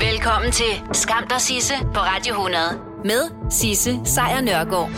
Velkommen 0.00 0.52
til 0.52 0.82
Skam 0.92 1.26
der 1.28 1.38
Sisse 1.38 1.74
på 1.94 2.00
Radio 2.00 2.34
100 2.34 2.60
med 3.04 3.50
Sisse 3.50 4.00
Sejr 4.04 4.40
Nørgaard. 4.40 4.90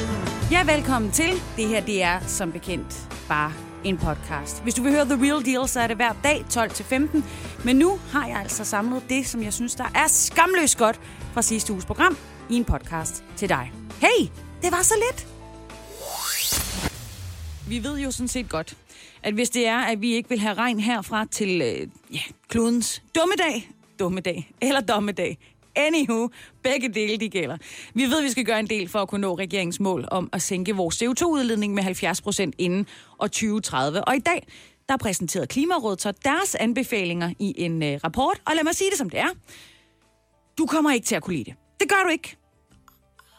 Ja, 0.51 0.75
velkommen 0.75 1.11
til. 1.11 1.31
Det 1.57 1.69
her, 1.69 1.81
det 1.81 2.03
er 2.03 2.21
som 2.27 2.53
bekendt 2.53 3.09
bare 3.29 3.53
en 3.85 3.99
podcast. 3.99 4.63
Hvis 4.63 4.75
du 4.75 4.83
vil 4.83 4.93
høre 4.93 5.05
The 5.05 5.15
Real 5.15 5.45
Deal, 5.45 5.69
så 5.69 5.81
er 5.81 5.87
det 5.87 5.97
hver 5.97 6.13
dag 6.25 6.45
12-15. 6.53 7.23
Men 7.65 7.77
nu 7.77 7.99
har 8.13 8.27
jeg 8.27 8.37
altså 8.37 8.65
samlet 8.65 9.03
det, 9.09 9.27
som 9.27 9.43
jeg 9.43 9.53
synes, 9.53 9.75
der 9.75 9.85
er 9.95 10.07
skamløst 10.09 10.79
godt 10.79 11.01
fra 11.33 11.43
sidste 11.43 11.73
uges 11.73 11.85
program 11.85 12.17
i 12.51 12.55
en 12.57 12.65
podcast 12.65 13.25
til 13.37 13.49
dig. 13.49 13.73
Hey, 14.01 14.29
det 14.63 14.73
var 14.73 14.83
så 14.83 14.95
lidt. 15.11 15.27
Vi 17.69 17.85
ved 17.85 17.99
jo 17.99 18.11
sådan 18.11 18.29
set 18.29 18.49
godt, 18.49 18.77
at 19.23 19.35
hvis 19.35 19.51
det 19.51 19.67
er, 19.67 19.79
at 19.79 20.01
vi 20.01 20.13
ikke 20.13 20.29
vil 20.29 20.41
have 20.41 20.55
regn 20.55 20.81
herfra 20.81 21.25
til 21.25 21.63
øh, 21.63 21.89
ja, 22.15 22.21
klodens 22.49 23.03
dummedag, 23.15 23.71
dummedag 24.01 24.53
eller 24.63 24.81
dommedag, 24.81 25.39
Anywho, 25.77 26.29
begge 26.63 26.89
dele 26.89 27.17
de 27.17 27.29
gælder. 27.29 27.57
Vi 27.95 28.03
ved, 28.03 28.19
at 28.19 28.25
vi 28.25 28.31
skal 28.31 28.45
gøre 28.45 28.61
en 28.61 28.67
del 28.67 28.89
for 28.89 28.99
at 28.99 29.09
kunne 29.09 29.21
nå 29.21 29.35
regeringens 29.35 29.81
mål 29.81 30.09
om 30.11 30.29
at 30.33 30.43
sænke 30.43 30.77
vores 30.77 31.03
CO2-udledning 31.03 31.75
med 31.75 31.83
70 31.83 32.21
procent 32.21 32.55
inden 32.59 32.87
år 33.19 33.27
2030. 33.27 34.05
Og 34.05 34.17
i 34.17 34.19
dag, 34.19 34.47
der 34.89 34.97
præsenterede 34.97 35.47
Klimarådet 35.47 36.01
så 36.01 36.13
deres 36.25 36.55
anbefalinger 36.55 37.33
i 37.39 37.55
en 37.57 37.83
øh, 37.83 38.01
rapport. 38.05 38.41
Og 38.47 38.55
lad 38.55 38.65
mig 38.65 38.75
sige 38.75 38.91
det, 38.91 38.99
som 38.99 39.11
det 39.11 39.21
er. 39.21 39.29
Du 40.59 40.67
kommer 40.67 40.93
ikke 40.93 41.07
til 41.07 41.15
at 41.15 41.23
kunne 41.23 41.37
lide 41.37 41.51
det. 41.51 41.55
Det 41.81 41.89
gør 41.89 42.03
du 42.05 42.09
ikke. 42.11 42.37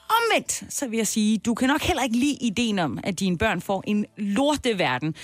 Omvendt, 0.09 0.73
så 0.73 0.87
vil 0.87 0.97
jeg 0.97 1.07
sige, 1.07 1.37
du 1.37 1.53
kan 1.53 1.67
nok 1.67 1.81
heller 1.81 2.03
ikke 2.03 2.17
lide 2.17 2.37
ideen 2.41 2.79
om, 2.79 2.99
at 3.03 3.19
dine 3.19 3.37
børn 3.37 3.61
får 3.61 3.83
en 3.87 4.05
lorteverden. 4.17 5.15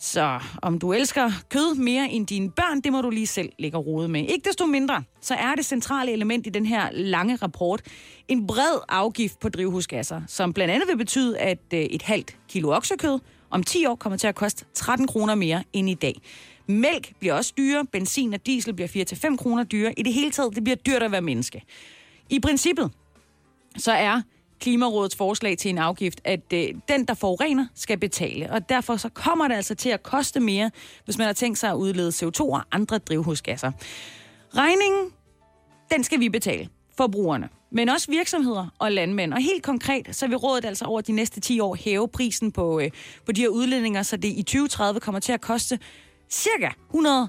Så 0.00 0.40
om 0.62 0.78
du 0.78 0.92
elsker 0.92 1.30
kød 1.48 1.74
mere 1.74 2.10
end 2.10 2.26
dine 2.26 2.50
børn, 2.50 2.80
det 2.80 2.92
må 2.92 3.00
du 3.00 3.10
lige 3.10 3.26
selv 3.26 3.52
lægge 3.58 3.78
rode 3.78 4.08
med. 4.08 4.20
Ikke 4.20 4.48
desto 4.48 4.66
mindre, 4.66 5.02
så 5.20 5.34
er 5.34 5.54
det 5.54 5.64
centrale 5.64 6.12
element 6.12 6.46
i 6.46 6.50
den 6.50 6.66
her 6.66 6.88
lange 6.92 7.36
rapport 7.36 7.82
en 8.28 8.46
bred 8.46 8.78
afgift 8.88 9.40
på 9.40 9.48
drivhusgasser, 9.48 10.22
som 10.26 10.52
blandt 10.52 10.74
andet 10.74 10.88
vil 10.88 10.96
betyde, 10.96 11.38
at 11.38 11.58
øh, 11.74 11.80
et 11.80 12.02
halvt 12.02 12.36
kilo 12.48 12.70
oksekød 12.76 13.18
om 13.50 13.62
10 13.62 13.86
år 13.86 13.94
kommer 13.94 14.16
til 14.16 14.26
at 14.26 14.34
koste 14.34 14.64
13 14.74 15.06
kroner 15.06 15.34
mere 15.34 15.64
end 15.72 15.90
i 15.90 15.94
dag. 15.94 16.14
Mælk 16.66 17.12
bliver 17.20 17.34
også 17.34 17.52
dyrere, 17.58 17.86
benzin 17.86 18.34
og 18.34 18.46
diesel 18.46 18.74
bliver 18.74 18.88
4-5 19.32 19.36
kroner 19.36 19.64
dyrere. 19.64 19.94
I 19.96 20.02
det 20.02 20.14
hele 20.14 20.30
taget, 20.30 20.54
det 20.54 20.64
bliver 20.64 20.76
dyrt 20.76 21.02
at 21.02 21.12
være 21.12 21.22
menneske. 21.22 21.62
I 22.30 22.40
princippet, 22.40 22.90
så 23.76 23.92
er 23.92 24.22
Klimarådets 24.60 25.16
forslag 25.16 25.58
til 25.58 25.68
en 25.68 25.78
afgift, 25.78 26.20
at 26.24 26.52
øh, 26.52 26.68
den, 26.88 27.04
der 27.04 27.14
forurener, 27.14 27.66
skal 27.74 27.98
betale. 27.98 28.52
Og 28.52 28.68
derfor 28.68 28.96
så 28.96 29.08
kommer 29.08 29.48
det 29.48 29.54
altså 29.54 29.74
til 29.74 29.88
at 29.88 30.02
koste 30.02 30.40
mere, 30.40 30.70
hvis 31.04 31.18
man 31.18 31.26
har 31.26 31.34
tænkt 31.34 31.58
sig 31.58 31.70
at 31.70 31.74
udlede 31.74 32.08
CO2 32.08 32.40
og 32.40 32.62
andre 32.72 32.98
drivhusgasser. 32.98 33.72
Regningen, 34.56 35.12
den 35.92 36.04
skal 36.04 36.20
vi 36.20 36.28
betale, 36.28 36.68
forbrugerne. 36.96 37.48
Men 37.70 37.88
også 37.88 38.10
virksomheder 38.10 38.66
og 38.78 38.92
landmænd. 38.92 39.32
Og 39.32 39.40
helt 39.40 39.62
konkret, 39.62 40.16
så 40.16 40.26
vil 40.26 40.36
rådet 40.36 40.64
altså 40.64 40.84
over 40.84 41.00
de 41.00 41.12
næste 41.12 41.40
10 41.40 41.60
år 41.60 41.74
hæve 41.74 42.08
prisen 42.08 42.52
på, 42.52 42.80
øh, 42.80 42.90
på 43.26 43.32
de 43.32 43.40
her 43.40 43.48
udledninger, 43.48 44.02
så 44.02 44.16
det 44.16 44.28
i 44.28 44.42
2030 44.42 45.00
kommer 45.00 45.20
til 45.20 45.32
at 45.32 45.40
koste 45.40 45.78
cirka 46.30 46.68
100 46.86 47.28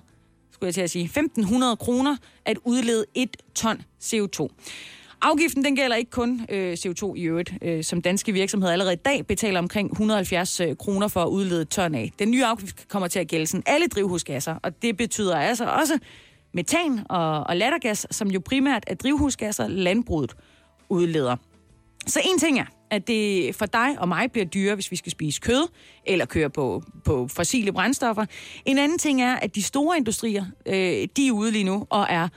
skulle 0.59 0.67
jeg 0.67 0.73
til 0.73 0.81
at 0.81 0.89
sige, 0.89 1.11
1.500 1.17 1.75
kroner 1.75 2.17
at 2.45 2.57
udlede 2.63 3.05
et 3.15 3.37
ton 3.55 3.81
CO2. 4.03 4.47
Afgiften 5.21 5.63
den 5.63 5.75
gælder 5.75 5.95
ikke 5.95 6.11
kun 6.11 6.45
øh, 6.49 6.73
CO2 6.73 7.15
i 7.15 7.21
øvrigt, 7.23 7.53
øh, 7.61 7.83
som 7.83 8.01
danske 8.01 8.31
virksomheder 8.31 8.73
allerede 8.73 8.93
i 8.93 8.97
dag 9.05 9.27
betaler 9.27 9.59
omkring 9.59 9.91
170 9.91 10.59
øh, 10.59 10.75
kroner 10.75 11.07
for 11.07 11.23
at 11.23 11.27
udlede 11.27 11.65
ton 11.65 11.95
af. 11.95 12.11
Den 12.19 12.31
nye 12.31 12.45
afgift 12.45 12.87
kommer 12.87 13.07
til 13.07 13.19
at 13.19 13.27
gælde 13.27 13.47
sådan 13.47 13.63
alle 13.65 13.87
drivhusgasser, 13.87 14.55
og 14.63 14.81
det 14.81 14.97
betyder 14.97 15.37
altså 15.37 15.65
også 15.65 15.99
metan 16.53 16.99
og, 17.09 17.43
og 17.43 17.57
lattergas, 17.57 18.07
som 18.11 18.27
jo 18.27 18.41
primært 18.45 18.83
er 18.87 18.95
drivhusgasser, 18.95 19.67
landbruget 19.67 20.35
udleder. 20.89 21.35
Så 22.07 22.21
en 22.23 22.39
ting 22.39 22.59
er, 22.59 22.65
at 22.89 23.07
det 23.07 23.55
for 23.55 23.65
dig 23.65 23.95
og 23.97 24.07
mig 24.07 24.31
bliver 24.31 24.45
dyrere, 24.45 24.75
hvis 24.75 24.91
vi 24.91 24.95
skal 24.95 25.11
spise 25.11 25.41
kød 25.41 25.67
eller 26.05 26.25
køre 26.25 26.49
på, 26.49 26.83
på 27.05 27.27
fossile 27.27 27.71
brændstoffer. 27.71 28.25
En 28.65 28.77
anden 28.77 28.97
ting 28.97 29.21
er, 29.21 29.35
at 29.35 29.55
de 29.55 29.63
store 29.63 29.97
industrier, 29.97 30.45
øh, 30.65 31.07
de 31.17 31.27
er 31.27 31.31
ude 31.31 31.51
lige 31.51 31.63
nu 31.63 31.87
og 31.89 32.07
er 32.09 32.27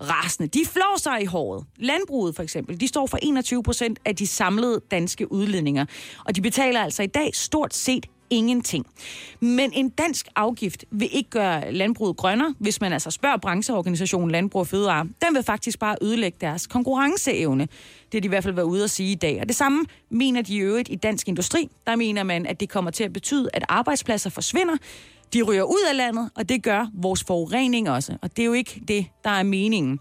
rasende. 0.00 0.48
De 0.48 0.66
flår 0.66 0.98
sig 0.98 1.22
i 1.22 1.24
håret. 1.24 1.64
Landbruget 1.76 2.36
for 2.36 2.42
eksempel, 2.42 2.80
de 2.80 2.88
står 2.88 3.06
for 3.06 3.18
21 3.22 3.62
procent 3.62 3.98
af 4.04 4.16
de 4.16 4.26
samlede 4.26 4.80
danske 4.90 5.32
udledninger. 5.32 5.84
Og 6.24 6.36
de 6.36 6.40
betaler 6.40 6.80
altså 6.80 7.02
i 7.02 7.06
dag 7.06 7.30
stort 7.34 7.74
set 7.74 8.06
ingenting. 8.30 8.86
Men 9.40 9.72
en 9.72 9.88
dansk 9.88 10.28
afgift 10.36 10.84
vil 10.90 11.08
ikke 11.12 11.30
gøre 11.30 11.72
landbruget 11.72 12.16
grønnere, 12.16 12.54
hvis 12.58 12.80
man 12.80 12.92
altså 12.92 13.10
spørger 13.10 13.36
brancheorganisationen 13.36 14.30
Landbrug 14.30 14.60
og 14.60 14.66
Fødevare. 14.66 15.04
Den 15.04 15.34
vil 15.34 15.42
faktisk 15.42 15.78
bare 15.78 15.96
ødelægge 16.02 16.38
deres 16.40 16.66
konkurrenceevne. 16.66 17.68
Det 18.12 18.18
er 18.18 18.22
de 18.22 18.26
i 18.26 18.28
hvert 18.28 18.42
fald 18.44 18.54
været 18.54 18.66
ude 18.66 18.84
at 18.84 18.90
sige 18.90 19.12
i 19.12 19.14
dag. 19.14 19.40
Og 19.40 19.48
det 19.48 19.56
samme 19.56 19.84
mener 20.10 20.42
de 20.42 20.54
i 20.54 20.58
øvrigt 20.58 20.88
i 20.90 20.94
dansk 20.94 21.28
industri. 21.28 21.68
Der 21.86 21.96
mener 21.96 22.22
man, 22.22 22.46
at 22.46 22.60
det 22.60 22.68
kommer 22.68 22.90
til 22.90 23.04
at 23.04 23.12
betyde, 23.12 23.48
at 23.52 23.64
arbejdspladser 23.68 24.30
forsvinder, 24.30 24.76
de 25.32 25.42
ryger 25.42 25.62
ud 25.62 25.86
af 25.90 25.96
landet, 25.96 26.30
og 26.34 26.48
det 26.48 26.62
gør 26.62 26.86
vores 26.94 27.24
forurening 27.24 27.90
også. 27.90 28.16
Og 28.22 28.36
det 28.36 28.42
er 28.42 28.46
jo 28.46 28.52
ikke 28.52 28.82
det, 28.88 29.06
der 29.24 29.30
er 29.30 29.42
meningen. 29.42 30.00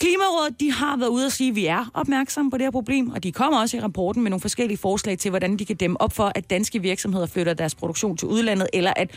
Klimarådet 0.00 0.60
de 0.60 0.72
har 0.72 0.96
været 0.96 1.08
ude 1.08 1.26
at 1.26 1.32
sige, 1.32 1.50
at 1.50 1.56
vi 1.56 1.66
er 1.66 1.90
opmærksomme 1.94 2.50
på 2.50 2.56
det 2.56 2.66
her 2.66 2.70
problem, 2.70 3.10
og 3.10 3.22
de 3.22 3.32
kommer 3.32 3.60
også 3.60 3.76
i 3.76 3.80
rapporten 3.80 4.22
med 4.22 4.30
nogle 4.30 4.40
forskellige 4.40 4.78
forslag 4.78 5.18
til, 5.18 5.30
hvordan 5.30 5.56
de 5.56 5.64
kan 5.64 5.76
dæmme 5.76 6.00
op 6.00 6.12
for, 6.12 6.32
at 6.34 6.50
danske 6.50 6.82
virksomheder 6.82 7.26
flytter 7.26 7.54
deres 7.54 7.74
produktion 7.74 8.16
til 8.16 8.28
udlandet, 8.28 8.68
eller 8.72 8.92
at 8.96 9.10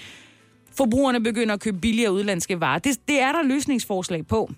forbrugerne 0.78 1.24
begynder 1.24 1.53
at 1.53 1.59
købe 1.59 1.80
billigere 1.80 2.12
udlandske 2.12 2.59
varer. 2.59 2.80
Det, 2.80 3.07
det 3.07 3.22
er 3.22 3.31
der 3.31 3.44
løsningsforslag 3.44 4.28
på. 4.28 4.51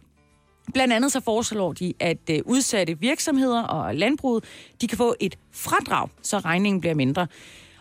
Blandt 0.74 0.94
andet 0.94 1.12
så 1.12 1.20
foreslår 1.20 1.74
de, 1.74 1.94
at 2.00 2.30
øh, 2.30 2.40
udsatte 2.46 3.00
virksomheder 3.00 3.62
og 3.64 3.96
landbruget, 3.96 4.44
de 4.82 4.88
kan 4.88 4.98
få 4.98 5.16
et 5.20 5.38
fradrag, 5.52 6.10
så 6.22 6.40
regningen 6.40 6.82
bliver 6.82 6.96
mindre. 6.96 7.28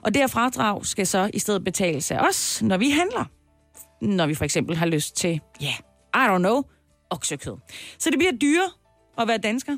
Og 0.04 0.14
det 0.14 0.22
her 0.22 0.26
fradrag 0.26 0.86
skal 0.86 1.06
så 1.06 1.30
i 1.34 1.38
stedet 1.38 1.64
betales 1.64 2.10
af 2.10 2.18
os, 2.28 2.62
når 2.62 2.76
vi 2.76 2.90
handler. 2.90 3.24
Når 4.02 4.26
vi 4.26 4.34
for 4.34 4.44
eksempel 4.44 4.76
har 4.76 4.86
lyst 4.86 5.16
til, 5.16 5.40
ja, 5.60 5.66
yeah, 5.66 5.74
I 6.14 6.34
don't 6.34 6.38
know, 6.38 6.62
oksekød. 7.10 7.56
Så 7.98 8.10
det 8.10 8.18
bliver 8.18 8.32
dyre 8.32 8.70
at 9.18 9.28
være 9.28 9.38
dansker. 9.38 9.76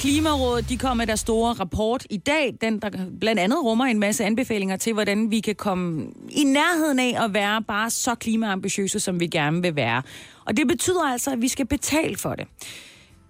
Klimarådet 0.00 0.68
de 0.68 0.78
kom 0.78 0.96
med 0.96 1.06
deres 1.06 1.20
store 1.20 1.52
rapport 1.52 2.06
i 2.10 2.16
dag, 2.16 2.54
den 2.60 2.82
der 2.82 2.90
blandt 3.20 3.40
andet 3.40 3.64
rummer 3.64 3.84
en 3.84 3.98
masse 3.98 4.24
anbefalinger 4.24 4.76
til, 4.76 4.92
hvordan 4.92 5.30
vi 5.30 5.40
kan 5.40 5.54
komme 5.54 6.06
i 6.30 6.44
nærheden 6.44 6.98
af 6.98 7.24
at 7.24 7.34
være 7.34 7.62
bare 7.62 7.90
så 7.90 8.14
klimaambitiøse, 8.14 9.00
som 9.00 9.20
vi 9.20 9.26
gerne 9.26 9.62
vil 9.62 9.76
være. 9.76 10.02
Og 10.46 10.56
det 10.56 10.68
betyder 10.68 11.02
altså, 11.02 11.30
at 11.30 11.42
vi 11.42 11.48
skal 11.48 11.66
betale 11.66 12.16
for 12.16 12.34
det. 12.34 12.46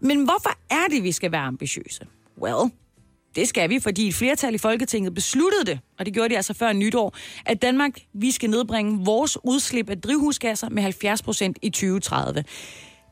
Men 0.00 0.24
hvorfor 0.24 0.50
er 0.70 0.88
det, 0.90 1.02
vi 1.02 1.12
skal 1.12 1.32
være 1.32 1.40
ambitiøse? 1.40 2.06
Well, 2.42 2.70
det 3.36 3.48
skal 3.48 3.70
vi, 3.70 3.80
fordi 3.80 4.08
et 4.08 4.14
flertal 4.14 4.54
i 4.54 4.58
Folketinget 4.58 5.14
besluttede 5.14 5.64
det, 5.64 5.78
og 5.98 6.06
det 6.06 6.14
gjorde 6.14 6.28
de 6.28 6.36
altså 6.36 6.54
før 6.54 6.72
nytår, 6.72 7.16
at 7.46 7.62
Danmark, 7.62 7.98
vi 8.14 8.30
skal 8.30 8.50
nedbringe 8.50 9.04
vores 9.04 9.38
udslip 9.44 9.90
af 9.90 10.00
drivhusgasser 10.00 10.68
med 10.68 10.82
70 10.82 11.22
procent 11.22 11.58
i 11.62 11.70
2030. 11.70 12.44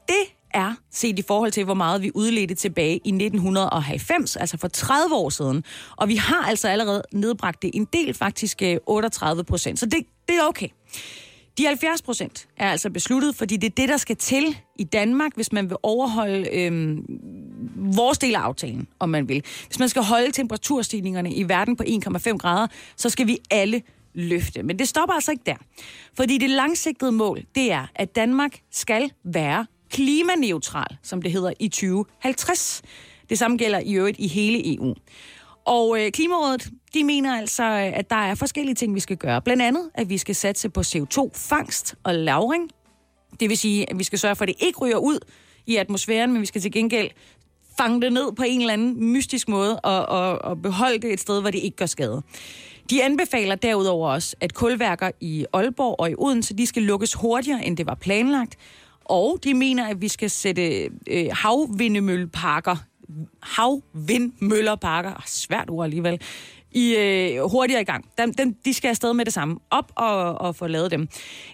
Det 0.09 0.25
er 0.55 0.75
set 0.91 1.19
i 1.19 1.23
forhold 1.23 1.51
til, 1.51 1.65
hvor 1.65 1.75
meget 1.75 2.03
vi 2.03 2.11
udledte 2.15 2.55
tilbage 2.55 3.01
i 3.05 3.09
1990, 3.09 4.37
altså 4.37 4.57
for 4.57 4.69
30 4.69 5.15
år 5.15 5.29
siden. 5.29 5.65
Og 5.97 6.09
vi 6.09 6.17
har 6.17 6.49
altså 6.49 6.69
allerede 6.69 7.03
nedbragt 7.13 7.63
det 7.63 7.71
en 7.75 7.85
del, 7.85 8.15
faktisk 8.15 8.63
øh, 8.63 8.77
38 8.87 9.45
procent. 9.45 9.79
Så 9.81 9.87
det, 9.87 10.07
det 10.29 10.37
er 10.37 10.43
okay. 10.49 10.69
De 11.59 11.67
70 11.67 12.03
procent 12.03 12.49
er 12.57 12.71
altså 12.71 12.91
besluttet, 12.91 13.37
fordi 13.37 13.57
det 13.57 13.67
er 13.67 13.75
det, 13.75 13.89
der 13.89 13.97
skal 13.97 14.17
til 14.17 14.57
i 14.79 14.85
Danmark, 14.85 15.35
hvis 15.35 15.53
man 15.53 15.71
vil 15.71 15.77
overholde 15.83 16.51
øhm, 16.53 17.05
vores 17.77 18.19
del 18.19 18.35
af 18.35 18.41
aftalen, 18.41 18.89
om 18.99 19.09
man 19.09 19.29
vil. 19.29 19.45
Hvis 19.67 19.79
man 19.79 19.89
skal 19.89 20.03
holde 20.03 20.33
temperaturstigningerne 20.33 21.33
i 21.33 21.49
verden 21.49 21.77
på 21.77 21.85
1,5 21.87 22.37
grader, 22.37 22.67
så 22.97 23.11
skal 23.11 23.27
vi 23.27 23.39
alle 23.51 23.83
løfte. 24.15 24.63
Men 24.63 24.79
det 24.79 24.89
stopper 24.89 25.15
altså 25.15 25.31
ikke 25.31 25.43
der. 25.47 25.57
Fordi 26.17 26.39
det 26.39 26.51
langsigtede 26.51 27.13
mål, 27.13 27.43
det 27.55 27.73
er, 27.73 27.87
at 27.95 28.17
Danmark 28.17 28.61
skal 28.71 29.11
være 29.25 29.67
klimaneutral, 29.91 30.97
som 31.03 31.23
det 31.23 31.33
hedder, 31.33 31.53
i 31.61 31.69
2050. 31.69 32.83
Det 33.31 33.39
samme 33.39 33.57
gælder 33.57 33.79
i 33.79 33.95
øvrigt 33.95 34.19
i 34.19 34.27
hele 34.27 34.75
EU. 34.75 34.95
Og 35.65 36.01
øh, 36.01 36.11
Klimarådet, 36.13 36.69
de 36.95 37.05
mener 37.05 37.37
altså, 37.37 37.63
øh, 37.63 37.99
at 37.99 38.11
der 38.11 38.17
er 38.17 38.35
forskellige 38.35 38.75
ting, 38.75 38.95
vi 38.95 39.01
skal 39.01 39.17
gøre. 39.17 39.43
Blandt 39.43 39.63
andet, 39.63 39.91
at 39.95 40.09
vi 40.09 40.19
skal 40.19 40.35
satse 40.35 40.69
på 40.69 40.81
CO2-fangst 40.81 41.95
og 42.05 42.15
lagring. 42.15 42.71
Det 43.41 43.49
vil 43.49 43.59
sige, 43.59 43.91
at 43.91 43.99
vi 43.99 44.05
skal 44.05 44.19
sørge 44.19 44.37
for, 44.37 44.43
at 44.45 44.49
det 44.49 44.57
ikke 44.67 44.79
ryger 44.79 44.97
ud 44.97 45.19
i 45.67 45.77
atmosfæren, 45.77 46.33
men 46.33 46.41
vi 46.41 46.47
skal 46.47 46.61
til 46.61 46.73
gengæld 46.73 47.11
fange 47.81 48.03
det 48.03 48.13
ned 48.13 48.33
på 48.33 48.43
en 48.43 48.61
eller 48.61 48.73
anden 48.73 49.13
mystisk 49.13 49.49
måde 49.49 49.81
og, 49.81 50.07
og, 50.07 50.45
og 50.45 50.63
beholde 50.63 50.99
det 50.99 51.13
et 51.13 51.21
sted, 51.21 51.41
hvor 51.41 51.51
det 51.51 51.59
ikke 51.59 51.77
gør 51.77 51.87
skade. 51.87 52.23
De 52.91 53.05
anbefaler 53.05 53.55
derudover 53.55 54.11
også, 54.11 54.37
at 54.41 54.55
kulværker 54.55 55.11
i 55.21 55.47
Aalborg 55.53 56.01
og 56.01 56.11
i 56.11 56.15
Odense, 56.19 56.57
de 56.57 56.67
skal 56.67 56.83
lukkes 56.83 57.15
hurtigere, 57.15 57.67
end 57.67 57.77
det 57.77 57.87
var 57.87 57.95
planlagt. 57.95 58.57
Og 59.05 59.39
de 59.45 59.55
mener, 59.55 59.87
at 59.87 60.01
vi 60.01 60.09
skal 60.09 60.31
sætte 60.31 60.91
øh, 61.11 61.27
havvindemølleparker 61.33 62.77
havvindmøllerparker, 63.43 65.11
ah, 65.11 65.23
svært 65.27 65.71
ord 65.71 65.85
alligevel, 65.85 66.21
i 66.73 66.97
øh, 66.97 67.51
hurtigere 67.51 67.81
i 67.81 67.85
gang. 67.85 68.05
Den, 68.19 68.33
den, 68.33 68.57
de 68.65 68.75
skal 68.75 68.89
afsted 68.89 69.13
med 69.13 69.25
det 69.25 69.33
samme. 69.33 69.59
Op 69.71 69.93
og, 69.97 70.41
og 70.41 70.57
få 70.57 70.67
lavet 70.67 70.91
dem. 70.91 71.09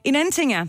En 0.05 0.17
anden 0.17 0.33
ting 0.33 0.53
er, 0.53 0.67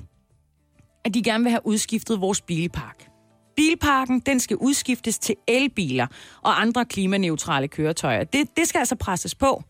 at 1.06 1.13
de 1.13 1.24
gerne 1.24 1.44
vil 1.44 1.51
have 1.51 1.68
udskiftet 1.68 2.22
vores 2.22 2.42
bilpark. 2.42 3.07
bilparken 3.56 4.19
den 4.19 4.39
skal 4.39 4.57
udskiftes 4.57 5.19
til 5.19 5.36
elbiler 5.48 6.07
og 6.42 6.62
andre 6.62 6.86
klimaneutrale 6.86 7.68
køretøjer. 7.68 8.24
Det, 8.24 8.57
det 8.57 8.68
skal 8.68 8.80
altså 8.80 8.95
presses 8.95 9.36
på. 9.36 9.63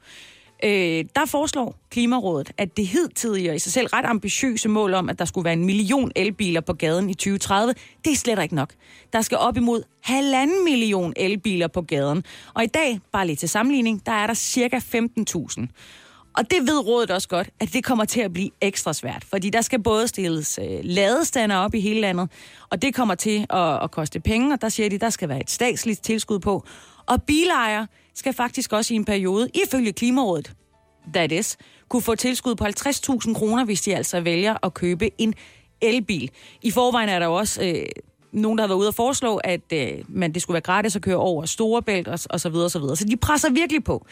Øh, 0.64 1.06
der 1.16 1.26
foreslår 1.26 1.76
Klimarådet, 1.90 2.52
at 2.58 2.78
det 2.78 2.88
hidtidige 2.88 3.50
og 3.50 3.56
i 3.56 3.60
sig 3.60 3.72
selv 3.72 3.88
ret 3.88 4.06
ambitiøse 4.06 4.70
mål 4.70 4.94
om, 4.94 5.10
at 5.10 5.20
der 5.20 5.26
skulle 5.26 5.46
være 5.46 5.54
en 5.54 5.66
million 5.66 6.12
elbiler 6.16 6.62
på 6.62 6.74
gaden 6.74 7.10
i 7.10 7.14
2030, 7.14 7.74
det 8.06 8.12
er 8.12 8.16
slet 8.16 8.42
ikke 8.42 8.56
nok. 8.56 8.74
Der 9.14 9.22
skal 9.22 9.38
op 9.38 9.58
imod 9.58 9.84
halvanden 10.04 10.64
million 10.64 11.14
elbiler 11.16 11.68
på 11.68 11.82
gaden. 11.82 12.24
Og 12.54 12.64
i 12.64 12.68
dag, 12.68 13.00
bare 13.12 13.28
lige 13.28 13.36
til 13.36 13.50
sammenligning, 13.50 14.06
der 14.06 14.12
er 14.12 14.28
der 14.28 14.34
cirka 14.34 14.78
15.000. 14.78 15.68
Og 16.38 16.52
det 16.52 16.62
ved 16.62 16.88
rådet 16.88 17.12
også 17.12 17.28
godt, 17.28 17.50
at 17.60 17.74
det 17.74 17.84
kommer 17.84 18.06
til 18.06 18.22
at 18.22 18.34
blive 18.34 18.50
ekstra 18.62 18.94
svært, 18.94 19.24
fordi 19.24 19.50
der 19.50 19.62
skal 19.62 19.84
både 19.84 20.08
stilles 20.08 20.60
øh, 20.62 20.80
ladestander 20.84 21.56
op 21.56 21.76
i 21.76 21.80
hele 21.80 22.02
landet, 22.02 22.30
og 22.70 22.82
det 22.82 22.96
kommer 22.96 23.16
til 23.16 23.46
at, 23.50 23.84
at 23.84 23.92
koste 23.92 24.20
penge, 24.20 24.54
og 24.54 24.62
der 24.62 24.70
siger 24.70 24.90
de, 24.90 24.98
der 24.98 25.10
skal 25.10 25.30
være 25.30 25.40
et 25.40 25.50
statsligt 25.50 26.04
tilskud 26.04 26.40
på. 26.40 26.64
Og 27.06 27.24
bilejere 27.24 27.88
skal 28.18 28.34
faktisk 28.34 28.74
også 28.74 28.94
i 28.94 28.98
en 28.98 29.06
periode, 29.06 29.50
ifølge 29.54 29.94
Klimarådet, 29.94 30.54
that 31.14 31.32
is, 31.32 31.58
kunne 31.90 32.02
få 32.02 32.16
tilskud 32.16 32.56
på 32.56 32.66
50.000 32.66 33.34
kroner, 33.34 33.66
hvis 33.66 33.82
de 33.82 33.96
altså 33.96 34.22
vælger 34.22 34.66
at 34.66 34.74
købe 34.74 35.22
en 35.22 35.34
elbil. 35.82 36.32
I 36.62 36.72
forvejen 36.72 37.10
er 37.10 37.20
der 37.20 37.28
også 37.28 37.64
øh, 37.64 37.86
nogen, 38.32 38.58
der 38.58 38.64
har 38.64 38.68
været 38.68 38.80
ude 38.80 38.88
og 38.88 38.96
foreslå, 38.96 39.38
at 39.38 39.74
øh, 39.74 39.92
man, 40.08 40.34
det 40.34 40.42
skulle 40.42 40.54
være 40.54 40.62
gratis 40.62 40.96
at 40.96 41.02
køre 41.02 41.16
over 41.16 41.46
Storebælt 41.46 42.08
og, 42.08 42.20
og 42.30 42.40
så 42.40 42.50
videre, 42.50 42.66
og 42.66 42.72
så 42.72 42.80
videre. 42.80 42.96
Så 42.96 43.06
de 43.06 43.18
presser 43.18 43.50
virkelig 43.50 43.84
på. 43.84 44.06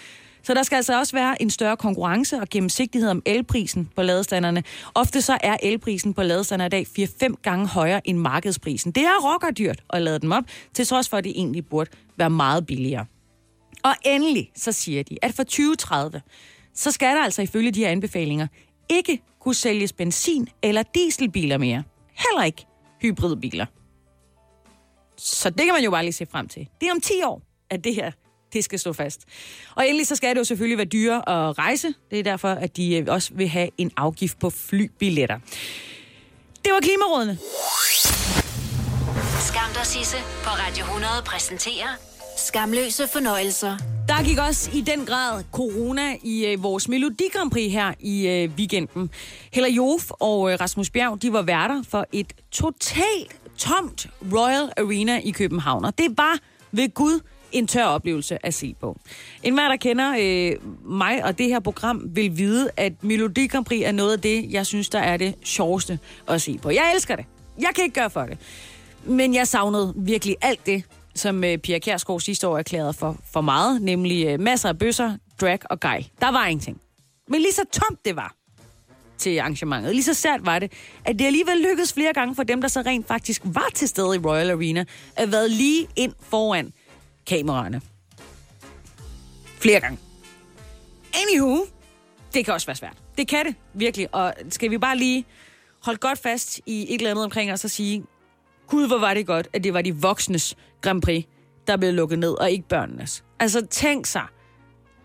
Så 0.44 0.54
der 0.54 0.64
skal 0.64 0.76
altså 0.76 1.00
også 1.00 1.16
være 1.16 1.42
en 1.42 1.50
større 1.50 1.78
konkurrence 1.78 2.38
og 2.38 2.48
gennemsigtighed 2.50 3.10
om 3.10 3.22
elprisen 3.26 3.90
på 3.96 4.02
ladestanderne. 4.02 4.64
Ofte 4.96 5.22
så 5.22 5.38
er 5.42 5.58
elprisen 5.64 6.14
på 6.14 6.24
ladestander 6.24 6.66
i 6.66 6.70
dag 6.70 6.88
4-5 7.00 7.34
gange 7.42 7.68
højere 7.68 8.08
end 8.08 8.18
markedsprisen. 8.18 8.92
Det 8.92 9.04
er 9.04 9.32
rockerdyrt 9.34 9.84
at 9.90 10.02
lade 10.02 10.20
dem 10.20 10.32
op, 10.32 10.44
til 10.74 10.88
trods 10.88 11.10
for, 11.10 11.18
at 11.18 11.24
det 11.24 11.34
egentlig 11.36 11.66
burde 11.66 11.90
være 12.18 12.30
meget 12.30 12.66
billigere. 12.66 13.06
Og 13.86 13.96
endelig 14.06 14.52
så 14.56 14.72
siger 14.72 15.04
de, 15.04 15.18
at 15.22 15.34
for 15.34 15.44
2030, 15.44 16.22
så 16.74 16.92
skal 16.92 17.16
der 17.16 17.24
altså 17.24 17.42
ifølge 17.42 17.72
de 17.72 17.80
her 17.80 17.90
anbefalinger 17.90 18.48
ikke 18.90 19.22
kunne 19.40 19.56
sælges 19.56 19.94
benzin- 19.94 20.48
eller 20.64 20.84
dieselbiler 20.84 21.58
mere. 21.58 21.84
Heller 22.14 22.44
ikke 22.44 22.66
hybridbiler. 23.02 23.66
Så 25.18 25.50
det 25.50 25.66
kan 25.66 25.74
man 25.74 25.84
jo 25.84 25.92
bare 25.92 26.04
lige 26.04 26.14
se 26.14 26.26
frem 26.32 26.48
til. 26.48 26.68
Det 26.82 26.88
er 26.88 26.92
om 26.92 27.02
10 27.02 27.14
år, 27.24 27.42
at 27.70 27.84
det 27.84 27.96
her 27.96 28.12
det 28.54 28.64
skal 28.64 28.80
stå 28.80 28.94
fast. 28.94 29.26
Og 29.76 29.88
endelig 29.88 30.08
så 30.08 30.16
skal 30.16 30.30
det 30.30 30.40
jo 30.40 30.44
selvfølgelig 30.44 30.78
være 30.78 30.86
dyre 30.88 31.30
at 31.30 31.58
rejse. 31.58 31.94
Det 32.12 32.20
er 32.20 32.24
derfor, 32.24 32.50
at 32.50 32.78
de 32.78 32.96
øh, 32.96 33.06
også 33.08 33.34
vil 33.34 33.48
have 33.48 33.70
en 33.78 33.92
afgift 33.98 34.40
på 34.40 34.50
flybilletter. 34.50 35.40
Det 36.66 36.74
var 36.74 36.80
Klimarådene. 36.80 37.38
Skam 39.40 39.74
dig, 39.74 39.86
Sisse, 39.86 40.18
på 40.44 40.50
Radio 40.50 40.86
100 40.86 41.14
præsenterer 41.26 42.15
Skamløse 42.38 43.08
fornøjelser. 43.08 43.78
Der 44.08 44.24
gik 44.24 44.38
også 44.38 44.72
i 44.74 44.82
den 44.82 45.06
grad 45.06 45.44
corona 45.52 46.16
i 46.24 46.46
øh, 46.46 46.64
vores 46.64 46.90
Melodi 46.90 47.24
Grand 47.34 47.52
Prix 47.52 47.72
her 47.72 47.94
i 48.00 48.28
øh, 48.28 48.50
weekenden. 48.58 49.10
Heller 49.54 49.70
Jof 49.70 50.12
og 50.12 50.52
øh, 50.52 50.60
Rasmus 50.60 50.90
Bjerg, 50.90 51.22
de 51.22 51.34
var 51.34 51.42
værter 51.42 51.84
for 51.90 52.06
et 52.12 52.34
totalt 52.52 53.36
tomt 53.58 54.08
Royal 54.34 54.72
Arena 54.78 55.20
i 55.24 55.32
København. 55.32 55.86
Og 55.86 55.98
det 55.98 56.18
var 56.18 56.40
ved 56.72 56.94
Gud 56.94 57.20
en 57.52 57.68
tør 57.68 57.84
oplevelse 57.84 58.46
at 58.46 58.54
se 58.54 58.76
på. 58.80 59.00
En 59.44 59.54
hver, 59.54 59.68
der 59.68 59.76
kender 59.76 60.16
øh, 60.20 60.52
mig 60.92 61.26
og 61.26 61.38
det 61.38 61.46
her 61.46 61.60
program, 61.60 62.02
vil 62.16 62.38
vide, 62.38 62.70
at 62.78 63.04
Melodi 63.04 63.48
Grand 63.48 63.66
Prix 63.66 63.82
er 63.86 63.92
noget 63.92 64.14
af 64.14 64.22
det, 64.22 64.52
jeg 64.52 64.66
synes, 64.66 64.90
der 64.90 65.00
er 65.00 65.18
det 65.18 65.36
sjoveste 65.44 66.00
at 66.28 66.42
se 66.42 66.58
på. 66.58 66.70
Jeg 66.70 66.92
elsker 66.96 67.16
det. 67.16 67.26
Jeg 67.60 67.70
kan 67.76 67.84
ikke 67.84 67.96
gøre 67.96 68.10
for 68.10 68.22
det. 68.22 68.38
Men 69.04 69.34
jeg 69.34 69.48
savnede 69.48 69.94
virkelig 69.96 70.36
alt 70.42 70.66
det, 70.66 70.84
som 71.16 71.44
øh, 71.44 71.58
Pia 71.58 71.80
Kjærsgaard 71.80 72.20
sidste 72.20 72.48
år 72.48 72.58
erklærede 72.58 72.94
for, 72.94 73.18
for 73.34 73.42
meget, 73.42 73.82
nemlig 73.82 74.28
øh, 74.28 74.40
masser 74.40 74.70
af 74.70 74.78
bøsser, 74.78 75.18
drag 75.42 75.60
og 75.70 75.80
gej. 75.80 76.04
Der 76.22 76.32
var 76.32 76.46
ingenting. 76.46 76.82
Men 77.28 77.42
lige 77.42 77.54
så 77.54 77.62
tomt 77.72 78.06
det 78.06 78.16
var 78.16 78.36
til 79.18 79.40
arrangementet, 79.40 79.94
lige 79.94 80.04
så 80.04 80.14
sært 80.14 80.46
var 80.46 80.60
det, 80.60 80.72
at 81.06 81.20
det 81.20 81.26
alligevel 81.26 81.58
lykkedes 81.58 81.94
flere 81.94 82.14
gange 82.14 82.36
for 82.36 82.44
dem, 82.44 82.62
der 82.62 82.68
så 82.68 82.82
rent 82.82 83.08
faktisk 83.08 83.42
var 83.46 83.70
til 83.74 83.88
stede 83.88 84.16
i 84.16 84.20
Royal 84.20 84.50
Arena, 84.50 84.86
at 85.16 85.32
være 85.32 85.50
lige 85.50 85.88
ind 85.96 86.14
foran 86.20 86.74
kameraerne. 87.28 87.82
Flere 89.46 89.80
gange. 89.80 90.00
Anywho, 91.14 91.66
det 92.34 92.46
kan 92.46 92.54
også 92.54 92.68
være 92.68 92.76
svært. 92.76 92.98
Det 93.18 93.28
kan 93.28 93.46
det, 93.46 93.56
virkelig. 93.74 94.16
Og 94.16 94.34
skal 94.50 94.72
vi 94.72 94.78
bare 94.78 94.98
lige 94.98 95.26
holde 95.84 96.00
godt 96.00 96.20
fast 96.20 96.62
i 96.66 96.94
et 96.94 97.00
eller 97.00 97.12
andet 97.12 97.26
omkring 97.26 97.52
os 97.52 97.64
og 97.64 97.70
sige, 97.70 98.04
Gud, 98.68 98.88
hvor 98.88 98.98
var 98.98 99.14
det 99.14 99.28
godt, 99.28 99.48
at 99.54 99.64
det 99.64 99.74
var 99.74 99.82
de 99.82 99.96
voksnes 99.96 100.56
Grand 100.86 101.02
Prix, 101.02 101.26
der 101.68 101.78
blev 101.78 101.94
lukket 101.94 102.20
ned, 102.20 102.32
og 102.32 102.52
ikke 102.52 102.68
børnenes. 102.68 103.24
Altså, 103.40 103.66
tænk 103.66 104.06
sig, 104.06 104.26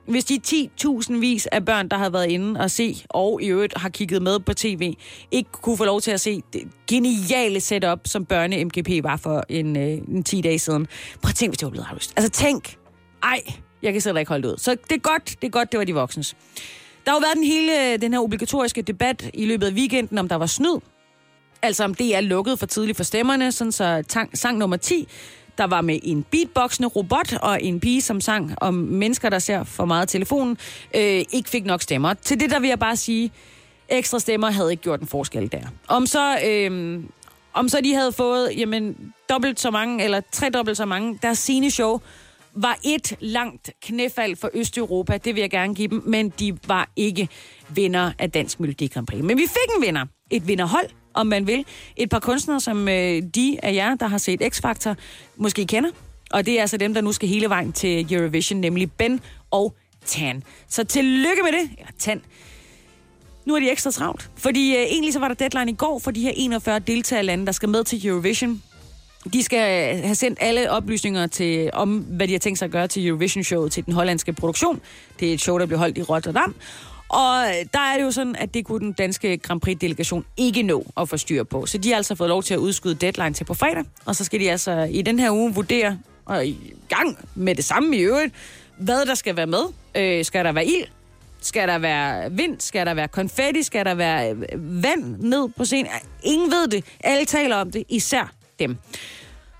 hvis 0.09 0.25
de 0.25 0.41
10.000 0.47 1.19
vis 1.19 1.47
af 1.47 1.65
børn, 1.65 1.88
der 1.88 1.97
har 1.97 2.11
været 2.11 2.31
inde 2.31 2.61
og 2.61 2.71
se, 2.71 3.05
og 3.09 3.43
i 3.43 3.47
øvrigt 3.47 3.79
har 3.79 3.88
kigget 3.88 4.23
med 4.23 4.41
på 4.41 4.55
tv, 4.55 4.94
ikke 5.31 5.50
kunne 5.53 5.77
få 5.77 5.85
lov 5.85 6.00
til 6.00 6.11
at 6.11 6.21
se 6.21 6.43
det 6.53 6.62
geniale 6.88 7.61
setup, 7.61 8.00
som 8.05 8.27
børne-MGP 8.32 9.03
var 9.03 9.17
for 9.17 9.44
en, 9.49 9.77
øh, 9.77 9.99
en 10.09 10.23
10 10.23 10.41
dage 10.41 10.59
siden. 10.59 10.87
Prøv 11.23 11.29
at 11.29 11.35
tænk, 11.35 11.50
hvis 11.50 11.59
det 11.59 11.67
var 11.67 11.71
blevet 11.71 11.87
aflyst. 11.91 12.12
Altså 12.17 12.31
tænk, 12.31 12.77
ej, 13.23 13.41
jeg 13.82 13.93
kan 13.93 14.00
slet 14.00 14.19
ikke 14.19 14.29
holde 14.29 14.49
det 14.49 14.53
ud. 14.53 14.59
Så 14.59 14.71
det 14.71 14.93
er 14.93 14.99
godt, 14.99 15.25
det 15.41 15.47
er 15.47 15.50
godt, 15.50 15.73
det 15.73 15.79
var 15.79 15.85
de 15.85 15.94
voksnes. 15.94 16.37
Der 17.05 17.11
har 17.11 17.19
jo 17.19 17.21
været 17.21 17.37
den 17.37 17.44
hele 17.44 17.97
den 17.97 18.12
her 18.12 18.21
obligatoriske 18.21 18.82
debat 18.82 19.31
i 19.35 19.47
løbet 19.47 19.67
af 19.67 19.73
weekenden, 19.73 20.19
om 20.19 20.29
der 20.29 20.37
var 20.37 20.47
snyd. 20.47 20.79
Altså 21.62 21.85
om 21.85 21.94
det 21.94 22.17
er 22.17 22.21
lukket 22.21 22.59
for 22.59 22.67
tidligt 22.67 22.97
for 22.97 23.05
stemmerne, 23.05 23.53
sådan 23.53 23.73
så 23.73 24.03
tang, 24.09 24.38
sang 24.38 24.59
nummer 24.59 24.77
10 24.77 25.09
der 25.61 25.67
var 25.67 25.81
med 25.81 25.99
en 26.03 26.23
beatboxende 26.31 26.89
robot 26.89 27.33
og 27.43 27.62
en 27.62 27.81
pige, 27.81 28.03
som 28.03 28.21
sang 28.21 28.55
om 28.57 28.75
mennesker, 28.75 29.29
der 29.29 29.39
ser 29.39 29.65
for 29.65 29.85
meget 29.85 30.09
telefonen, 30.09 30.59
øh, 30.95 31.25
ikke 31.33 31.51
fik 31.51 31.65
nok 31.65 31.83
stemmer. 31.83 32.15
Til 32.15 32.41
det 32.41 32.51
der 32.51 32.61
vil 32.61 32.69
jeg 32.69 32.79
bare 32.79 32.97
sige, 32.97 33.31
ekstra 33.89 34.19
stemmer 34.19 34.51
havde 34.51 34.71
ikke 34.71 34.83
gjort 34.83 35.01
en 35.01 35.07
forskel 35.07 35.53
der. 35.53 35.62
Om 35.89 36.07
så, 36.07 36.39
øh, 36.47 37.01
om 37.53 37.69
så 37.69 37.81
de 37.81 37.95
havde 37.95 38.12
fået 38.12 38.51
jamen, 38.57 39.12
dobbelt 39.31 39.61
så 39.61 39.71
mange, 39.71 40.05
eller 40.05 40.21
tredobbelt 40.33 40.77
så 40.77 40.85
mange, 40.85 41.19
deres 41.23 41.39
sine 41.39 41.71
show 41.71 42.01
var 42.55 42.79
et 42.85 43.17
langt 43.21 43.71
knæfald 43.83 44.37
for 44.37 44.51
Østeuropa, 44.55 45.17
det 45.17 45.35
vil 45.35 45.41
jeg 45.41 45.51
gerne 45.51 45.75
give 45.75 45.89
dem, 45.89 46.03
men 46.06 46.29
de 46.29 46.59
var 46.67 46.89
ikke 46.97 47.29
vinder 47.69 48.13
af 48.19 48.31
Dansk 48.31 48.61
Melodi 48.61 48.87
Grand 48.87 49.06
Prix. 49.06 49.23
Men 49.23 49.37
vi 49.37 49.47
fik 49.47 49.77
en 49.77 49.83
vinder. 49.83 50.06
Et 50.31 50.49
vinderhold, 50.49 50.87
om 51.15 51.27
man 51.27 51.47
vil. 51.47 51.65
Et 51.97 52.11
par 52.11 52.19
kunstnere, 52.19 52.61
som 52.61 52.89
øh, 52.89 53.23
de 53.34 53.58
af 53.63 53.75
jer, 53.75 53.94
der 53.94 54.06
har 54.06 54.19
set 54.19 54.43
X-Factor, 54.43 54.94
måske 55.37 55.67
kender. 55.67 55.91
Og 56.31 56.46
det 56.46 56.56
er 56.56 56.61
altså 56.61 56.77
dem, 56.77 56.94
der 56.94 57.01
nu 57.01 57.13
skal 57.13 57.29
hele 57.29 57.49
vejen 57.49 57.73
til 57.73 58.15
Eurovision, 58.15 58.61
nemlig 58.61 58.93
Ben 58.93 59.20
og 59.51 59.75
Tan. 60.06 60.43
Så 60.69 60.84
tillykke 60.84 61.43
med 61.43 61.53
det. 61.53 61.70
Eller 61.79 61.93
Tan. 61.99 62.23
Nu 63.44 63.55
er 63.55 63.61
de 63.61 63.70
ekstra 63.70 63.91
travlt. 63.91 64.31
Fordi 64.37 64.77
øh, 64.77 64.82
egentlig 64.82 65.13
så 65.13 65.19
var 65.19 65.29
der 65.29 65.34
deadline 65.34 65.70
i 65.70 65.75
går 65.75 65.99
for 65.99 66.11
de 66.11 66.20
her 66.20 66.32
41 66.37 66.79
deltagerlande, 66.79 67.46
der 67.46 67.53
skal 67.53 67.69
med 67.69 67.84
til 67.84 68.06
Eurovision. 68.06 68.63
De 69.32 69.43
skal 69.43 69.96
øh, 69.96 70.03
have 70.05 70.15
sendt 70.15 70.39
alle 70.41 70.70
oplysninger 70.70 71.27
til, 71.27 71.70
om, 71.73 71.99
hvad 71.99 72.29
de 72.29 72.32
har 72.32 72.39
tænkt 72.39 72.58
sig 72.58 72.67
at 72.67 72.73
gøre 72.73 72.89
til 72.89 73.06
Eurovision-showet 73.06 73.73
til 73.73 73.87
den 73.87 73.94
hollandske 73.94 74.32
produktion. 74.32 74.81
Det 75.20 75.29
er 75.29 75.34
et 75.34 75.41
show, 75.41 75.58
der 75.58 75.67
bliver 75.67 75.79
holdt 75.79 75.99
i 75.99 76.03
Rotterdam. 76.03 76.55
Og 77.10 77.44
der 77.72 77.81
er 77.81 77.96
det 77.96 78.05
jo 78.05 78.10
sådan, 78.10 78.36
at 78.36 78.55
det 78.55 78.64
kunne 78.64 78.81
den 78.81 78.93
danske 78.93 79.38
Grand 79.38 79.60
Prix-delegation 79.60 80.24
ikke 80.36 80.62
nå 80.62 80.86
at 80.96 81.08
få 81.08 81.17
styr 81.17 81.44
på. 81.44 81.67
Så 81.67 81.79
de 81.79 81.88
har 81.88 81.96
altså 81.96 82.14
fået 82.14 82.29
lov 82.29 82.43
til 82.43 82.55
at 82.55 82.58
udskyde 82.58 82.94
deadline 82.94 83.34
til 83.34 83.44
på 83.44 83.55
fredag. 83.55 83.84
Og 84.05 84.17
så 84.17 84.24
skal 84.24 84.40
de 84.40 84.50
altså 84.50 84.88
i 84.90 85.02
den 85.02 85.19
her 85.19 85.31
uge 85.31 85.55
vurdere, 85.55 85.98
og 86.24 86.46
i 86.46 86.74
gang 86.88 87.19
med 87.34 87.55
det 87.55 87.64
samme 87.64 87.96
i 87.96 88.00
øvrigt, 88.00 88.34
hvad 88.76 89.06
der 89.06 89.14
skal 89.14 89.36
være 89.36 89.46
med. 89.46 89.62
Øh, 89.94 90.24
skal 90.24 90.44
der 90.44 90.52
være 90.52 90.67
ild? 90.67 90.86
Skal 91.40 91.69
der 91.69 91.79
være 91.79 92.32
vind? 92.32 92.60
Skal 92.60 92.86
der 92.86 92.94
være 92.94 93.08
konfetti? 93.08 93.62
Skal 93.62 93.84
der 93.84 93.94
være 93.94 94.31
øh, 94.31 94.82
vand 94.82 95.17
ned 95.19 95.48
på 95.56 95.64
scenen? 95.64 95.93
Ingen 96.22 96.50
ved 96.50 96.69
det. 96.69 96.84
Alle 97.00 97.24
taler 97.24 97.56
om 97.56 97.70
det, 97.70 97.84
især 97.88 98.32
dem. 98.58 98.76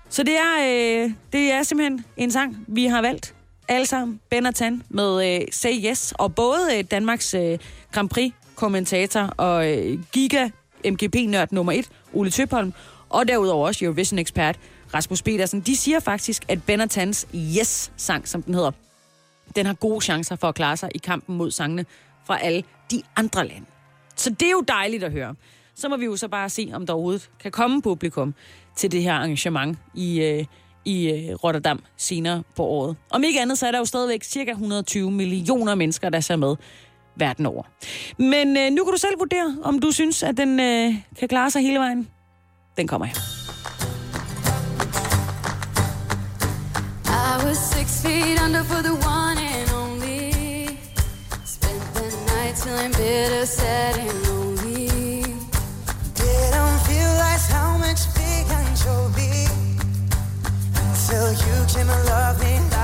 Så 0.09 0.23
det 0.23 0.33
er, 0.33 0.57
øh, 1.03 1.11
det 1.33 1.51
er 1.51 1.63
simpelthen 1.63 2.05
en 2.17 2.31
sang, 2.31 2.65
vi 2.67 2.85
har 2.85 3.01
valgt 3.01 3.33
alle 3.71 3.85
sammen, 3.85 4.19
Ben 4.29 4.45
og 4.45 4.55
Tan, 4.55 4.83
med 4.89 5.35
øh, 5.35 5.47
Say 5.51 5.85
Yes. 5.85 6.13
Og 6.17 6.35
både 6.35 6.77
øh, 6.77 6.83
Danmarks 6.91 7.33
øh, 7.33 7.59
Grand 7.91 8.09
Prix-kommentator 8.09 9.21
og 9.21 9.71
øh, 9.71 9.99
Giga 10.11 10.49
MGP-nørd 10.85 11.51
nummer 11.51 11.71
1, 11.71 11.89
Ole 12.13 12.29
Tøpholm, 12.29 12.73
og 13.09 13.27
derudover 13.27 13.67
også 13.67 13.85
Eurovision-ekspert 13.85 14.59
Rasmus 14.93 15.21
Petersen, 15.21 15.61
de 15.61 15.77
siger 15.77 15.99
faktisk, 15.99 16.43
at 16.47 16.63
Ben 16.63 16.81
og 16.81 16.89
Tans 16.89 17.27
Yes-sang, 17.35 18.27
som 18.27 18.43
den 18.43 18.53
hedder, 18.53 18.71
den 19.55 19.65
har 19.65 19.73
gode 19.73 20.01
chancer 20.01 20.35
for 20.35 20.47
at 20.47 20.55
klare 20.55 20.77
sig 20.77 20.89
i 20.95 20.97
kampen 20.97 21.37
mod 21.37 21.51
sangene 21.51 21.85
fra 22.25 22.39
alle 22.41 22.63
de 22.91 23.01
andre 23.15 23.47
lande. 23.47 23.65
Så 24.15 24.29
det 24.29 24.45
er 24.45 24.51
jo 24.51 24.63
dejligt 24.67 25.03
at 25.03 25.11
høre. 25.11 25.35
Så 25.75 25.89
må 25.89 25.97
vi 25.97 26.05
jo 26.05 26.15
så 26.15 26.27
bare 26.27 26.49
se, 26.49 26.71
om 26.73 26.85
der 26.85 26.93
overhovedet 26.93 27.29
kan 27.39 27.51
komme 27.51 27.81
publikum 27.81 28.33
til 28.75 28.91
det 28.91 29.03
her 29.03 29.13
arrangement 29.13 29.77
i, 29.93 30.21
øh, 30.21 30.45
i 30.85 31.09
øh, 31.09 31.35
Rotterdam 31.35 31.83
senere 31.97 32.43
på 32.55 32.63
året. 32.63 32.95
Om 33.09 33.23
ikke 33.23 33.41
andet, 33.41 33.57
så 33.57 33.67
er 33.67 33.71
der 33.71 33.79
jo 33.79 33.85
stadigvæk 33.85 34.23
cirka 34.23 34.51
120 34.51 35.11
millioner 35.11 35.75
mennesker, 35.75 36.09
der 36.09 36.19
ser 36.19 36.35
med 36.35 36.55
verden 37.15 37.45
over. 37.45 37.63
Men 38.17 38.57
øh, 38.57 38.71
nu 38.71 38.83
kan 38.83 38.91
du 38.93 38.97
selv 38.97 39.19
vurdere, 39.19 39.57
om 39.63 39.79
du 39.79 39.91
synes, 39.91 40.23
at 40.23 40.37
den 40.37 40.59
øh, 40.59 40.95
kan 41.19 41.27
klare 41.27 41.51
sig 41.51 41.61
hele 41.61 41.79
vejen. 41.79 42.07
Den 42.77 42.87
kommer 42.87 43.05
her. 43.05 43.15
I 47.05 47.45
was 47.45 47.57
six 47.57 48.01
feet 48.03 48.41
under 48.45 48.63
for 48.63 48.81
the 48.81 48.93
one 48.93 49.37
and 49.55 49.69
only. 49.81 50.31
Spent 51.45 51.83
the 51.95 52.07
night 52.33 52.55
I'm 52.67 52.91
bitter, 52.97 53.45
sad 53.45 53.97
and 53.97 54.27
lonely. 54.27 54.50
You 61.39 61.65
came 61.65 61.89
and 61.89 62.05
loved 62.07 62.41
me 62.41 62.80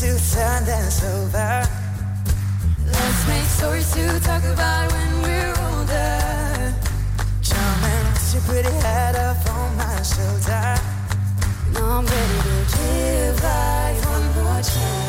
to 0.00 0.18
turn 0.32 0.64
this 0.64 1.04
over. 1.04 1.68
Let's 2.86 3.28
make 3.28 3.44
stories 3.44 3.92
to 3.92 4.20
talk 4.20 4.42
about 4.44 4.90
when 4.90 5.22
we're 5.22 5.54
older. 5.68 6.74
Jumping 7.42 8.06
with 8.12 8.32
your 8.32 8.42
pretty 8.48 8.74
head 8.80 9.16
up 9.16 9.36
on 9.50 9.76
my 9.76 10.02
shoulder. 10.02 10.80
Now 11.74 11.98
I'm 11.98 12.06
ready 12.06 12.38
to 12.42 12.56
give 12.76 13.42
life 13.42 14.06
one 14.06 14.44
more 14.44 14.62
chance. 14.62 15.01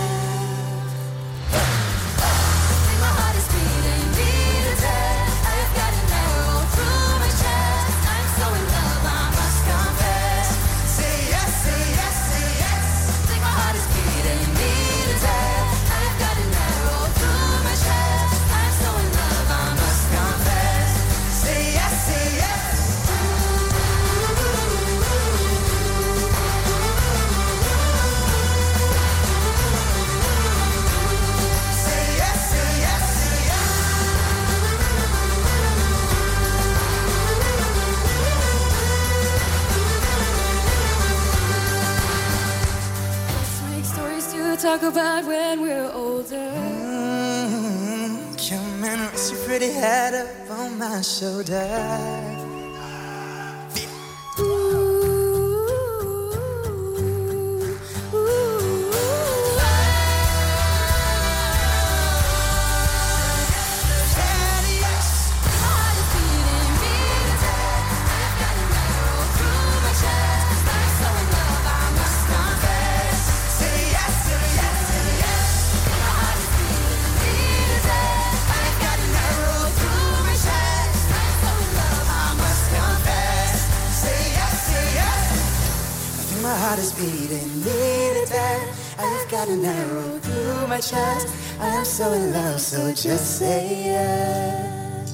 Beating 87.04 87.52
me 87.66 87.82
to 88.18 88.24
death. 88.38 88.66
I've 89.06 89.28
got 89.36 89.48
an 89.56 89.66
arrow 89.66 90.12
through 90.26 90.68
my 90.74 90.82
chest. 90.92 91.28
I 91.60 91.68
am 91.80 91.86
so 91.86 92.06
in 92.14 92.32
love, 92.32 92.60
so 92.60 92.80
just 93.06 93.26
say 93.40 93.62
yes. 93.92 95.10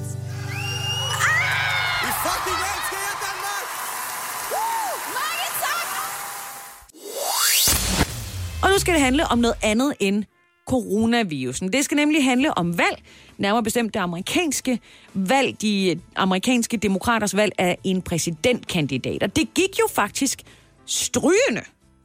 I 2.07 2.11
fucking 2.25 2.59
elsker 2.71 2.99
jer, 3.05 3.15
Danmark! 3.25 3.65
Og 8.63 8.69
nu 8.69 8.79
skal 8.79 8.93
det 8.93 9.01
handle 9.01 9.27
om 9.27 9.37
noget 9.37 9.55
andet 9.63 9.93
end 9.99 10.23
coronavirusen. 10.67 11.73
Det 11.73 11.85
skal 11.85 11.95
nemlig 11.95 12.23
handle 12.23 12.57
om 12.57 12.77
valg, 12.77 13.03
nærmere 13.37 13.63
bestemt 13.63 13.93
det 13.93 13.99
amerikanske 13.99 14.79
valg, 15.13 15.61
de 15.61 15.99
amerikanske 16.15 16.77
demokraters 16.77 17.35
valg 17.35 17.51
af 17.57 17.77
en 17.83 18.01
præsidentkandidat. 18.01 19.23
Og 19.23 19.35
det 19.35 19.53
gik 19.53 19.79
jo 19.79 19.87
faktisk 19.93 20.41
strygende 20.85 21.61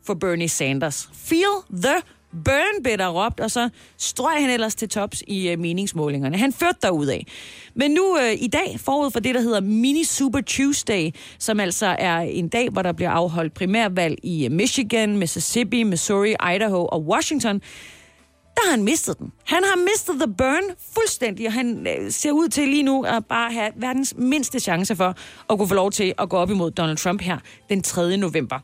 for 0.07 0.15
Bernie 0.15 0.49
Sanders. 0.49 1.09
Feel 1.13 1.83
the 1.83 2.03
burn, 2.45 2.83
blev 2.83 2.99
der 2.99 3.09
råbt, 3.09 3.41
og 3.41 3.51
så 3.51 3.69
strøg 3.99 4.41
han 4.41 4.51
ellers 4.51 4.75
til 4.75 4.89
tops 4.89 5.23
i 5.27 5.49
øh, 5.49 5.59
meningsmålingerne. 5.59 6.39
Han 6.39 6.53
førte 6.53 6.79
derudad. 6.83 7.21
Men 7.75 7.91
nu 7.91 8.19
øh, 8.19 8.33
i 8.43 8.47
dag, 8.47 8.81
forud 8.81 9.11
for 9.11 9.21
det, 9.21 9.35
der 9.35 9.41
hedder 9.41 9.61
Mini 9.61 10.05
Super 10.05 10.41
Tuesday, 10.41 11.11
som 11.39 11.61
altså 11.61 11.87
er 11.99 12.19
en 12.19 12.49
dag, 12.49 12.69
hvor 12.69 12.83
der 12.83 12.93
bliver 12.93 13.11
afholdt 13.11 13.55
primærvalg 13.55 14.19
i 14.23 14.45
øh, 14.45 14.53
Michigan, 14.53 15.17
Mississippi, 15.17 15.83
Missouri, 15.83 16.35
Idaho 16.55 16.87
og 16.87 17.03
Washington, 17.03 17.61
der 18.57 18.61
har 18.65 18.71
han 18.71 18.85
mistet 18.85 19.19
den. 19.19 19.33
Han 19.45 19.63
har 19.65 19.77
mistet 19.77 20.15
the 20.15 20.35
burn 20.39 20.77
fuldstændig, 20.95 21.47
og 21.47 21.53
han 21.53 21.87
øh, 21.87 22.11
ser 22.11 22.33
ud 22.33 22.49
til 22.49 22.69
lige 22.69 22.83
nu 22.83 23.03
at 23.03 23.27
bare 23.27 23.53
have 23.53 23.71
verdens 23.77 24.15
mindste 24.17 24.61
chance 24.61 24.97
for 24.97 25.15
at 25.51 25.59
kunne 25.59 25.69
få 25.69 25.75
lov 25.75 25.91
til 25.91 26.15
at 26.19 26.29
gå 26.29 26.37
op 26.37 26.51
imod 26.51 26.71
Donald 26.71 26.97
Trump 26.97 27.21
her 27.21 27.39
den 27.69 27.83
3. 27.83 28.17
november. 28.17 28.59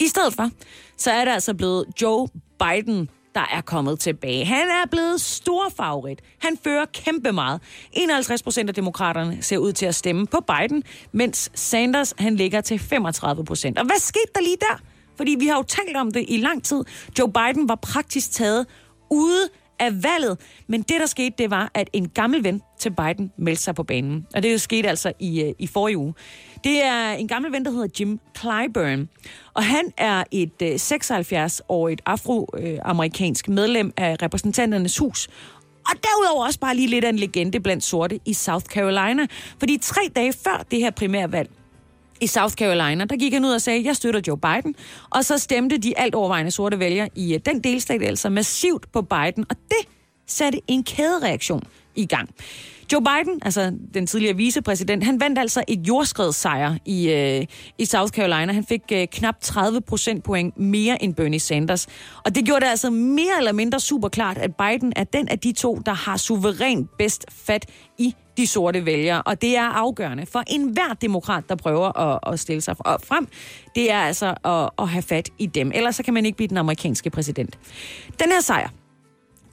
I 0.00 0.06
stedet 0.06 0.34
for, 0.34 0.50
så 0.96 1.10
er 1.10 1.24
det 1.24 1.32
altså 1.32 1.54
blevet 1.54 1.84
Joe 2.02 2.28
Biden, 2.58 3.10
der 3.34 3.46
er 3.52 3.60
kommet 3.60 4.00
tilbage. 4.00 4.44
Han 4.44 4.68
er 4.68 4.86
blevet 4.90 5.20
stor 5.20 5.72
favorit. 5.76 6.20
Han 6.38 6.58
fører 6.64 6.84
kæmpe 6.84 7.32
meget. 7.32 7.60
51 7.92 8.42
procent 8.42 8.68
af 8.68 8.74
demokraterne 8.74 9.42
ser 9.42 9.58
ud 9.58 9.72
til 9.72 9.86
at 9.86 9.94
stemme 9.94 10.26
på 10.26 10.40
Biden, 10.40 10.82
mens 11.12 11.50
Sanders 11.54 12.14
han 12.18 12.36
ligger 12.36 12.60
til 12.60 12.78
35 12.78 13.44
procent. 13.44 13.78
Og 13.78 13.86
hvad 13.86 13.98
skete 13.98 14.32
der 14.34 14.40
lige 14.40 14.56
der? 14.60 14.82
Fordi 15.16 15.36
vi 15.38 15.46
har 15.46 15.56
jo 15.56 15.62
talt 15.62 15.96
om 15.96 16.10
det 16.10 16.24
i 16.28 16.36
lang 16.36 16.64
tid. 16.64 16.84
Joe 17.18 17.32
Biden 17.32 17.68
var 17.68 17.74
praktisk 17.74 18.32
taget 18.32 18.66
ude 19.10 19.48
af 19.80 20.02
valget. 20.02 20.40
Men 20.66 20.82
det, 20.82 21.00
der 21.00 21.06
skete, 21.06 21.34
det 21.38 21.50
var, 21.50 21.70
at 21.74 21.90
en 21.92 22.08
gammel 22.08 22.44
ven 22.44 22.62
til 22.78 22.90
Biden 22.90 23.32
meldte 23.38 23.62
sig 23.62 23.74
på 23.74 23.82
banen. 23.82 24.26
Og 24.34 24.42
det 24.42 24.60
skete 24.60 24.88
altså 24.88 25.12
i, 25.18 25.42
øh, 25.42 25.52
i 25.58 25.66
forrige 25.66 25.98
uge. 25.98 26.14
Det 26.64 26.84
er 26.84 27.10
en 27.12 27.28
gammel 27.28 27.52
ven, 27.52 27.64
der 27.64 27.70
hedder 27.70 27.88
Jim 28.00 28.20
Clyburn. 28.38 29.08
Og 29.54 29.64
han 29.64 29.92
er 29.96 30.24
et 30.30 30.62
øh, 30.62 30.74
76-årigt 30.74 32.00
afroamerikansk 32.06 33.48
medlem 33.48 33.92
af 33.96 34.16
repræsentanternes 34.22 34.98
hus. 34.98 35.28
Og 35.88 35.94
derudover 36.02 36.46
også 36.46 36.60
bare 36.60 36.76
lige 36.76 36.88
lidt 36.88 37.04
af 37.04 37.08
en 37.08 37.18
legende 37.18 37.60
blandt 37.60 37.84
sorte 37.84 38.20
i 38.24 38.32
South 38.32 38.64
Carolina. 38.64 39.26
Fordi 39.58 39.78
tre 39.82 40.00
dage 40.16 40.32
før 40.32 40.64
det 40.70 40.78
her 40.78 40.90
primærvalg, 40.90 41.50
i 42.20 42.26
South 42.26 42.54
Carolina, 42.54 43.04
der 43.04 43.16
gik 43.16 43.32
han 43.32 43.44
ud 43.44 43.50
og 43.50 43.62
sagde, 43.62 43.84
jeg 43.84 43.96
støtter 43.96 44.20
Joe 44.26 44.38
Biden. 44.38 44.74
Og 45.10 45.24
så 45.24 45.38
stemte 45.38 45.78
de 45.78 45.98
alt 45.98 46.14
overvejende 46.14 46.50
sorte 46.50 46.78
vælgere 46.78 47.08
i 47.14 47.34
øh, 47.34 47.40
den 47.46 47.60
delstat 47.64 48.02
altså 48.02 48.30
massivt 48.30 48.92
på 48.92 49.02
Biden. 49.02 49.44
Og 49.50 49.56
det 49.68 49.88
satte 50.26 50.60
en 50.68 50.84
kædereaktion 50.84 51.62
i 51.96 52.06
gang. 52.06 52.30
Joe 52.92 53.02
Biden, 53.02 53.40
altså 53.42 53.72
den 53.94 54.06
tidligere 54.06 54.36
vicepræsident, 54.36 55.04
han 55.04 55.20
vandt 55.20 55.38
altså 55.38 55.64
et 55.68 55.88
jordskredssejr 55.88 56.74
i, 56.84 57.10
øh, 57.10 57.46
i 57.78 57.84
South 57.84 58.12
Carolina. 58.12 58.52
Han 58.52 58.64
fik 58.64 58.82
øh, 58.92 59.06
knap 59.12 59.34
30 59.40 59.80
procentpoint 59.80 60.58
mere 60.58 61.02
end 61.02 61.14
Bernie 61.14 61.40
Sanders. 61.40 61.86
Og 62.24 62.34
det 62.34 62.44
gjorde 62.44 62.60
det 62.60 62.70
altså 62.70 62.90
mere 62.90 63.38
eller 63.38 63.52
mindre 63.52 63.80
super 63.80 64.08
klart, 64.08 64.38
at 64.38 64.50
Biden 64.56 64.92
er 64.96 65.04
den 65.04 65.28
af 65.28 65.38
de 65.38 65.52
to, 65.52 65.80
der 65.86 65.92
har 65.92 66.16
suverænt 66.16 66.88
bedst 66.98 67.24
fat 67.30 67.66
i 67.98 68.14
de 68.38 68.46
sorte 68.46 68.86
vælgere. 68.86 69.22
Og 69.22 69.42
det 69.42 69.56
er 69.56 69.68
afgørende 69.68 70.26
for 70.26 70.42
enhver 70.46 70.94
demokrat, 71.00 71.44
der 71.48 71.54
prøver 71.54 71.98
at, 71.98 72.32
at 72.32 72.40
stille 72.40 72.60
sig 72.60 72.76
frem. 72.76 73.28
Det 73.74 73.90
er 73.90 73.98
altså 73.98 74.34
at, 74.44 74.70
at 74.78 74.88
have 74.88 75.02
fat 75.02 75.30
i 75.38 75.46
dem. 75.46 75.72
Ellers 75.74 75.96
så 75.96 76.02
kan 76.02 76.14
man 76.14 76.26
ikke 76.26 76.36
blive 76.36 76.48
den 76.48 76.56
amerikanske 76.56 77.10
præsident. 77.10 77.58
Den 78.22 78.32
her 78.32 78.40
sejr, 78.40 78.68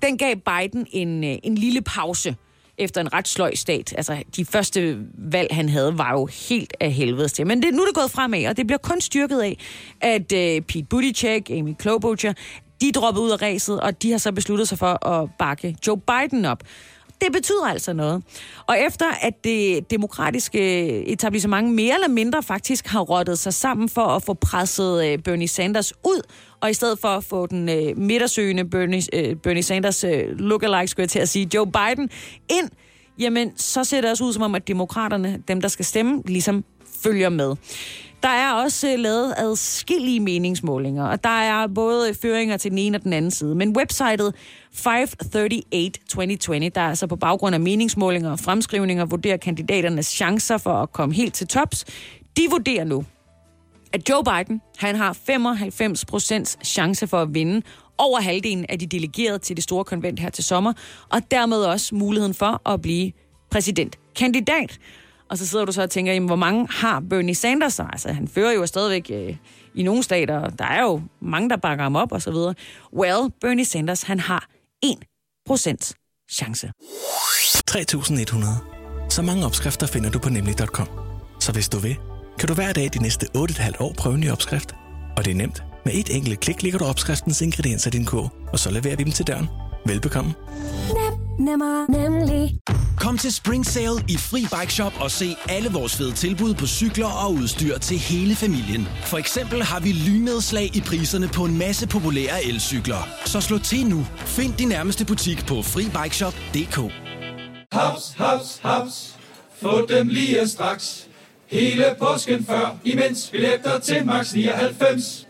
den 0.01 0.17
gav 0.17 0.35
Biden 0.35 0.87
en, 0.91 1.23
øh, 1.23 1.37
en 1.43 1.55
lille 1.55 1.81
pause 1.81 2.35
efter 2.77 3.01
en 3.01 3.13
ret 3.13 3.27
sløj 3.27 3.55
stat. 3.55 3.93
Altså, 3.97 4.23
de 4.35 4.45
første 4.45 4.99
valg, 5.17 5.55
han 5.55 5.69
havde, 5.69 5.97
var 5.97 6.11
jo 6.11 6.25
helt 6.49 6.73
af 6.79 6.91
helvedes 6.91 7.33
til. 7.33 7.47
Men 7.47 7.61
det, 7.63 7.73
nu 7.73 7.81
er 7.81 7.85
det 7.85 7.95
gået 7.95 8.11
fremad, 8.11 8.45
og 8.45 8.57
det 8.57 8.67
bliver 8.67 8.79
kun 8.79 9.01
styrket 9.01 9.39
af, 9.41 9.57
at 10.01 10.31
øh, 10.31 10.61
Pete 10.61 10.83
Buttigieg, 10.89 11.51
Amy 11.51 11.73
Klobuchar, 11.79 12.33
de 12.81 12.91
dropper 12.91 13.21
ud 13.21 13.31
af 13.31 13.41
ræset, 13.41 13.81
og 13.81 14.03
de 14.03 14.11
har 14.11 14.17
så 14.17 14.31
besluttet 14.31 14.67
sig 14.67 14.77
for 14.77 15.07
at 15.07 15.29
bakke 15.39 15.75
Joe 15.87 15.97
Biden 15.97 16.45
op. 16.45 16.63
Det 17.22 17.31
betyder 17.34 17.65
altså 17.65 17.93
noget. 17.93 18.24
Og 18.67 18.79
efter 18.79 19.05
at 19.22 19.43
det 19.43 19.91
demokratiske 19.91 20.60
etablissement 21.07 21.74
mere 21.74 21.93
eller 21.93 22.07
mindre 22.07 22.43
faktisk 22.43 22.88
har 22.88 23.00
rottet 23.00 23.39
sig 23.39 23.53
sammen 23.53 23.89
for 23.89 24.01
at 24.01 24.24
få 24.24 24.34
presset 24.34 25.05
øh, 25.05 25.19
Bernie 25.19 25.48
Sanders 25.48 25.93
ud, 26.05 26.22
og 26.62 26.69
i 26.69 26.74
stedet 26.74 27.00
for 27.00 27.07
at 27.07 27.24
få 27.24 27.45
den 27.45 27.69
øh, 27.69 27.98
midtersøgende 27.98 28.65
Bernie, 28.65 29.01
øh, 29.13 29.36
Bernie 29.36 29.63
Sanders 29.63 30.03
øh, 30.03 30.39
lookalike, 30.39 30.88
skulle 30.88 31.03
jeg 31.03 31.10
til 31.10 31.19
at 31.19 31.29
sige, 31.29 31.50
Joe 31.53 31.72
Biden, 31.72 32.10
ind, 32.50 32.69
jamen 33.19 33.57
så 33.57 33.84
ser 33.84 34.01
det 34.01 34.10
også 34.10 34.24
ud 34.24 34.34
som 34.34 34.41
om, 34.41 34.55
at 34.55 34.67
demokraterne, 34.67 35.43
dem 35.48 35.62
der 35.62 35.67
skal 35.67 35.86
stemme, 35.86 36.22
ligesom 36.25 36.63
følger 37.03 37.29
med. 37.29 37.55
Der 38.25 38.32
er 38.32 38.53
også 38.53 38.91
øh, 38.91 39.00
lavet 39.00 39.34
adskillige 39.38 40.20
meningsmålinger, 40.20 41.05
og 41.05 41.24
der 41.24 41.29
er 41.29 41.67
både 41.67 42.10
øh, 42.10 42.15
føringer 42.22 42.58
til 42.58 42.72
den 42.72 42.77
ene 42.77 42.98
og 42.98 43.03
den 43.03 43.13
anden 43.13 43.32
side. 43.32 43.55
Men 43.55 43.77
websitet 43.77 44.36
538-2020, 44.75 44.84
der 46.70 46.72
er 46.75 46.89
altså 46.89 47.08
på 47.08 47.15
baggrund 47.15 47.55
af 47.55 47.62
meningsmålinger 47.62 48.32
og 48.32 48.39
fremskrivninger, 48.39 49.05
vurderer 49.05 49.38
kandidaternes 49.38 50.05
chancer 50.05 50.58
for 50.58 50.74
at 50.74 50.91
komme 50.91 51.15
helt 51.15 51.34
til 51.34 51.48
tops. 51.48 51.86
De 52.38 52.41
vurderer 52.50 52.84
nu, 52.84 53.05
at 53.94 54.10
Joe 54.10 54.24
Biden 54.24 54.62
han 54.77 54.96
har 54.96 55.13
95% 55.13 56.63
chance 56.63 57.08
for 57.08 57.22
at 57.22 57.34
vinde 57.34 57.62
over 57.98 58.20
halvdelen 58.22 58.65
af 58.70 58.79
de 58.79 58.86
delegerede 58.86 59.39
til 59.39 59.55
det 59.55 59.63
store 59.63 59.84
konvent 59.84 60.20
her 60.20 60.29
til 60.29 60.44
sommer, 60.44 60.74
og 61.10 61.32
dermed 61.32 61.58
også 61.58 61.96
muligheden 61.96 62.34
for 62.34 62.70
at 62.70 62.82
blive 62.82 63.12
præsidentkandidat. 63.51 64.79
Og 65.29 65.38
så 65.38 65.48
sidder 65.48 65.65
du 65.65 65.72
så 65.72 65.82
og 65.82 65.89
tænker, 65.89 66.13
jamen, 66.13 66.27
hvor 66.27 66.36
mange 66.36 66.67
har 66.70 67.00
Bernie 67.10 67.36
Sanders 67.36 67.74
så? 67.74 67.86
Altså, 67.94 68.13
han 68.13 68.27
fører 68.27 68.51
jo 68.53 68.65
stadigvæk 68.65 69.12
øh, 69.13 69.36
i 69.75 69.84
nogle 69.84 70.03
stater, 70.03 70.50
der 70.50 70.65
er 70.65 70.82
jo 70.82 71.01
mange, 71.22 71.50
der 71.50 71.58
bakker 71.58 71.84
ham 71.84 71.96
op 71.96 72.12
og 72.12 72.22
så 72.22 72.32
videre. 72.32 72.55
Well, 72.94 73.32
Bernie 73.41 73.65
Sanders, 73.65 74.03
han 74.03 74.20
har 74.20 74.48
1% 74.86 75.94
chance. 76.32 76.72
3100. 77.67 78.53
Så 79.10 79.22
mange 79.22 79.46
opskrifter 79.46 79.88
finder 79.88 80.10
du 80.10 80.20
på 80.20 80.29
nemlig.com. 80.29 80.88
Så 81.39 81.51
hvis 81.51 81.70
du 81.70 81.77
vil, 81.77 81.98
kan 82.39 82.48
du 82.48 82.53
hver 82.53 82.74
dag 82.74 82.89
de 82.94 83.01
næste 83.01 83.27
8,5 83.38 83.72
år 83.79 83.94
prøve 83.98 84.15
en 84.15 84.22
ny 84.22 84.32
opskrift. 84.32 84.75
Og 85.17 85.25
det 85.25 85.32
er 85.32 85.36
nemt. 85.36 85.63
Med 85.86 85.94
et 85.94 86.15
enkelt 86.15 86.39
klik 86.39 86.63
ligger 86.63 86.79
du 86.79 86.86
opskriftens 86.86 87.41
ingredienser 87.41 87.88
i 87.88 87.91
din 87.91 88.05
kog, 88.05 88.29
og 88.53 88.60
så 88.60 88.72
leverer 88.72 88.96
vi 88.96 89.03
dem 89.03 89.12
til 89.12 89.27
døren. 89.27 89.48
Velbekomme. 89.85 90.33
Nemmer, 91.39 91.91
nemlig. 91.91 92.59
Kom 92.97 93.17
til 93.17 93.33
Spring 93.33 93.65
Sale 93.65 94.03
i 94.09 94.17
Fri 94.17 94.41
Bike 94.59 94.73
Shop 94.73 94.93
og 94.99 95.11
se 95.11 95.35
alle 95.49 95.69
vores 95.69 95.95
fede 95.95 96.11
tilbud 96.11 96.53
på 96.53 96.67
cykler 96.67 97.07
og 97.07 97.33
udstyr 97.33 97.77
til 97.77 97.97
hele 97.97 98.35
familien. 98.35 98.87
For 99.05 99.17
eksempel 99.17 99.63
har 99.63 99.79
vi 99.79 99.91
lynedslag 99.91 100.75
i 100.75 100.81
priserne 100.81 101.27
på 101.27 101.45
en 101.45 101.57
masse 101.57 101.87
populære 101.87 102.43
elcykler. 102.45 103.07
Så 103.25 103.41
slå 103.41 103.57
til 103.57 103.85
nu. 103.87 104.05
Find 104.15 104.53
din 104.53 104.67
nærmeste 104.67 105.05
butik 105.05 105.45
på 105.45 105.61
FriBikeShop.dk 105.61 106.77
Haps, 107.71 108.13
haps, 108.17 108.59
haps. 108.63 109.15
Få 109.61 109.85
dem 109.85 110.07
lige 110.07 110.47
straks. 110.47 111.07
Hele 111.47 111.85
påsken 111.99 112.45
før, 112.45 112.77
imens 112.83 113.29
billetter 113.31 113.79
til 113.79 114.05
max 114.05 114.33
99. 114.33 115.27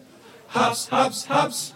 Haps, 0.47 0.88
haps, 0.91 1.25
haps. 1.29 1.75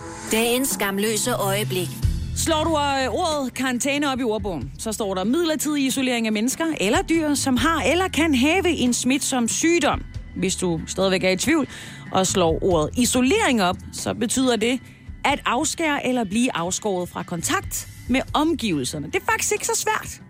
dagens 0.31 0.69
skamløse 0.69 1.33
øjeblik. 1.33 1.87
Slår 2.35 2.63
du 2.63 2.69
øh, 2.69 3.13
ordet 3.13 3.53
karantæne 3.53 4.11
op 4.11 4.19
i 4.19 4.23
ordbogen, 4.23 4.71
så 4.79 4.91
står 4.91 5.13
der 5.15 5.23
midlertidig 5.23 5.85
isolering 5.85 6.27
af 6.27 6.33
mennesker 6.33 6.65
eller 6.81 7.01
dyr, 7.01 7.33
som 7.33 7.57
har 7.57 7.81
eller 7.81 8.07
kan 8.07 8.35
have 8.35 8.69
en 8.69 8.93
smitsom 8.93 9.47
sygdom. 9.47 10.01
Hvis 10.35 10.55
du 10.55 10.81
stadigvæk 10.87 11.23
er 11.23 11.29
i 11.29 11.37
tvivl 11.37 11.67
og 12.11 12.27
slår 12.27 12.63
ordet 12.63 12.97
isolering 12.97 13.63
op, 13.63 13.75
så 13.93 14.13
betyder 14.13 14.55
det 14.55 14.79
at 15.25 15.39
afskære 15.45 16.07
eller 16.07 16.23
blive 16.23 16.55
afskåret 16.55 17.09
fra 17.09 17.23
kontakt 17.23 17.87
med 18.09 18.21
omgivelserne. 18.33 19.07
Det 19.07 19.15
er 19.15 19.25
faktisk 19.31 19.51
ikke 19.51 19.65
så 19.65 19.75
svært 19.75 20.21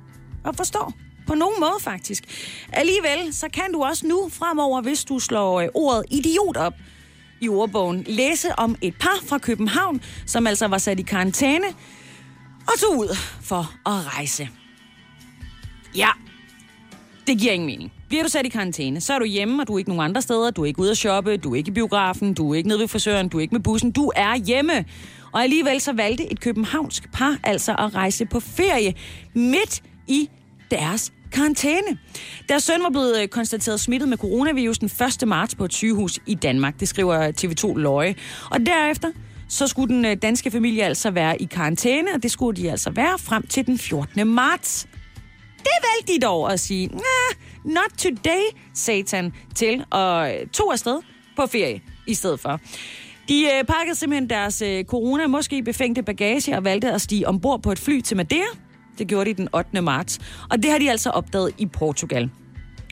at 0.46 0.56
forstå. 0.56 0.92
På 1.28 1.36
nogen 1.36 1.56
måde 1.60 1.80
faktisk. 1.80 2.24
Alligevel, 2.74 3.34
så 3.34 3.48
kan 3.54 3.72
du 3.74 3.84
også 3.84 4.08
nu 4.08 4.30
fremover, 4.32 4.82
hvis 4.82 5.04
du 5.04 5.20
slår 5.20 5.62
øh, 5.62 5.68
ordet 5.74 6.04
idiot 6.12 6.58
op, 6.58 6.74
i 7.42 7.50
ordbogen 7.50 8.04
læse 8.08 8.60
om 8.60 8.76
et 8.82 8.96
par 9.00 9.20
fra 9.28 9.38
København, 9.38 10.02
som 10.26 10.48
altså 10.48 10.68
var 10.68 10.78
sat 10.78 11.00
i 11.00 11.04
karantæne 11.04 11.68
og 12.68 12.80
tog 12.80 12.98
ud 12.98 13.18
for 13.42 13.74
at 13.86 14.16
rejse. 14.16 14.50
Ja, 15.96 16.10
det 17.28 17.40
giver 17.40 17.54
ingen 17.54 17.68
mening. 17.68 17.92
Bliver 18.08 18.24
du 18.24 18.30
sat 18.30 18.46
i 18.46 18.50
karantæne, 18.50 19.02
så 19.02 19.14
er 19.14 19.20
du 19.20 19.26
hjemme, 19.26 19.64
og 19.64 19.68
du 19.68 19.74
er 19.74 19.78
ikke 19.78 19.90
nogen 19.90 20.10
andre 20.10 20.22
steder. 20.22 20.52
Du 20.52 20.62
er 20.62 20.66
ikke 20.66 20.80
ude 20.80 20.92
at 20.92 20.98
shoppe, 20.98 21.38
du 21.38 21.52
er 21.52 21.56
ikke 21.56 21.70
i 21.70 21.74
biografen, 21.74 22.34
du 22.34 22.52
er 22.52 22.56
ikke 22.56 22.70
nede 22.70 22.80
ved 22.80 22.88
frisøren, 22.88 23.30
du 23.30 23.38
er 23.38 23.42
ikke 23.42 23.56
med 23.56 23.62
bussen. 23.62 23.92
Du 23.92 24.12
er 24.16 24.36
hjemme. 24.36 24.86
Og 25.32 25.44
alligevel 25.44 25.82
så 25.82 25.94
valgte 25.94 26.32
et 26.32 26.40
københavnsk 26.40 27.12
par 27.12 27.38
altså 27.44 27.76
at 27.80 27.96
rejse 27.96 28.26
på 28.26 28.40
ferie 28.40 28.94
midt 29.34 29.84
i 30.08 30.30
deres 30.72 31.14
karantæne. 31.32 31.98
Deres 32.50 32.64
søn 32.64 32.84
var 32.84 32.90
blevet 32.90 33.22
øh, 33.22 33.28
konstateret 33.28 33.80
smittet 33.80 34.10
med 34.10 34.18
coronavirus 34.18 34.78
den 34.78 34.92
1. 35.22 35.28
marts 35.28 35.56
på 35.56 35.66
et 35.66 35.74
sygehus 35.74 36.20
i 36.26 36.36
Danmark. 36.36 36.80
Det 36.80 36.88
skriver 36.88 37.22
øh, 37.22 37.34
TV2 37.42 37.78
Løje. 37.78 38.16
Og 38.52 38.66
derefter 38.66 39.12
så 39.50 39.68
skulle 39.68 39.96
den 39.96 40.06
øh, 40.06 40.18
danske 40.22 40.52
familie 40.52 40.84
altså 40.84 41.12
være 41.12 41.42
i 41.42 41.46
karantæne, 41.46 42.08
og 42.16 42.24
det 42.24 42.32
skulle 42.32 42.62
de 42.62 42.72
altså 42.72 42.90
være 42.90 43.20
frem 43.20 43.48
til 43.48 43.66
den 43.66 43.78
14. 43.78 44.28
marts. 44.28 44.88
Det 45.58 45.72
valgte 45.84 46.14
de 46.14 46.20
dog 46.20 46.54
at 46.54 46.60
sige, 46.60 46.88
nah, 46.88 47.74
not 47.76 47.92
today, 47.98 48.42
satan, 48.74 49.34
til 49.56 49.86
og 49.90 50.32
tog 50.54 50.72
afsted 50.72 51.00
på 51.36 51.46
ferie 51.48 51.82
i 52.08 52.14
stedet 52.14 52.40
for. 52.40 52.60
De 53.30 53.44
øh, 53.44 53.64
pakkede 53.64 53.96
simpelthen 53.96 54.30
deres 54.30 54.62
øh, 54.62 54.84
corona, 54.84 55.28
måske 55.28 55.64
befængte 55.64 56.04
bagage, 56.04 56.58
og 56.58 56.64
valgte 56.64 56.92
at 56.92 57.02
stige 57.02 57.28
ombord 57.28 57.62
på 57.64 57.72
et 57.72 57.80
fly 57.80 58.02
til 58.02 58.18
Madeira. 58.18 58.71
Det 59.02 59.10
gjorde 59.10 59.30
de 59.30 59.34
den 59.34 59.48
8. 59.54 59.82
marts. 59.82 60.20
Og 60.50 60.64
det 60.64 60.72
har 60.72 60.78
de 60.78 60.92
altså 60.92 61.10
opdaget 61.10 61.52
i 61.58 61.66
Portugal. 61.66 62.30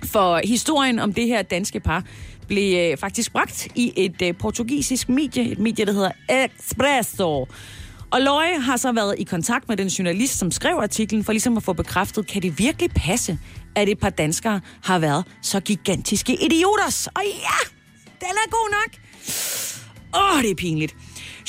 For 0.06 0.41
historien 0.43 1.00
om 1.00 1.13
det 1.13 1.28
her 1.28 1.41
danske 1.41 1.80
par 1.80 2.04
blev 2.48 2.91
øh, 2.91 2.98
faktisk 2.98 3.32
bragt 3.32 3.67
i 3.76 3.93
et 3.95 4.22
øh, 4.22 4.38
portugisisk 4.38 5.10
medie, 5.10 5.52
et 5.52 5.60
medie, 5.60 5.86
der 5.86 5.91
hedder 5.91 6.12
Expresso. 6.30 7.48
Og 8.12 8.22
Løje 8.22 8.60
har 8.60 8.78
så 8.78 8.91
været 8.91 9.15
i 9.17 9.24
kontakt 9.24 9.69
med 9.69 9.78
den 9.78 9.88
journalist, 9.88 10.38
som 10.38 10.52
skrev 10.52 10.76
artiklen, 10.76 11.24
for 11.24 11.32
ligesom 11.32 11.58
at 11.58 11.63
få 11.63 11.74
bekræftet, 11.74 12.28
kan 12.28 12.41
det 12.41 12.60
virkelig 12.60 12.89
passe, 12.95 13.39
at 13.76 13.89
et 13.89 14.00
par 14.00 14.10
danskere 14.10 14.62
har 14.84 15.00
været 15.00 15.26
så 15.41 15.60
gigantiske 15.60 16.34
idioters? 16.45 17.08
Og 17.08 17.22
ja, 17.26 17.60
den 18.19 18.30
er 18.30 18.50
god 18.50 18.69
nok. 18.72 19.00
Åh, 20.15 20.38
oh, 20.38 20.43
det 20.43 20.52
er 20.52 20.56
pinligt. 20.56 20.95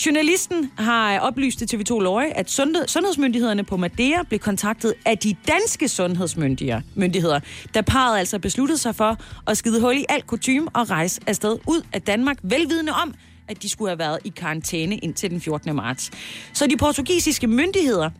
Journalisten 0.07 0.73
har 0.79 1.19
oplyst 1.19 1.59
til 1.59 1.77
TV2 1.77 2.01
Løje, 2.01 2.31
at 2.31 2.51
sundhed, 2.51 2.89
sundhedsmyndighederne 2.89 3.65
på 3.65 3.77
Madeira 3.77 4.23
blev 4.23 4.39
kontaktet 4.39 4.95
af 5.07 5.19
de 5.19 5.37
danske 5.49 5.89
sundhedsmyndigheder, 5.89 7.41
da 7.75 7.81
parret 7.81 8.19
altså 8.19 8.39
besluttede 8.39 8.79
sig 8.79 8.95
for 8.95 9.17
at 9.47 9.57
skide 9.57 9.81
hul 9.81 9.97
i 9.97 10.05
alt 10.09 10.27
kutume 10.27 10.69
og 10.69 10.91
rejse 10.91 11.21
afsted 11.27 11.59
ud 11.67 11.83
af 11.93 12.03
Danmark, 12.03 12.39
velvidende 12.43 12.93
om, 12.93 13.15
at 13.49 13.63
de 13.63 13.69
skulle 13.69 13.89
have 13.89 13.99
været 13.99 14.19
i 14.25 14.29
karantæne 14.29 14.97
indtil 14.97 15.31
den 15.31 15.41
14. 15.41 15.77
marts. 15.77 16.11
Så 16.53 16.67
de 16.67 16.77
portugisiske 16.77 17.47
myndigheder, 17.47 18.11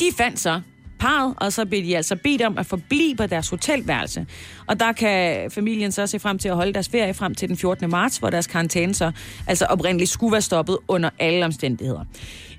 de 0.00 0.04
fandt 0.16 0.40
så 0.40 0.60
parret, 0.98 1.34
og 1.36 1.52
så 1.52 1.66
blev 1.66 1.82
de 1.82 1.96
altså 1.96 2.16
bedt 2.16 2.42
om 2.42 2.58
at 2.58 2.66
forblive 2.66 3.16
på 3.16 3.26
deres 3.26 3.48
hotelværelse. 3.48 4.26
Og 4.66 4.80
der 4.80 4.92
kan 4.92 5.50
familien 5.50 5.92
så 5.92 6.06
se 6.06 6.18
frem 6.18 6.38
til 6.38 6.48
at 6.48 6.54
holde 6.54 6.72
deres 6.72 6.88
ferie 6.88 7.14
frem 7.14 7.34
til 7.34 7.48
den 7.48 7.56
14. 7.56 7.90
marts, 7.90 8.16
hvor 8.16 8.30
deres 8.30 8.46
karantæne 8.46 8.94
så 8.94 9.12
altså 9.46 9.64
oprindeligt 9.64 10.10
skulle 10.10 10.32
være 10.32 10.42
stoppet 10.42 10.78
under 10.88 11.10
alle 11.18 11.44
omstændigheder. 11.44 12.04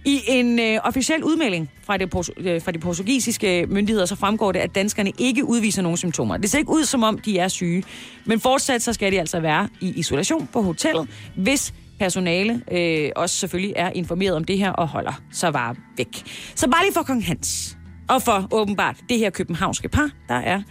I 0.06 0.22
en 0.28 0.60
øh, 0.60 0.80
officiel 0.84 1.24
udmelding 1.24 1.70
fra, 1.84 1.98
det, 1.98 2.30
øh, 2.38 2.62
fra 2.62 2.72
de 2.72 2.80
portugisiske 2.80 3.66
myndigheder, 3.70 4.06
så 4.06 4.16
fremgår 4.16 4.52
det, 4.52 4.60
at 4.60 4.76
danskerne 4.76 5.12
ikke 5.18 5.46
udviser 5.46 5.82
nogen 5.82 5.98
symptomer. 5.98 6.38
Det 6.38 6.50
ser 6.50 6.58
ikke 6.58 6.72
ud, 6.72 6.84
som 6.84 7.04
om 7.04 7.18
de 7.18 7.40
er 7.40 7.48
syge, 7.48 7.84
men 8.26 8.40
fortsat 8.40 8.82
så 8.82 8.94
skal 8.94 9.12
de 9.12 9.20
altså 9.20 9.40
være 9.40 9.70
i 9.82 9.90
isolation 9.90 10.50
på 10.54 10.62
hotellet, 10.62 11.08
hvis 11.36 11.74
personale 12.00 12.62
øh, 12.72 13.10
også 13.16 13.36
selvfølgelig 13.36 13.74
er 13.76 13.90
informeret 13.90 14.36
om 14.36 14.44
det 14.44 14.58
her 14.58 14.72
og 14.72 14.88
holder 14.88 15.22
sig 15.32 15.54
bare 15.54 15.76
væk. 15.98 16.24
Så 16.56 16.70
bare 16.70 16.84
lige 16.84 16.94
for 16.94 17.04
Kong 17.04 17.26
Hans, 17.26 17.78
og 18.10 18.22
for 18.22 18.48
åbenbart 18.52 18.96
det 19.10 19.18
her 19.18 19.30
københavnske 19.30 19.90
par, 19.90 20.10
der 20.30 20.36
er 20.36 20.62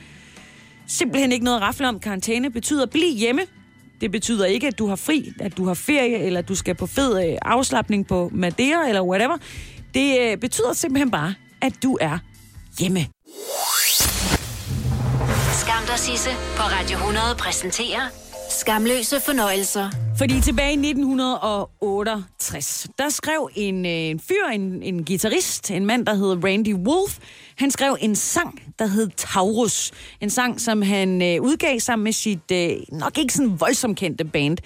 simpelthen 0.87 1.33
ikke 1.33 1.45
noget 1.45 1.59
at 1.59 1.63
rafle 1.63 1.89
om. 1.89 2.01
Karantæne 2.01 2.51
betyder 2.51 2.87
bliv 2.87 3.17
hjemme. 3.17 3.43
Det 4.01 4.11
betyder 4.11 4.47
ikke, 4.47 4.67
at 4.67 4.79
du 4.79 4.87
har 4.87 4.97
fri, 4.97 5.33
at 5.41 5.57
du 5.57 5.65
har 5.65 5.75
ferie, 5.75 6.19
eller 6.19 6.39
at 6.39 6.49
du 6.49 6.55
skal 6.55 6.75
på 6.75 6.87
fed 6.87 7.29
øh, 7.29 7.39
afslappning 7.43 8.07
på 8.07 8.31
Madeira, 8.33 8.89
eller 8.89 9.03
whatever. 9.03 9.37
Det 9.95 10.21
øh, 10.21 10.37
betyder 10.37 10.73
simpelthen 10.73 11.11
bare, 11.11 11.35
at 11.61 11.83
du 11.83 11.99
er 12.01 12.19
hjemme. 12.79 13.01
Skam 15.53 15.87
dig, 15.87 15.99
Sisse, 15.99 16.31
på 16.57 16.63
Radio 16.63 16.97
100 16.97 17.25
præsenterer 17.39 18.28
Skamløse 18.59 19.21
fornøjelser. 19.21 19.91
Fordi 20.19 20.41
tilbage 20.41 20.73
i 20.73 20.77
1968, 20.91 22.87
der 22.99 23.09
skrev 23.09 23.51
en, 23.55 23.87
øh, 23.87 23.93
en 23.93 24.21
fyr, 24.21 24.47
en, 24.53 24.83
en 24.83 25.05
guitarist, 25.05 25.71
en 25.71 25.87
mand, 25.87 26.07
der 26.07 26.15
hed 26.15 26.45
Randy 26.45 26.75
Wolf, 26.75 27.19
han 27.57 27.71
skrev 27.71 27.97
en 28.01 28.17
sang, 28.17 28.63
der 28.79 28.87
hed 28.87 29.09
Taurus. 29.17 29.93
En 30.21 30.31
sang, 30.31 30.61
som 30.61 30.83
han 30.83 31.23
øh, 31.23 31.43
udgav 31.43 31.81
sammen 31.81 32.05
med 32.05 32.13
sit 32.13 32.51
øh, 32.53 32.71
nok 32.93 33.19
ikke 33.19 33.35
sådan 33.35 33.61
voldsomt 33.61 33.99
kendte 33.99 34.25
band, 34.25 34.59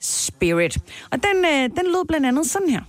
Spirit. 0.00 0.78
Og 1.10 1.18
den, 1.22 1.44
øh, 1.44 1.62
den 1.62 1.86
lød 1.86 2.06
blandt 2.06 2.26
andet 2.26 2.46
sådan 2.46 2.68
her. 2.68 2.80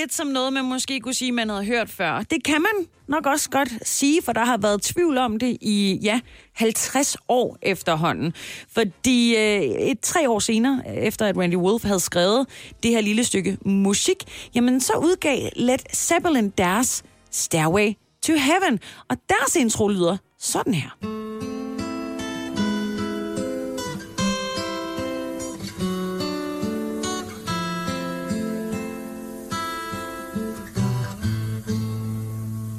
Lidt 0.00 0.14
som 0.14 0.26
noget, 0.26 0.52
man 0.52 0.64
måske 0.64 1.00
kunne 1.00 1.14
sige, 1.14 1.32
man 1.32 1.48
havde 1.48 1.64
hørt 1.64 1.90
før. 1.90 2.22
Det 2.22 2.44
kan 2.44 2.62
man 2.62 2.86
nok 3.08 3.26
også 3.26 3.50
godt 3.50 3.68
sige, 3.88 4.22
for 4.22 4.32
der 4.32 4.44
har 4.44 4.56
været 4.56 4.82
tvivl 4.82 5.18
om 5.18 5.38
det 5.38 5.58
i, 5.60 5.98
ja, 6.02 6.20
50 6.54 7.16
år 7.28 7.58
efterhånden. 7.62 8.34
Fordi 8.72 9.36
øh, 9.36 9.62
et 9.62 10.00
tre 10.00 10.30
år 10.30 10.38
senere, 10.38 10.82
efter 10.96 11.26
at 11.26 11.36
Randy 11.38 11.56
Wolf 11.56 11.84
havde 11.84 12.00
skrevet 12.00 12.46
det 12.82 12.90
her 12.90 13.00
lille 13.00 13.24
stykke 13.24 13.58
musik, 13.64 14.16
jamen 14.54 14.80
så 14.80 14.92
udgav 14.92 15.50
Led 15.56 15.94
Zeppelin 15.94 16.52
deres 16.58 17.02
Stairway 17.30 17.92
to 18.22 18.32
Heaven. 18.32 18.78
Og 19.08 19.16
deres 19.28 19.56
intro 19.56 19.88
lyder 19.88 20.16
sådan 20.38 20.74
her. 20.74 21.27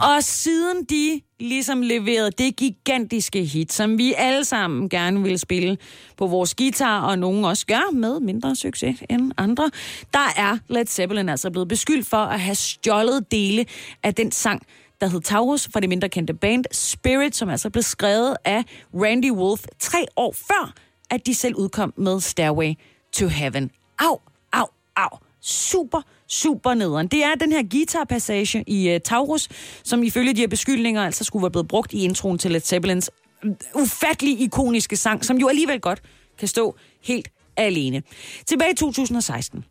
Og 0.01 0.23
siden 0.23 0.83
de 0.83 1.21
ligesom 1.39 1.81
leverede 1.81 2.31
det 2.31 2.55
gigantiske 2.55 3.43
hit, 3.43 3.73
som 3.73 3.97
vi 3.97 4.13
alle 4.17 4.45
sammen 4.45 4.89
gerne 4.89 5.23
vil 5.23 5.39
spille 5.39 5.77
på 6.17 6.27
vores 6.27 6.55
guitar, 6.55 7.01
og 7.01 7.19
nogen 7.19 7.45
også 7.45 7.65
gør 7.65 7.91
med 7.93 8.19
mindre 8.19 8.55
succes 8.55 9.03
end 9.09 9.31
andre, 9.38 9.71
der 10.13 10.33
er 10.38 10.57
Led 10.67 10.85
Zeppelin 10.85 11.29
altså 11.29 11.51
blevet 11.51 11.67
beskyldt 11.67 12.07
for 12.07 12.17
at 12.17 12.39
have 12.39 12.55
stjålet 12.55 13.31
dele 13.31 13.65
af 14.03 14.15
den 14.15 14.31
sang, 14.31 14.62
der 15.01 15.07
hed 15.07 15.21
Taurus 15.21 15.69
fra 15.73 15.79
det 15.79 15.89
mindre 15.89 16.09
kendte 16.09 16.33
band 16.33 16.65
Spirit, 16.71 17.35
som 17.35 17.49
altså 17.49 17.69
blev 17.69 17.83
skrevet 17.83 18.35
af 18.45 18.63
Randy 18.93 19.31
Wolf 19.31 19.65
tre 19.79 20.05
år 20.15 20.35
før, 20.47 20.73
at 21.09 21.25
de 21.25 21.35
selv 21.35 21.55
udkom 21.55 21.93
med 21.97 22.19
Stairway 22.19 22.73
to 23.13 23.27
Heaven. 23.27 23.71
Au, 23.99 24.19
au, 24.53 24.65
au. 24.95 25.17
Super, 25.41 26.01
super 26.29 26.73
nederen. 26.73 27.07
Det 27.07 27.23
er 27.23 27.35
den 27.35 27.51
her 27.51 27.63
guitarpassage 27.71 28.63
i 28.67 28.95
uh, 28.95 29.01
Taurus, 29.05 29.47
som 29.83 30.03
ifølge 30.03 30.33
de 30.33 30.39
her 30.39 30.47
beskyldninger 30.47 31.05
altså 31.05 31.23
skulle 31.23 31.43
være 31.43 31.51
blevet 31.51 31.67
brugt 31.67 31.93
i 31.93 32.03
introen 32.03 32.37
til 32.37 32.51
Led 32.51 32.61
Zeppelins 32.61 33.11
mm, 33.43 33.55
ufattelig 33.75 34.41
ikoniske 34.41 34.95
sang, 34.95 35.25
som 35.25 35.37
jo 35.37 35.47
alligevel 35.47 35.79
godt 35.79 36.01
kan 36.39 36.47
stå 36.47 36.75
helt 37.03 37.27
alene. 37.57 38.03
Tilbage 38.45 38.71
i 38.71 38.75
2016, 38.75 39.65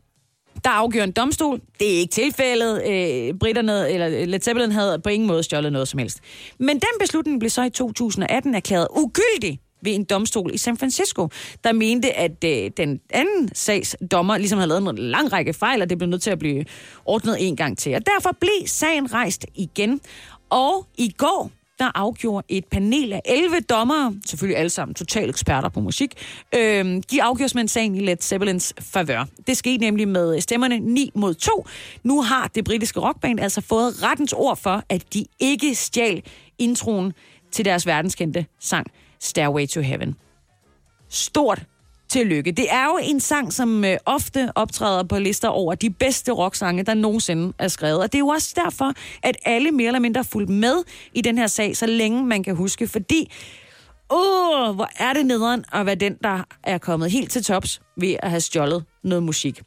der 0.64 0.70
afgør 0.70 1.04
en 1.04 1.12
domstol. 1.12 1.60
Det 1.80 1.94
er 1.94 1.98
ikke 1.98 2.12
tilfældet. 2.12 2.82
Øh, 2.88 3.34
britterne, 3.38 3.90
eller 3.90 4.06
øh, 4.06 4.28
Led 4.28 4.40
Zeppelin 4.40 4.72
havde 4.72 4.98
på 4.98 5.08
ingen 5.08 5.26
måde 5.26 5.42
stjålet 5.42 5.72
noget 5.72 5.88
som 5.88 5.98
helst. 5.98 6.20
Men 6.58 6.68
den 6.68 6.98
beslutning 7.00 7.40
blev 7.40 7.50
så 7.50 7.62
i 7.62 7.70
2018 7.70 8.54
erklæret 8.54 8.86
ugyldig 8.90 9.60
ved 9.82 9.94
en 9.94 10.04
domstol 10.04 10.54
i 10.54 10.58
San 10.58 10.76
Francisco, 10.76 11.28
der 11.64 11.72
mente, 11.72 12.12
at 12.16 12.44
øh, 12.44 12.70
den 12.76 13.00
anden 13.10 13.54
sags 13.54 13.96
dommer 14.10 14.38
ligesom 14.38 14.58
havde 14.58 14.68
lavet 14.68 14.88
en 14.88 14.98
lang 14.98 15.32
række 15.32 15.52
fejl, 15.52 15.82
og 15.82 15.90
det 15.90 15.98
blev 15.98 16.10
nødt 16.10 16.22
til 16.22 16.30
at 16.30 16.38
blive 16.38 16.64
ordnet 17.04 17.36
en 17.40 17.56
gang 17.56 17.78
til. 17.78 17.94
Og 17.94 18.06
derfor 18.06 18.36
blev 18.40 18.66
sagen 18.66 19.14
rejst 19.14 19.46
igen. 19.54 20.00
Og 20.50 20.86
i 20.98 21.14
går, 21.18 21.50
der 21.78 21.90
afgjorde 21.94 22.46
et 22.48 22.64
panel 22.64 23.12
af 23.12 23.20
11 23.24 23.60
dommere, 23.60 24.14
selvfølgelig 24.26 24.58
alle 24.58 24.70
sammen 24.70 24.94
totale 24.94 25.28
eksperter 25.28 25.68
på 25.68 25.80
musik, 25.80 26.14
øh, 26.54 27.02
de 27.10 27.22
afgjorde 27.22 27.52
med 27.54 27.68
sagen 27.68 27.94
i 27.94 28.00
Led 28.00 28.16
Zeppelins 28.20 28.74
favør. 28.80 29.24
Det 29.46 29.56
skete 29.56 29.78
nemlig 29.78 30.08
med 30.08 30.40
stemmerne 30.40 30.78
9 30.78 31.10
mod 31.14 31.34
2. 31.34 31.66
Nu 32.02 32.22
har 32.22 32.48
det 32.54 32.64
britiske 32.64 33.00
rockband 33.00 33.40
altså 33.40 33.60
fået 33.60 34.02
rettens 34.02 34.32
ord 34.32 34.56
for, 34.56 34.82
at 34.88 35.14
de 35.14 35.24
ikke 35.40 35.74
stjal 35.74 36.22
introen 36.58 37.12
til 37.52 37.64
deres 37.64 37.86
verdenskendte 37.86 38.46
sang 38.60 38.86
Stairway 39.20 39.66
to 39.66 39.80
Heaven. 39.80 40.16
Stort 41.08 41.62
tillykke. 42.08 42.52
Det 42.52 42.66
er 42.70 42.84
jo 42.84 42.98
en 43.02 43.20
sang, 43.20 43.52
som 43.52 43.84
øh, 43.84 43.96
ofte 44.06 44.52
optræder 44.54 45.02
på 45.02 45.18
lister 45.18 45.48
over 45.48 45.74
de 45.74 45.90
bedste 45.90 46.32
rocksange, 46.32 46.82
der 46.82 46.94
nogensinde 46.94 47.52
er 47.58 47.68
skrevet. 47.68 48.00
Og 48.00 48.12
det 48.12 48.14
er 48.14 48.18
jo 48.18 48.28
også 48.28 48.52
derfor, 48.56 48.92
at 49.22 49.36
alle 49.44 49.70
mere 49.70 49.86
eller 49.86 50.00
mindre 50.00 50.18
har 50.18 50.28
fulgt 50.32 50.50
med 50.50 50.84
i 51.14 51.20
den 51.20 51.38
her 51.38 51.46
sag, 51.46 51.76
så 51.76 51.86
længe 51.86 52.24
man 52.24 52.42
kan 52.42 52.56
huske. 52.56 52.88
Fordi, 52.88 53.32
åh, 54.10 54.74
hvor 54.74 54.88
er 54.96 55.12
det 55.12 55.26
nederen 55.26 55.64
at 55.72 55.86
være 55.86 55.94
den, 55.94 56.16
der 56.22 56.42
er 56.64 56.78
kommet 56.78 57.10
helt 57.10 57.30
til 57.30 57.44
tops 57.44 57.80
ved 57.96 58.16
at 58.22 58.30
have 58.30 58.40
stjålet 58.40 58.84
noget 59.04 59.22
musik. 59.22 59.62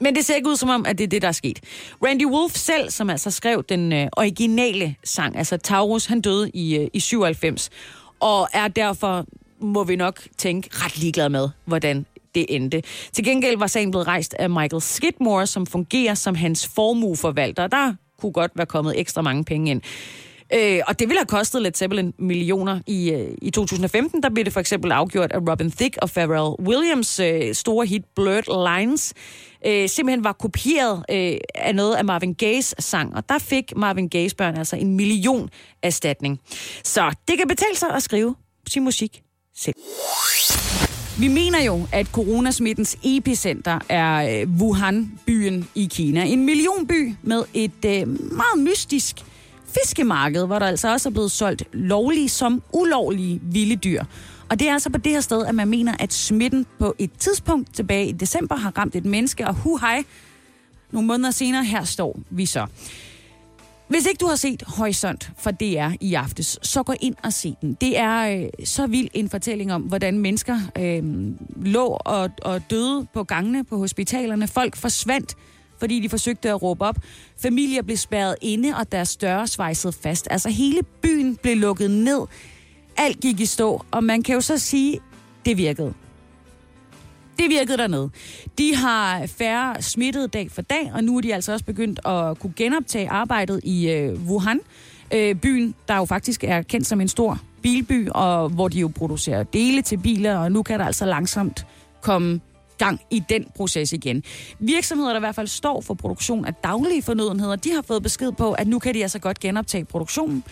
Men 0.00 0.14
det 0.14 0.24
ser 0.24 0.34
ikke 0.34 0.48
ud 0.48 0.56
som 0.56 0.68
om, 0.68 0.86
at 0.86 0.98
det 0.98 1.04
er 1.04 1.08
det, 1.08 1.22
der 1.22 1.28
er 1.28 1.32
sket. 1.32 1.60
Randy 2.04 2.24
Wolf 2.24 2.54
selv, 2.54 2.90
som 2.90 3.10
altså 3.10 3.30
skrev 3.30 3.64
den 3.68 3.92
øh, 3.92 4.08
originale 4.16 4.94
sang, 5.04 5.36
altså 5.36 5.56
Taurus, 5.56 6.06
han 6.06 6.20
døde 6.20 6.50
i, 6.50 6.76
øh, 6.76 6.88
i 6.92 7.00
97, 7.00 7.70
og 8.20 8.48
er 8.52 8.68
derfor, 8.68 9.26
må 9.60 9.84
vi 9.84 9.96
nok 9.96 10.20
tænke, 10.36 10.68
ret 10.72 10.98
ligeglad 10.98 11.28
med, 11.28 11.48
hvordan 11.64 12.06
det 12.34 12.46
endte. 12.48 12.82
Til 13.12 13.24
gengæld 13.24 13.58
var 13.58 13.66
sagen 13.66 13.90
blevet 13.90 14.06
rejst 14.06 14.34
af 14.34 14.50
Michael 14.50 14.82
Skidmore, 14.82 15.46
som 15.46 15.66
fungerer 15.66 16.14
som 16.14 16.34
hans 16.34 16.68
formueforvalter. 16.74 17.66
Der 17.66 17.94
kunne 18.20 18.32
godt 18.32 18.52
være 18.54 18.66
kommet 18.66 19.00
ekstra 19.00 19.22
mange 19.22 19.44
penge 19.44 19.70
ind. 19.70 19.82
Øh, 20.54 20.80
og 20.86 20.98
det 20.98 21.08
ville 21.08 21.18
have 21.18 21.26
kostet 21.26 21.62
Led 21.62 21.72
Zeppelin 21.74 22.14
millioner. 22.18 22.80
I, 22.86 23.10
øh, 23.10 23.30
I 23.42 23.50
2015 23.50 24.22
der 24.22 24.30
blev 24.30 24.44
det 24.44 24.52
for 24.52 24.60
eksempel 24.60 24.92
afgjort, 24.92 25.32
at 25.32 25.42
Robin 25.50 25.70
Thicke 25.70 26.02
og 26.02 26.10
Pharrell 26.10 26.68
Williams 26.68 27.20
øh, 27.20 27.54
store 27.54 27.86
hit 27.86 28.02
Blurred 28.14 28.78
Lines 28.78 29.14
øh, 29.66 29.88
simpelthen 29.88 30.24
var 30.24 30.32
kopieret 30.32 31.04
øh, 31.10 31.36
af 31.54 31.74
noget 31.74 31.94
af 31.94 32.04
Marvin 32.04 32.34
Gayes 32.34 32.74
sang. 32.78 33.16
Og 33.16 33.28
der 33.28 33.38
fik 33.38 33.76
Marvin 33.76 34.08
Gayes 34.08 34.34
børn 34.34 34.56
altså 34.56 34.76
en 34.76 34.96
million 34.96 35.48
erstatning. 35.82 36.40
Så 36.84 37.14
det 37.28 37.38
kan 37.38 37.48
betale 37.48 37.76
sig 37.76 37.90
at 37.90 38.02
skrive 38.02 38.34
sin 38.68 38.84
musik 38.84 39.22
selv. 39.56 39.74
Vi 41.18 41.28
mener 41.28 41.62
jo, 41.62 41.86
at 41.92 42.06
coronasmittens 42.06 42.96
epicenter 43.04 43.78
er 43.88 44.40
øh, 44.40 44.48
Wuhan-byen 44.60 45.68
i 45.74 45.88
Kina. 45.90 46.24
En 46.24 46.44
millionby 46.44 47.14
med 47.22 47.44
et 47.54 47.84
øh, 47.84 48.08
meget 48.32 48.58
mystisk 48.58 49.16
fiskemarked, 49.82 50.46
hvor 50.46 50.58
der 50.58 50.66
altså 50.66 50.92
også 50.92 51.08
er 51.08 51.12
blevet 51.12 51.30
solgt 51.30 51.64
lovlige 51.72 52.28
som 52.28 52.62
ulovlige 52.72 53.40
vilde 53.42 53.76
dyr. 53.76 54.04
Og 54.50 54.58
det 54.58 54.68
er 54.68 54.72
altså 54.72 54.90
på 54.90 54.98
det 54.98 55.12
her 55.12 55.20
sted, 55.20 55.46
at 55.46 55.54
man 55.54 55.68
mener, 55.68 55.94
at 55.98 56.12
smitten 56.12 56.66
på 56.78 56.94
et 56.98 57.10
tidspunkt 57.18 57.74
tilbage 57.74 58.08
i 58.08 58.12
december 58.12 58.56
har 58.56 58.78
ramt 58.78 58.96
et 58.96 59.04
menneske, 59.04 59.46
og 59.46 59.54
hu 59.54 59.76
hej, 59.76 60.04
nogle 60.90 61.06
måneder 61.06 61.30
senere, 61.30 61.64
her 61.64 61.84
står 61.84 62.18
vi 62.30 62.46
så. 62.46 62.66
Hvis 63.88 64.06
ikke 64.06 64.18
du 64.18 64.26
har 64.26 64.36
set 64.36 64.62
Horisont 64.66 65.30
for 65.38 65.50
DR 65.50 65.90
i 66.00 66.14
aftes, 66.14 66.58
så 66.62 66.82
gå 66.82 66.94
ind 67.00 67.14
og 67.22 67.32
se 67.32 67.56
den. 67.60 67.76
Det 67.80 67.98
er 67.98 68.40
øh, 68.40 68.48
så 68.64 68.86
vild 68.86 69.08
en 69.14 69.30
fortælling 69.30 69.72
om, 69.72 69.82
hvordan 69.82 70.18
mennesker 70.18 70.58
øh, 70.78 71.02
lå 71.66 71.98
og, 72.00 72.30
og 72.42 72.70
døde 72.70 73.06
på 73.14 73.24
gangene 73.24 73.64
på 73.64 73.78
hospitalerne. 73.78 74.48
Folk 74.48 74.76
forsvandt, 74.76 75.36
fordi 75.78 76.00
de 76.00 76.08
forsøgte 76.08 76.48
at 76.48 76.62
råbe 76.62 76.84
op. 76.84 76.96
Familier 77.42 77.82
blev 77.82 77.96
spærret 77.96 78.36
inde, 78.40 78.74
og 78.76 78.92
deres 78.92 79.16
døre 79.16 79.46
svejsede 79.46 79.92
fast. 79.92 80.28
Altså 80.30 80.48
hele 80.48 80.82
byen 81.02 81.36
blev 81.36 81.56
lukket 81.56 81.90
ned. 81.90 82.20
Alt 82.96 83.20
gik 83.20 83.40
i 83.40 83.46
stå, 83.46 83.84
og 83.90 84.04
man 84.04 84.22
kan 84.22 84.34
jo 84.34 84.40
så 84.40 84.58
sige, 84.58 85.00
det 85.44 85.56
virkede. 85.56 85.94
Det 87.38 87.50
virkede 87.50 87.78
dernede. 87.78 88.10
De 88.58 88.76
har 88.76 89.26
færre 89.26 89.82
smittede 89.82 90.28
dag 90.28 90.50
for 90.50 90.62
dag, 90.62 90.90
og 90.94 91.04
nu 91.04 91.16
er 91.16 91.20
de 91.20 91.34
altså 91.34 91.52
også 91.52 91.64
begyndt 91.64 92.00
at 92.06 92.38
kunne 92.38 92.52
genoptage 92.56 93.10
arbejdet 93.10 93.60
i 93.64 93.90
øh, 93.90 94.28
Wuhan, 94.28 94.60
øh, 95.14 95.34
byen, 95.34 95.74
der 95.88 95.96
jo 95.96 96.04
faktisk 96.04 96.44
er 96.44 96.62
kendt 96.62 96.86
som 96.86 97.00
en 97.00 97.08
stor 97.08 97.40
bilby, 97.62 98.08
og 98.10 98.48
hvor 98.48 98.68
de 98.68 98.80
jo 98.80 98.88
producerer 98.88 99.42
dele 99.42 99.82
til 99.82 99.96
biler, 99.96 100.38
og 100.38 100.52
nu 100.52 100.62
kan 100.62 100.80
der 100.80 100.86
altså 100.86 101.06
langsomt 101.06 101.66
komme 102.02 102.40
gang 102.78 103.00
i 103.10 103.22
den 103.28 103.46
proces 103.56 103.92
igen. 103.92 104.22
Virksomheder, 104.58 105.10
der 105.10 105.16
i 105.16 105.20
hvert 105.20 105.34
fald 105.34 105.46
står 105.46 105.80
for 105.80 105.94
produktion 105.94 106.44
af 106.44 106.54
daglige 106.54 107.02
fornødenheder, 107.02 107.56
de 107.56 107.72
har 107.74 107.82
fået 107.82 108.02
besked 108.02 108.32
på, 108.32 108.52
at 108.52 108.66
nu 108.66 108.78
kan 108.78 108.94
de 108.94 109.02
altså 109.02 109.18
godt 109.18 109.40
genoptage 109.40 109.84
produktionen. 109.84 110.44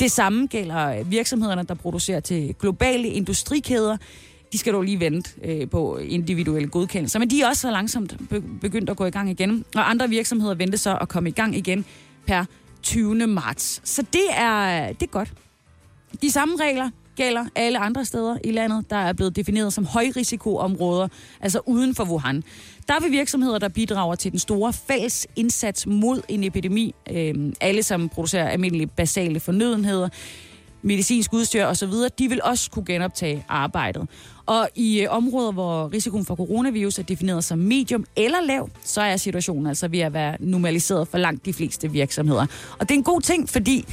Det 0.00 0.12
samme 0.12 0.46
gælder 0.46 1.04
virksomhederne, 1.04 1.62
der 1.62 1.74
producerer 1.74 2.20
til 2.20 2.54
globale 2.60 3.08
industrikæder. 3.08 3.96
De 4.52 4.58
skal 4.58 4.72
dog 4.72 4.82
lige 4.82 5.00
vente 5.00 5.30
øh, 5.44 5.70
på 5.70 5.96
individuelle 5.96 6.68
godkendelser, 6.68 7.18
men 7.18 7.30
de 7.30 7.42
er 7.42 7.48
også 7.48 7.60
så 7.60 7.70
langsomt 7.70 8.16
begyndt 8.60 8.90
at 8.90 8.96
gå 8.96 9.04
i 9.04 9.10
gang 9.10 9.30
igen. 9.30 9.64
Og 9.74 9.90
andre 9.90 10.08
virksomheder 10.08 10.54
venter 10.54 10.78
så 10.78 10.98
at 11.00 11.08
komme 11.08 11.28
i 11.28 11.32
gang 11.32 11.56
igen 11.56 11.84
per 12.26 12.44
20. 12.82 13.26
marts. 13.26 13.80
Så 13.84 14.02
det 14.12 14.26
er, 14.30 14.86
det 14.92 15.02
er 15.02 15.10
godt. 15.10 15.32
De 16.22 16.30
samme 16.30 16.56
regler 16.60 16.90
gælder 17.16 17.44
alle 17.54 17.78
andre 17.78 18.04
steder 18.04 18.38
i 18.44 18.50
landet, 18.50 18.90
der 18.90 18.96
er 18.96 19.12
blevet 19.12 19.36
defineret 19.36 19.72
som 19.72 19.86
højrisikoområder, 19.86 21.08
altså 21.40 21.60
uden 21.66 21.94
for 21.94 22.04
Wuhan. 22.04 22.44
Der 22.88 23.00
vil 23.00 23.10
virksomheder, 23.10 23.58
der 23.58 23.68
bidrager 23.68 24.14
til 24.14 24.30
den 24.30 24.38
store 24.38 24.72
fælles 24.72 25.26
indsats 25.36 25.86
mod 25.86 26.22
en 26.28 26.44
epidemi, 26.44 26.94
øh, 27.10 27.52
alle 27.60 27.82
som 27.82 28.08
producerer 28.08 28.48
almindelige 28.48 28.86
basale 28.86 29.40
fornødenheder, 29.40 30.08
medicinsk 30.82 31.32
udstyr 31.32 31.64
osv., 31.64 31.92
de 32.18 32.28
vil 32.28 32.40
også 32.42 32.70
kunne 32.70 32.84
genoptage 32.84 33.44
arbejdet. 33.48 34.08
Og 34.46 34.68
i 34.74 35.00
øh, 35.00 35.06
områder, 35.10 35.52
hvor 35.52 35.92
risikoen 35.92 36.24
for 36.24 36.36
coronavirus 36.36 36.98
er 36.98 37.02
defineret 37.02 37.44
som 37.44 37.58
medium 37.58 38.04
eller 38.16 38.40
lav, 38.40 38.70
så 38.84 39.00
er 39.00 39.16
situationen 39.16 39.66
altså 39.66 39.88
ved 39.88 39.98
at 39.98 40.12
være 40.12 40.36
normaliseret 40.40 41.08
for 41.08 41.18
langt 41.18 41.46
de 41.46 41.52
fleste 41.52 41.90
virksomheder. 41.90 42.46
Og 42.78 42.88
det 42.88 42.90
er 42.90 42.98
en 42.98 43.04
god 43.04 43.20
ting, 43.20 43.48
fordi 43.48 43.84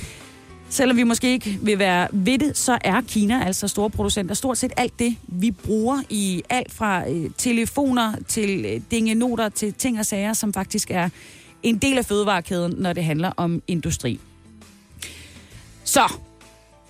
Selvom 0.73 0.97
vi 0.97 1.03
måske 1.03 1.31
ikke 1.31 1.59
vil 1.61 1.79
være 1.79 2.07
ved 2.11 2.37
det, 2.37 2.57
så 2.57 2.77
er 2.81 3.01
Kina 3.01 3.45
altså 3.45 3.67
store 3.67 3.89
producenter. 3.89 4.35
Stort 4.35 4.57
set 4.57 4.73
alt 4.77 4.99
det, 4.99 5.15
vi 5.27 5.51
bruger 5.51 6.01
i 6.09 6.43
alt 6.49 6.71
fra 6.71 7.09
øh, 7.09 7.29
telefoner 7.37 8.13
til 8.27 8.65
øh, 8.65 8.81
dingenoter 8.91 9.49
til 9.49 9.73
ting 9.73 9.99
og 9.99 10.05
sager, 10.05 10.33
som 10.33 10.53
faktisk 10.53 10.91
er 10.91 11.09
en 11.63 11.77
del 11.77 11.97
af 11.97 12.05
fødevarekæden, 12.05 12.73
når 12.77 12.93
det 12.93 13.03
handler 13.03 13.31
om 13.37 13.61
industri. 13.67 14.19
Så, 15.83 16.13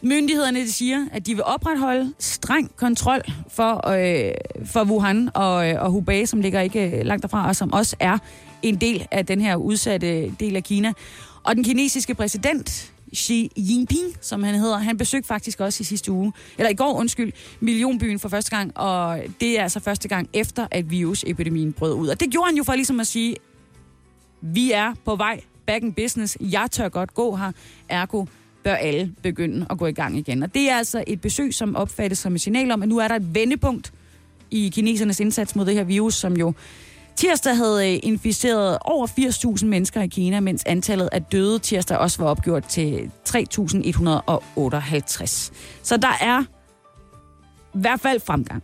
myndighederne 0.02 0.60
de 0.60 0.72
siger, 0.72 1.06
at 1.12 1.26
de 1.26 1.34
vil 1.34 1.44
opretholde 1.44 2.14
streng 2.20 2.76
kontrol 2.76 3.22
for, 3.50 3.90
øh, 3.90 4.32
for 4.66 4.84
Wuhan 4.84 5.30
og, 5.34 5.70
øh, 5.70 5.84
og 5.84 5.92
Hubei, 5.92 6.26
som 6.26 6.42
ligger 6.42 6.62
ikke 6.62 6.98
øh, 6.98 7.06
langt 7.06 7.22
derfra, 7.22 7.48
og 7.48 7.56
som 7.56 7.74
også 7.74 7.96
er 8.00 8.18
en 8.62 8.76
del 8.76 9.08
af 9.12 9.26
den 9.26 9.42
her 9.42 9.56
udsatte 9.56 10.32
del 10.40 10.56
af 10.56 10.64
Kina. 10.64 10.94
Og 11.44 11.56
den 11.56 11.64
kinesiske 11.64 12.16
præsident, 12.16 12.93
Xi 13.16 13.52
Jinping, 13.58 14.18
som 14.22 14.44
han 14.44 14.56
hedder, 14.56 14.78
han 14.78 14.98
besøgte 14.98 15.28
faktisk 15.28 15.60
også 15.60 15.82
i 15.82 15.84
sidste 15.84 16.12
uge, 16.12 16.34
eller 16.58 16.70
i 16.70 16.74
går, 16.74 16.94
undskyld, 16.94 17.32
millionbyen 17.60 18.20
for 18.20 18.30
første 18.30 18.58
gang, 18.58 18.78
og 18.78 19.20
det 19.40 19.60
er 19.60 19.64
altså 19.64 19.80
første 19.80 20.08
gang 20.08 20.30
efter, 20.34 20.68
at 20.72 20.92
virusepidemien 20.92 21.74
brød 21.74 21.94
ud. 21.94 22.08
Og 22.08 22.20
det 22.20 22.30
gjorde 22.30 22.48
han 22.48 22.58
jo 22.58 22.64
for 22.64 22.74
ligesom 22.74 23.00
at 23.00 23.08
sige, 23.08 23.36
vi 24.42 24.72
er 24.72 24.94
på 25.06 25.16
vej 25.16 25.42
back 25.66 25.84
in 25.84 25.94
business, 25.94 26.38
jeg 26.42 26.68
tør 26.72 26.90
godt 26.90 27.14
gå 27.14 27.36
her, 27.36 27.52
ergo 27.90 28.26
bør 28.64 28.76
alle 28.76 29.14
begynde 29.24 29.66
at 29.70 29.78
gå 29.78 29.88
i 29.88 29.92
gang 29.92 30.18
igen. 30.18 30.44
Og 30.44 30.54
det 30.54 30.70
er 30.70 30.76
altså 30.76 31.04
et 31.08 31.22
besøg, 31.22 31.54
som 31.54 31.76
opfattes 31.76 32.20
som 32.20 32.36
et 32.36 32.42
signal 32.42 32.72
om, 32.72 32.84
at 32.84 32.90
nu 32.90 32.98
er 32.98 33.08
der 33.08 33.16
et 33.16 33.36
vendepunkt 33.36 33.94
i 34.52 34.70
kinesernes 34.70 35.20
indsats 35.20 35.56
mod 35.56 35.66
det 35.66 35.74
her 35.74 35.84
virus, 35.84 36.16
som 36.16 36.38
jo 36.38 36.54
tirsdag 37.16 37.58
havde 37.58 37.94
øh, 37.94 38.00
inficeret 38.04 38.78
over 38.82 39.08
80.000 39.58 39.66
mennesker 39.66 40.02
i 40.02 40.08
Kina, 40.08 40.40
mens 40.40 40.64
antallet 40.66 41.10
af 41.12 41.24
døde 41.24 41.60
tirsdag 41.60 41.98
også 41.98 42.24
var 42.24 42.30
opgjort 42.30 42.66
til 42.66 43.12
3.158. 43.30 43.38
Så 45.84 45.98
der 45.98 46.18
er 46.22 46.44
i 47.74 47.80
hvert 47.80 48.00
fald 48.00 48.20
fremgang. 48.20 48.64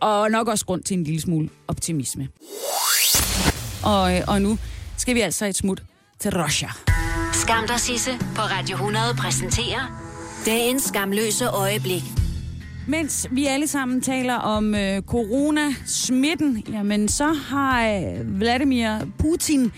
Og 0.00 0.30
nok 0.30 0.48
også 0.48 0.66
grund 0.66 0.82
til 0.82 0.98
en 0.98 1.04
lille 1.04 1.20
smule 1.20 1.48
optimisme. 1.68 2.28
Og, 3.84 4.16
øh, 4.16 4.22
og 4.28 4.42
nu 4.42 4.58
skal 4.96 5.14
vi 5.14 5.20
altså 5.20 5.46
et 5.46 5.56
smut 5.56 5.82
til 6.18 6.42
Russia. 6.42 6.70
Skam 7.32 7.66
dig, 7.66 7.80
Sisse, 7.80 8.10
på 8.18 8.42
Radio 8.42 8.74
100 8.74 9.04
præsenterer 9.18 10.10
dagens 10.46 10.82
skamløse 10.82 11.48
øjeblik. 11.48 12.19
Mens 12.90 13.26
vi 13.30 13.46
alle 13.46 13.66
sammen 13.66 14.00
taler 14.00 14.34
om 14.34 14.74
øh, 14.74 15.02
corona-smitten, 15.02 16.64
jamen 16.72 17.08
så 17.08 17.32
har 17.32 17.88
øh, 17.88 18.38
Vladimir 18.38 18.88
Putin 19.18 19.72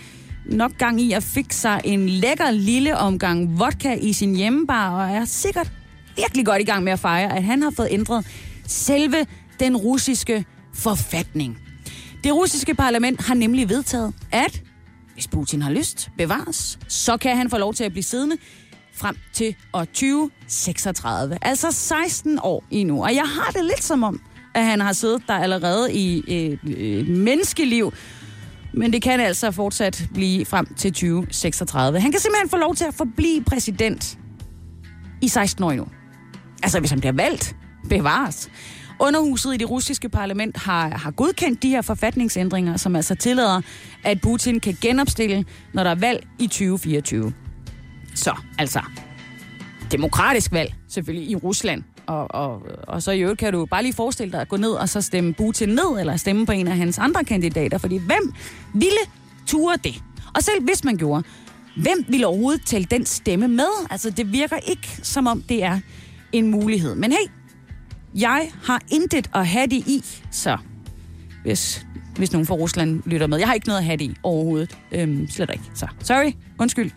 nok 0.45 0.71
gang 0.77 1.01
i 1.01 1.11
at 1.11 1.23
fikse 1.23 1.59
sig 1.59 1.81
en 1.83 2.09
lækker 2.09 2.51
lille 2.51 2.97
omgang 2.97 3.59
vodka 3.59 3.93
i 3.93 4.13
sin 4.13 4.35
hjemmebar, 4.35 4.89
og 4.89 5.15
er 5.15 5.25
sikkert 5.25 5.71
virkelig 6.15 6.45
godt 6.45 6.61
i 6.61 6.65
gang 6.65 6.83
med 6.83 6.91
at 6.91 6.99
fejre, 6.99 7.35
at 7.35 7.43
han 7.43 7.61
har 7.61 7.71
fået 7.71 7.87
ændret 7.91 8.27
selve 8.67 9.25
den 9.59 9.77
russiske 9.77 10.45
forfatning. 10.73 11.57
Det 12.23 12.33
russiske 12.33 12.73
parlament 12.73 13.21
har 13.21 13.35
nemlig 13.35 13.69
vedtaget, 13.69 14.13
at 14.31 14.61
hvis 15.13 15.27
Putin 15.27 15.61
har 15.61 15.71
lyst, 15.71 16.09
bevares, 16.17 16.79
så 16.87 17.17
kan 17.17 17.37
han 17.37 17.49
få 17.49 17.57
lov 17.57 17.73
til 17.73 17.83
at 17.83 17.91
blive 17.91 18.03
siddende 18.03 18.37
frem 18.93 19.17
til 19.33 19.55
år 19.73 19.85
2036. 19.85 21.37
Altså 21.41 21.71
16 21.71 22.39
år 22.43 22.63
endnu. 22.71 23.03
Og 23.03 23.15
jeg 23.15 23.25
har 23.25 23.51
det 23.51 23.65
lidt 23.65 23.83
som 23.83 24.03
om, 24.03 24.21
at 24.53 24.65
han 24.65 24.79
har 24.79 24.93
siddet 24.93 25.21
der 25.27 25.33
allerede 25.33 25.93
i 25.93 26.23
et, 26.27 26.59
et 26.77 27.07
menneskeliv. 27.07 27.93
Men 28.73 28.93
det 28.93 29.01
kan 29.01 29.19
altså 29.19 29.51
fortsat 29.51 30.03
blive 30.13 30.45
frem 30.45 30.73
til 30.73 30.93
2036. 30.93 31.99
Han 31.99 32.11
kan 32.11 32.19
simpelthen 32.19 32.49
få 32.49 32.57
lov 32.57 32.75
til 32.75 32.85
at 32.85 32.93
forblive 32.93 33.43
præsident 33.43 34.17
i 35.21 35.27
16 35.27 35.63
år 35.63 35.71
endnu. 35.71 35.87
Altså 36.63 36.79
hvis 36.79 36.89
han 36.89 36.99
bliver 36.99 37.13
valgt, 37.13 37.55
bevares. 37.89 38.49
Underhuset 38.99 39.53
i 39.53 39.57
det 39.57 39.69
russiske 39.69 40.09
parlament 40.09 40.57
har, 40.57 40.89
har 40.89 41.11
godkendt 41.11 41.63
de 41.63 41.69
her 41.69 41.81
forfatningsændringer, 41.81 42.77
som 42.77 42.95
altså 42.95 43.15
tillader, 43.15 43.61
at 44.03 44.21
Putin 44.21 44.59
kan 44.59 44.77
genopstille, 44.81 45.45
når 45.73 45.83
der 45.83 45.89
er 45.89 45.95
valg 45.95 46.27
i 46.39 46.47
2024. 46.47 47.33
Så, 48.15 48.35
altså, 48.59 48.81
demokratisk 49.91 50.51
valg, 50.51 50.75
selvfølgelig, 50.89 51.29
i 51.29 51.35
Rusland. 51.35 51.83
Og, 52.05 52.35
og, 52.35 52.61
og 52.87 53.03
så 53.03 53.11
i 53.11 53.19
øvrigt 53.19 53.39
kan 53.39 53.53
du 53.53 53.65
bare 53.65 53.83
lige 53.83 53.93
forestille 53.93 54.31
dig 54.31 54.41
at 54.41 54.49
gå 54.49 54.57
ned 54.57 54.71
og 54.71 54.89
så 54.89 55.01
stemme 55.01 55.33
Putin 55.33 55.69
ned, 55.69 55.99
eller 55.99 56.17
stemme 56.17 56.45
på 56.45 56.51
en 56.51 56.67
af 56.67 56.77
hans 56.77 56.99
andre 56.99 57.23
kandidater, 57.23 57.77
fordi 57.77 57.97
hvem 57.97 58.33
ville 58.73 58.97
ture 59.47 59.77
det? 59.83 60.03
Og 60.35 60.43
selv 60.43 60.63
hvis 60.63 60.83
man 60.83 60.97
gjorde, 60.97 61.23
hvem 61.75 62.05
ville 62.07 62.27
overhovedet 62.27 62.65
tælle 62.65 62.87
den 62.91 63.05
stemme 63.05 63.47
med? 63.47 63.87
Altså, 63.89 64.09
det 64.09 64.31
virker 64.31 64.57
ikke, 64.57 64.87
som 65.03 65.27
om 65.27 65.41
det 65.41 65.63
er 65.63 65.79
en 66.31 66.51
mulighed. 66.51 66.95
Men 66.95 67.11
hey, 67.11 67.31
jeg 68.15 68.51
har 68.63 68.81
intet 68.91 69.29
at 69.35 69.47
have 69.47 69.67
det 69.67 69.87
i, 69.87 70.03
så 70.31 70.57
hvis, 71.43 71.85
hvis 72.17 72.31
nogen 72.31 72.47
fra 72.47 72.55
Rusland 72.55 73.03
lytter 73.05 73.27
med. 73.27 73.37
Jeg 73.37 73.47
har 73.47 73.53
ikke 73.53 73.67
noget 73.67 73.79
at 73.79 73.85
have 73.85 73.97
det 73.97 74.05
i 74.05 74.15
overhovedet. 74.23 74.77
Øhm, 74.91 75.29
slet 75.29 75.49
ikke. 75.53 75.63
Så 75.73 75.87
sorry, 75.99 76.31
undskyld. 76.59 76.91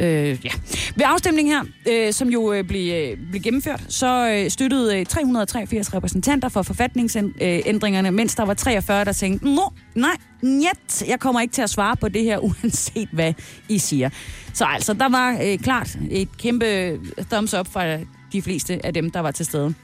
Øh, 0.00 0.44
ja. 0.44 0.50
Ved 0.96 1.04
afstemningen 1.04 1.54
her, 1.54 1.64
øh, 1.90 2.12
som 2.12 2.28
jo 2.28 2.52
øh, 2.52 2.64
blev, 2.64 2.92
øh, 2.94 3.30
blev 3.30 3.42
gennemført, 3.42 3.82
så 3.88 4.28
øh, 4.28 4.50
støttede 4.50 5.00
øh, 5.00 5.06
383 5.06 5.94
repræsentanter 5.94 6.48
for 6.48 6.62
forfatningsændringerne, 6.62 8.10
mens 8.10 8.34
der 8.34 8.42
var 8.42 8.54
43, 8.54 9.04
der 9.04 9.12
tænkte, 9.12 9.48
Nå, 9.48 9.72
nej, 9.94 10.16
njet, 10.42 11.02
jeg 11.08 11.20
kommer 11.20 11.40
ikke 11.40 11.52
til 11.52 11.62
at 11.62 11.70
svare 11.70 11.96
på 11.96 12.08
det 12.08 12.22
her, 12.22 12.38
uanset 12.48 13.08
hvad 13.12 13.32
I 13.68 13.78
siger. 13.78 14.10
Så 14.54 14.64
altså, 14.64 14.92
der 14.92 15.08
var 15.08 15.38
øh, 15.42 15.58
klart 15.58 15.98
et 16.10 16.28
kæmpe 16.38 16.98
thumbs 17.30 17.54
up 17.54 17.66
fra 17.72 17.98
de 18.32 18.42
fleste 18.42 18.86
af 18.86 18.94
dem, 18.94 19.10
der 19.10 19.20
var 19.20 19.30
til 19.30 19.46
stede. 19.46 19.74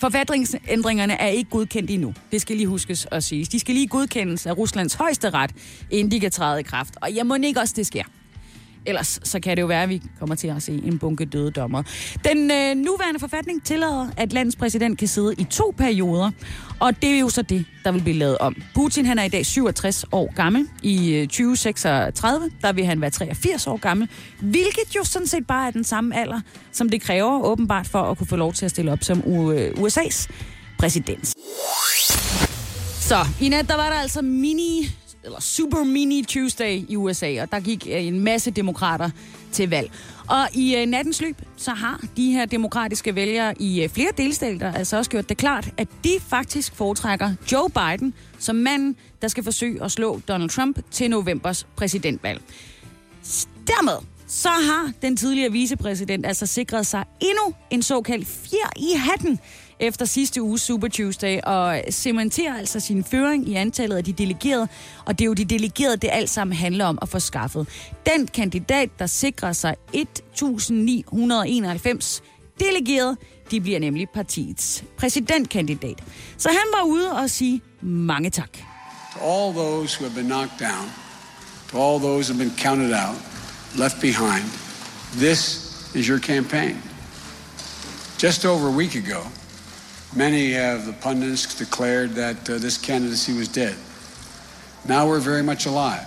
Forfatningsændringerne 0.00 1.12
er 1.12 1.26
ikke 1.26 1.50
godkendt 1.50 1.90
endnu. 1.90 2.14
Det 2.32 2.40
skal 2.40 2.56
lige 2.56 2.66
huskes 2.66 3.06
at 3.10 3.24
sige. 3.24 3.44
De 3.44 3.60
skal 3.60 3.74
lige 3.74 3.86
godkendes 3.88 4.46
af 4.46 4.56
Ruslands 4.56 4.94
højeste 4.94 5.30
ret, 5.30 5.50
inden 5.90 6.10
de 6.10 6.20
kan 6.20 6.30
træde 6.30 6.60
i 6.60 6.62
kraft. 6.62 6.94
Og 7.00 7.16
jeg 7.16 7.26
må 7.26 7.34
ikke 7.34 7.60
også, 7.60 7.74
det 7.76 7.86
sker. 7.86 8.04
Ellers 8.88 9.20
så 9.22 9.40
kan 9.40 9.56
det 9.56 9.62
jo 9.62 9.66
være, 9.66 9.82
at 9.82 9.88
vi 9.88 10.02
kommer 10.18 10.34
til 10.34 10.48
at 10.48 10.62
se 10.62 10.72
en 10.84 10.98
bunke 10.98 11.24
døde 11.24 11.50
dommer. 11.50 11.82
Den 12.24 12.50
øh, 12.50 12.76
nuværende 12.76 13.20
forfatning 13.20 13.64
tillader, 13.64 14.08
at 14.16 14.32
landets 14.32 14.56
præsident 14.56 14.98
kan 14.98 15.08
sidde 15.08 15.34
i 15.38 15.44
to 15.44 15.74
perioder, 15.78 16.30
og 16.80 17.02
det 17.02 17.10
er 17.10 17.18
jo 17.18 17.28
så 17.28 17.42
det, 17.42 17.64
der 17.84 17.92
vil 17.92 18.00
blive 18.02 18.16
lavet 18.16 18.38
om. 18.38 18.56
Putin 18.74 19.06
han 19.06 19.18
er 19.18 19.24
i 19.24 19.28
dag 19.28 19.46
67 19.46 20.04
år 20.12 20.34
gammel. 20.34 20.68
I 20.82 21.12
øh, 21.12 21.26
2036, 21.26 22.50
der 22.62 22.72
vil 22.72 22.86
han 22.86 23.00
være 23.00 23.10
83 23.10 23.66
år 23.66 23.76
gammel, 23.76 24.08
hvilket 24.40 24.96
jo 24.96 25.04
sådan 25.04 25.26
set 25.26 25.46
bare 25.46 25.66
er 25.66 25.70
den 25.70 25.84
samme 25.84 26.16
alder, 26.16 26.40
som 26.72 26.88
det 26.88 27.02
kræver 27.02 27.44
åbenbart 27.44 27.86
for 27.86 28.02
at 28.02 28.18
kunne 28.18 28.26
få 28.26 28.36
lov 28.36 28.52
til 28.52 28.64
at 28.64 28.70
stille 28.70 28.92
op 28.92 29.02
som 29.02 29.18
USA's 29.18 30.26
øh, 30.28 30.34
præsident. 30.78 31.34
Så 33.00 33.26
i 33.40 33.48
nat, 33.48 33.68
der 33.68 33.76
var 33.76 33.88
der 33.88 33.96
altså 33.96 34.22
mini 34.22 34.88
eller 35.28 35.40
Super 35.40 35.84
Mini 35.84 36.22
Tuesday 36.22 36.84
i 36.88 36.96
USA, 36.96 37.42
og 37.42 37.52
der 37.52 37.60
gik 37.60 37.86
øh, 37.90 38.06
en 38.06 38.20
masse 38.20 38.50
demokrater 38.50 39.10
til 39.52 39.70
valg. 39.70 39.90
Og 40.28 40.48
i 40.54 40.76
øh, 40.76 40.86
nattens 40.86 41.20
løb, 41.20 41.36
så 41.56 41.70
har 41.70 42.00
de 42.16 42.32
her 42.32 42.46
demokratiske 42.46 43.14
vælgere 43.14 43.54
i 43.62 43.82
øh, 43.82 43.88
flere 43.88 44.10
delstater 44.16 44.72
altså 44.72 44.96
også 44.96 45.10
gjort 45.10 45.28
det 45.28 45.36
klart, 45.36 45.70
at 45.76 45.88
de 46.04 46.10
faktisk 46.28 46.74
foretrækker 46.74 47.32
Joe 47.52 47.70
Biden 47.70 48.14
som 48.38 48.56
manden, 48.56 48.96
der 49.22 49.28
skal 49.28 49.44
forsøge 49.44 49.84
at 49.84 49.92
slå 49.92 50.20
Donald 50.28 50.50
Trump 50.50 50.78
til 50.90 51.10
novembers 51.10 51.66
præsidentvalg. 51.76 52.42
Dermed 53.66 54.06
så 54.26 54.48
har 54.48 54.92
den 55.02 55.16
tidligere 55.16 55.52
vicepræsident 55.52 56.26
altså 56.26 56.46
sikret 56.46 56.86
sig 56.86 57.04
endnu 57.20 57.54
en 57.70 57.82
såkaldt 57.82 58.26
fjer 58.26 58.70
i 58.76 58.96
hatten 58.96 59.38
efter 59.80 60.04
sidste 60.04 60.42
uges 60.42 60.62
Super 60.62 60.88
Tuesday, 60.88 61.40
og 61.40 61.82
cementerer 61.90 62.58
altså 62.58 62.80
sin 62.80 63.04
føring 63.04 63.48
i 63.48 63.54
antallet 63.54 63.96
af 63.96 64.04
de 64.04 64.12
delegerede, 64.12 64.68
og 65.04 65.18
det 65.18 65.24
er 65.24 65.26
jo 65.26 65.34
de 65.34 65.44
delegerede, 65.44 65.96
det 65.96 66.10
alt 66.12 66.30
sammen 66.30 66.56
handler 66.56 66.84
om 66.84 66.98
at 67.02 67.08
få 67.08 67.18
skaffet. 67.18 67.68
Den 68.06 68.26
kandidat, 68.26 68.90
der 68.98 69.06
sikrer 69.06 69.52
sig 69.52 69.76
1991 69.94 72.22
delegerede, 72.60 73.16
de 73.50 73.60
bliver 73.60 73.78
nemlig 73.78 74.08
partiets 74.14 74.84
præsidentkandidat. 74.96 76.02
Så 76.38 76.48
han 76.48 76.66
var 76.76 76.82
ude 76.82 77.12
og 77.12 77.30
sige 77.30 77.60
mange 77.80 78.30
tak. 78.30 78.50
To 79.14 79.20
all 79.20 79.54
those 79.54 80.00
who 80.00 80.08
have 80.08 80.14
been 80.14 80.26
knocked 80.26 80.58
down, 80.60 80.90
to 81.70 81.78
all 81.78 82.00
those 82.00 82.32
who 82.32 82.38
have 82.38 82.50
been 82.50 82.58
counted 82.58 82.92
out, 82.92 83.16
left 83.76 84.00
behind, 84.00 84.44
this 85.12 85.70
is 85.94 86.06
your 86.06 86.18
campaign. 86.18 86.76
Just 88.22 88.44
over 88.44 88.68
a 88.68 88.76
week 88.76 88.94
ago, 88.94 89.20
many 90.16 90.54
of 90.54 90.84
the 90.84 90.94
pundits 91.02 91.54
declared 91.54 92.10
that 92.10 92.50
uh, 92.50 92.58
this 92.58 92.78
candidacy 92.78 93.32
was 93.32 93.48
dead. 93.48 93.74
Now 94.84 95.06
we're 95.08 95.20
very 95.20 95.42
much 95.42 95.66
alive. 95.66 96.06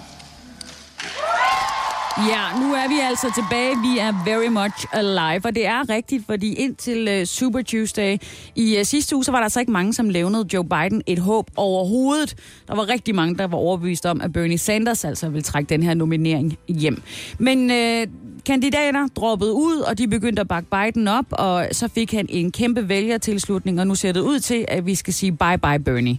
Ja, 2.18 2.60
nu 2.60 2.74
er 2.74 2.88
vi 2.88 3.00
altså 3.10 3.32
tilbage. 3.36 3.76
Vi 3.82 3.98
er 4.00 4.24
very 4.26 4.48
much 4.48 4.86
alive, 4.94 5.46
og 5.46 5.56
det 5.56 5.66
er 5.66 5.90
rigtigt, 5.90 6.26
fordi 6.26 6.54
indtil 6.54 7.20
uh, 7.20 7.26
Super 7.26 7.62
Tuesday 7.62 8.18
i 8.56 8.78
uh, 8.80 8.86
sidste 8.86 9.16
uge, 9.16 9.24
så 9.24 9.32
var 9.32 9.38
der 9.40 9.44
altså 9.44 9.60
ikke 9.60 9.72
mange, 9.72 9.94
som 9.94 10.10
levnede 10.10 10.46
Joe 10.54 10.64
Biden 10.64 11.02
et 11.08 11.20
håb 11.20 11.50
overhovedet. 11.56 12.36
Der 12.68 12.76
var 12.76 12.90
rigtig 12.90 13.16
mange, 13.16 13.38
der 13.38 13.48
var 13.48 13.58
overbevist 13.58 14.06
om, 14.06 14.22
at 14.22 14.34
Bernie 14.34 14.58
Sanders 14.58 15.06
altså 15.06 15.30
ville 15.30 15.44
trække 15.44 15.70
den 15.70 15.84
her 15.84 15.94
nominering 15.94 16.58
hjem. 16.68 17.02
Men 17.38 17.72
uh, 17.72 18.14
kandidater 18.46 19.08
droppede 19.08 19.54
ud, 19.54 19.78
og 19.78 19.98
de 19.98 20.08
begyndte 20.08 20.40
at 20.40 20.48
bakke 20.48 20.70
Biden 20.70 21.08
op, 21.08 21.26
og 21.32 21.68
så 21.72 21.88
fik 21.88 22.12
han 22.12 22.26
en 22.30 22.52
kæmpe 22.52 22.90
vælgertilslutning, 22.90 23.80
og 23.80 23.88
nu 23.88 23.96
ser 23.96 24.12
det 24.12 24.20
ud 24.20 24.40
til, 24.40 24.66
at 24.68 24.86
vi 24.86 24.96
skal 24.96 25.14
sige 25.14 25.38
bye-bye 25.44 25.78
Bernie 25.78 26.18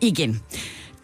igen. 0.00 0.40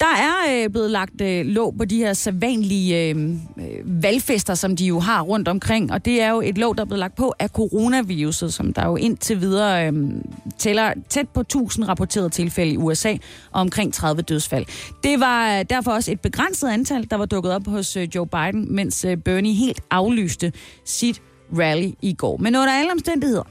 Der 0.01 0.07
er 0.17 0.65
øh, 0.65 0.71
blevet 0.71 0.91
lagt 0.91 1.21
øh, 1.21 1.47
låg 1.47 1.75
på 1.79 1.85
de 1.85 1.97
her 1.97 2.13
sædvanlige 2.13 3.11
øh, 3.11 3.31
øh, 3.57 4.03
valgfester, 4.03 4.55
som 4.55 4.77
de 4.77 4.87
jo 4.87 5.01
har 5.01 5.23
rundt 5.23 5.49
omkring, 5.49 5.93
og 5.93 6.05
det 6.05 6.23
er 6.23 6.31
jo 6.31 6.41
et 6.41 6.59
låg, 6.59 6.77
der 6.77 6.81
er 6.81 6.87
blevet 6.87 6.99
lagt 6.99 7.17
på 7.17 7.35
af 7.39 7.49
coronaviruset, 7.49 8.55
som 8.55 8.73
der 8.73 8.87
jo 8.87 8.97
indtil 8.97 9.41
videre 9.41 9.87
øh, 9.87 9.93
tæller 10.59 10.93
tæt 11.09 11.29
på 11.29 11.41
1000 11.41 11.89
rapporterede 11.89 12.29
tilfælde 12.29 12.73
i 12.73 12.77
USA 12.77 13.13
og 13.53 13.61
omkring 13.61 13.95
30 13.95 14.23
dødsfald. 14.23 14.67
Det 15.05 15.21
var 15.21 15.59
øh, 15.59 15.65
derfor 15.71 15.91
også 15.91 16.13
et 16.13 16.21
begrænset 16.21 16.69
antal, 16.69 17.07
der 17.11 17.17
var 17.17 17.27
dukket 17.27 17.53
op 17.53 17.67
hos 17.67 17.97
øh, 17.97 18.09
Joe 18.15 18.27
Biden, 18.27 18.75
mens 18.75 19.05
øh, 19.05 19.17
Bernie 19.17 19.55
helt 19.55 19.81
aflyste 19.91 20.53
sit 20.85 21.23
rally 21.59 21.91
i 22.03 22.15
går. 22.15 22.37
Men 22.37 22.57
under 22.57 22.73
alle 22.73 22.93
omstændigheder, 22.93 23.43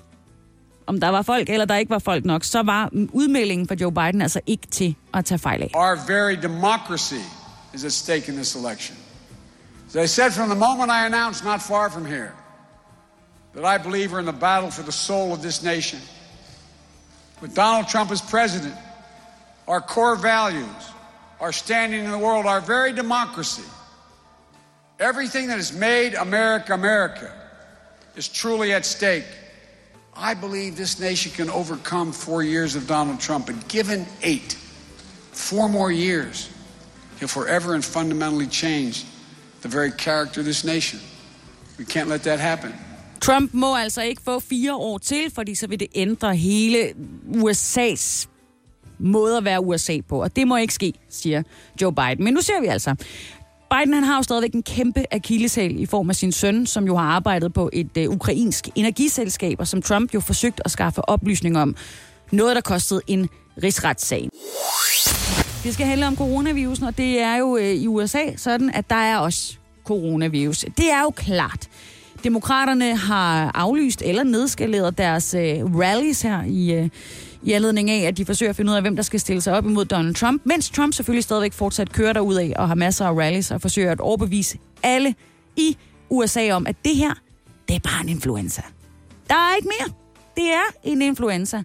om 0.89 0.99
der 0.99 1.09
var 1.09 1.21
folk 1.21 1.49
eller 1.49 1.65
der 1.65 1.75
ikke 1.75 1.89
var 1.89 1.99
folk 1.99 2.25
nok, 2.25 2.43
så 2.43 2.63
var 2.63 2.89
udmeldingen 3.13 3.67
fra 3.67 3.75
Joe 3.75 3.91
Biden 3.91 4.21
altså 4.21 4.41
ikke 4.47 4.67
til 4.67 4.95
at 5.13 5.25
tage 5.25 5.39
fejl 5.39 5.61
af. 5.61 5.71
Our 5.73 5.95
very 6.07 6.35
democracy 6.41 7.23
is 7.73 7.83
at 7.83 7.93
stake 7.93 8.31
in 8.31 8.35
this 8.35 8.55
election. 8.55 8.97
As 9.87 9.95
I 9.95 10.07
said 10.07 10.31
from 10.31 10.49
the 10.49 10.59
moment 10.59 10.91
I 10.91 11.05
announced 11.05 11.45
not 11.45 11.61
far 11.61 11.89
from 11.89 12.05
here 12.05 12.31
that 13.55 13.65
I 13.65 13.83
believe 13.87 14.11
we're 14.11 14.19
in 14.19 14.25
the 14.25 14.39
battle 14.39 14.71
for 14.71 14.83
the 14.83 14.91
soul 14.91 15.33
of 15.33 15.39
this 15.41 15.63
nation. 15.63 15.99
With 17.41 17.55
Donald 17.55 17.87
Trump 17.87 18.11
as 18.11 18.21
president, 18.21 18.75
our 19.67 19.81
core 19.81 20.15
values, 20.15 20.83
our 21.39 21.51
standing 21.51 22.05
in 22.05 22.11
the 22.11 22.17
world, 22.17 22.45
our 22.45 22.61
very 22.61 22.93
democracy, 22.93 23.69
everything 24.99 25.47
that 25.47 25.57
has 25.57 25.71
made 25.71 26.13
America 26.15 26.73
America 26.73 27.31
is 28.15 28.27
truly 28.27 28.73
at 28.73 28.85
stake. 28.85 29.25
I 30.21 30.33
believe 30.33 30.75
this 30.75 30.99
nation 30.99 31.31
can 31.31 31.49
overcome 31.49 32.11
four 32.11 32.43
years 32.43 32.75
of 32.75 32.87
Donald 32.87 33.19
Trump, 33.19 33.49
and 33.49 33.67
given 33.69 34.05
eight, 34.21 34.57
four 35.31 35.69
more 35.69 35.91
years, 35.91 36.49
he'll 37.19 37.29
forever 37.29 37.73
and 37.73 37.85
fundamentally 37.85 38.47
change 38.47 39.05
the 39.61 39.69
very 39.69 39.91
character 39.91 40.41
of 40.41 40.45
this 40.45 40.63
nation. 40.65 40.99
We 41.77 41.85
can't 41.85 42.09
let 42.09 42.23
that 42.23 42.39
happen. 42.39 42.73
Trump 43.21 43.53
må 43.53 43.75
altså 43.75 44.01
ikke 44.01 44.21
få 44.21 44.39
fire 44.39 44.75
år 44.75 44.97
til, 44.97 45.31
fordi 45.31 45.55
så 45.55 45.67
vil 45.67 45.79
det 45.79 45.87
ændre 45.95 46.35
hele 46.35 46.93
USA's 47.27 48.27
måde 48.99 49.37
at 49.37 49.45
være 49.45 49.61
USA 49.61 49.97
på. 50.09 50.23
Og 50.23 50.35
det 50.35 50.47
må 50.47 50.57
ikke 50.57 50.73
ske, 50.73 50.93
siger 51.09 51.43
Joe 51.81 51.93
Biden. 51.93 52.23
Men 52.23 52.33
nu 52.33 52.41
ser 52.41 52.61
vi 52.61 52.67
altså. 52.67 52.95
Biden 53.71 53.93
han 53.93 54.03
har 54.03 54.15
jo 54.15 54.23
stadigvæk 54.23 54.53
en 54.53 54.63
kæmpe 54.63 55.05
akilleshæl 55.11 55.79
i 55.79 55.85
form 55.85 56.09
af 56.09 56.15
sin 56.15 56.31
søn, 56.31 56.65
som 56.65 56.85
jo 56.85 56.95
har 56.95 57.03
arbejdet 57.03 57.53
på 57.53 57.69
et 57.73 57.97
øh, 57.97 58.09
ukrainsk 58.09 58.69
energiselskab, 58.75 59.59
og 59.59 59.67
som 59.67 59.81
Trump 59.81 60.13
jo 60.13 60.19
forsøgt 60.19 60.61
at 60.65 60.71
skaffe 60.71 61.09
oplysninger 61.09 61.61
om. 61.61 61.75
Noget, 62.31 62.55
der 62.55 62.61
kostede 62.61 63.01
en 63.07 63.29
rigsretssag. 63.63 64.29
Det 65.63 65.73
skal 65.73 65.85
handle 65.85 66.07
om 66.07 66.15
coronavirusen, 66.15 66.85
og 66.85 66.97
det 66.97 67.21
er 67.21 67.35
jo 67.35 67.57
øh, 67.57 67.65
i 67.65 67.87
USA 67.87 68.35
sådan, 68.37 68.71
at 68.73 68.89
der 68.89 68.95
er 68.95 69.17
også 69.17 69.57
coronavirus. 69.85 70.65
Det 70.77 70.91
er 70.91 71.01
jo 71.01 71.09
klart. 71.09 71.67
Demokraterne 72.23 72.97
har 72.97 73.51
aflyst 73.55 74.01
eller 74.01 74.23
nedskaleret 74.23 74.97
deres 74.97 75.33
øh, 75.33 75.75
rallies 75.79 76.21
her 76.21 76.43
i, 76.43 76.73
øh, 76.73 76.89
i 77.43 77.51
anledning 77.51 77.89
af, 77.89 78.07
at 78.07 78.17
de 78.17 78.25
forsøger 78.25 78.49
at 78.49 78.55
finde 78.55 78.71
ud 78.71 78.75
af, 78.75 78.81
hvem 78.81 78.95
der 78.95 79.03
skal 79.03 79.19
stille 79.19 79.41
sig 79.41 79.53
op 79.53 79.65
imod 79.65 79.85
Donald 79.85 80.15
Trump, 80.15 80.41
mens 80.45 80.69
Trump 80.69 80.93
selvfølgelig 80.93 81.23
stadigvæk 81.23 81.53
fortsat 81.53 81.91
kører 81.91 82.13
derud 82.13 82.35
af 82.35 82.53
og 82.55 82.67
har 82.67 82.75
masser 82.75 83.05
af 83.05 83.11
rallies 83.11 83.51
og 83.51 83.61
forsøger 83.61 83.91
at 83.91 83.99
overbevise 83.99 84.57
alle 84.83 85.15
i 85.57 85.77
USA 86.09 86.51
om, 86.51 86.67
at 86.67 86.75
det 86.85 86.95
her, 86.95 87.13
det 87.67 87.75
er 87.75 87.79
bare 87.79 88.03
en 88.03 88.09
influenza. 88.09 88.61
Der 89.29 89.35
er 89.35 89.55
ikke 89.55 89.69
mere. 89.79 89.93
Det 90.35 90.53
er 90.53 90.73
en 90.83 91.01
influenza. 91.01 91.57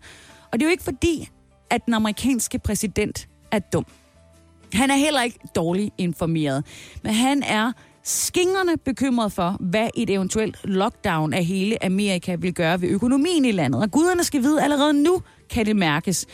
Og 0.52 0.60
det 0.60 0.62
er 0.62 0.66
jo 0.66 0.70
ikke 0.70 0.84
fordi, 0.84 1.28
at 1.70 1.86
den 1.86 1.94
amerikanske 1.94 2.58
præsident 2.58 3.28
er 3.50 3.58
dum. 3.58 3.86
Han 4.72 4.90
er 4.90 4.96
heller 4.96 5.22
ikke 5.22 5.38
dårligt 5.56 5.94
informeret, 5.98 6.64
men 7.02 7.14
han 7.14 7.42
er 7.42 7.72
skingerne 8.04 8.76
bekymret 8.76 9.32
for, 9.32 9.56
hvad 9.60 9.88
et 9.94 10.10
eventuelt 10.10 10.56
lockdown 10.64 11.32
af 11.32 11.44
hele 11.44 11.84
Amerika 11.84 12.34
vil 12.34 12.54
gøre 12.54 12.80
ved 12.80 12.88
økonomien 12.88 13.44
i 13.44 13.52
landet. 13.52 13.82
Og 13.82 13.90
guderne 13.90 14.24
skal 14.24 14.42
vide, 14.42 14.62
allerede 14.62 14.92
nu 14.92 15.22
kan 15.50 15.66
det 15.66 15.76
mærkes. 15.76 16.26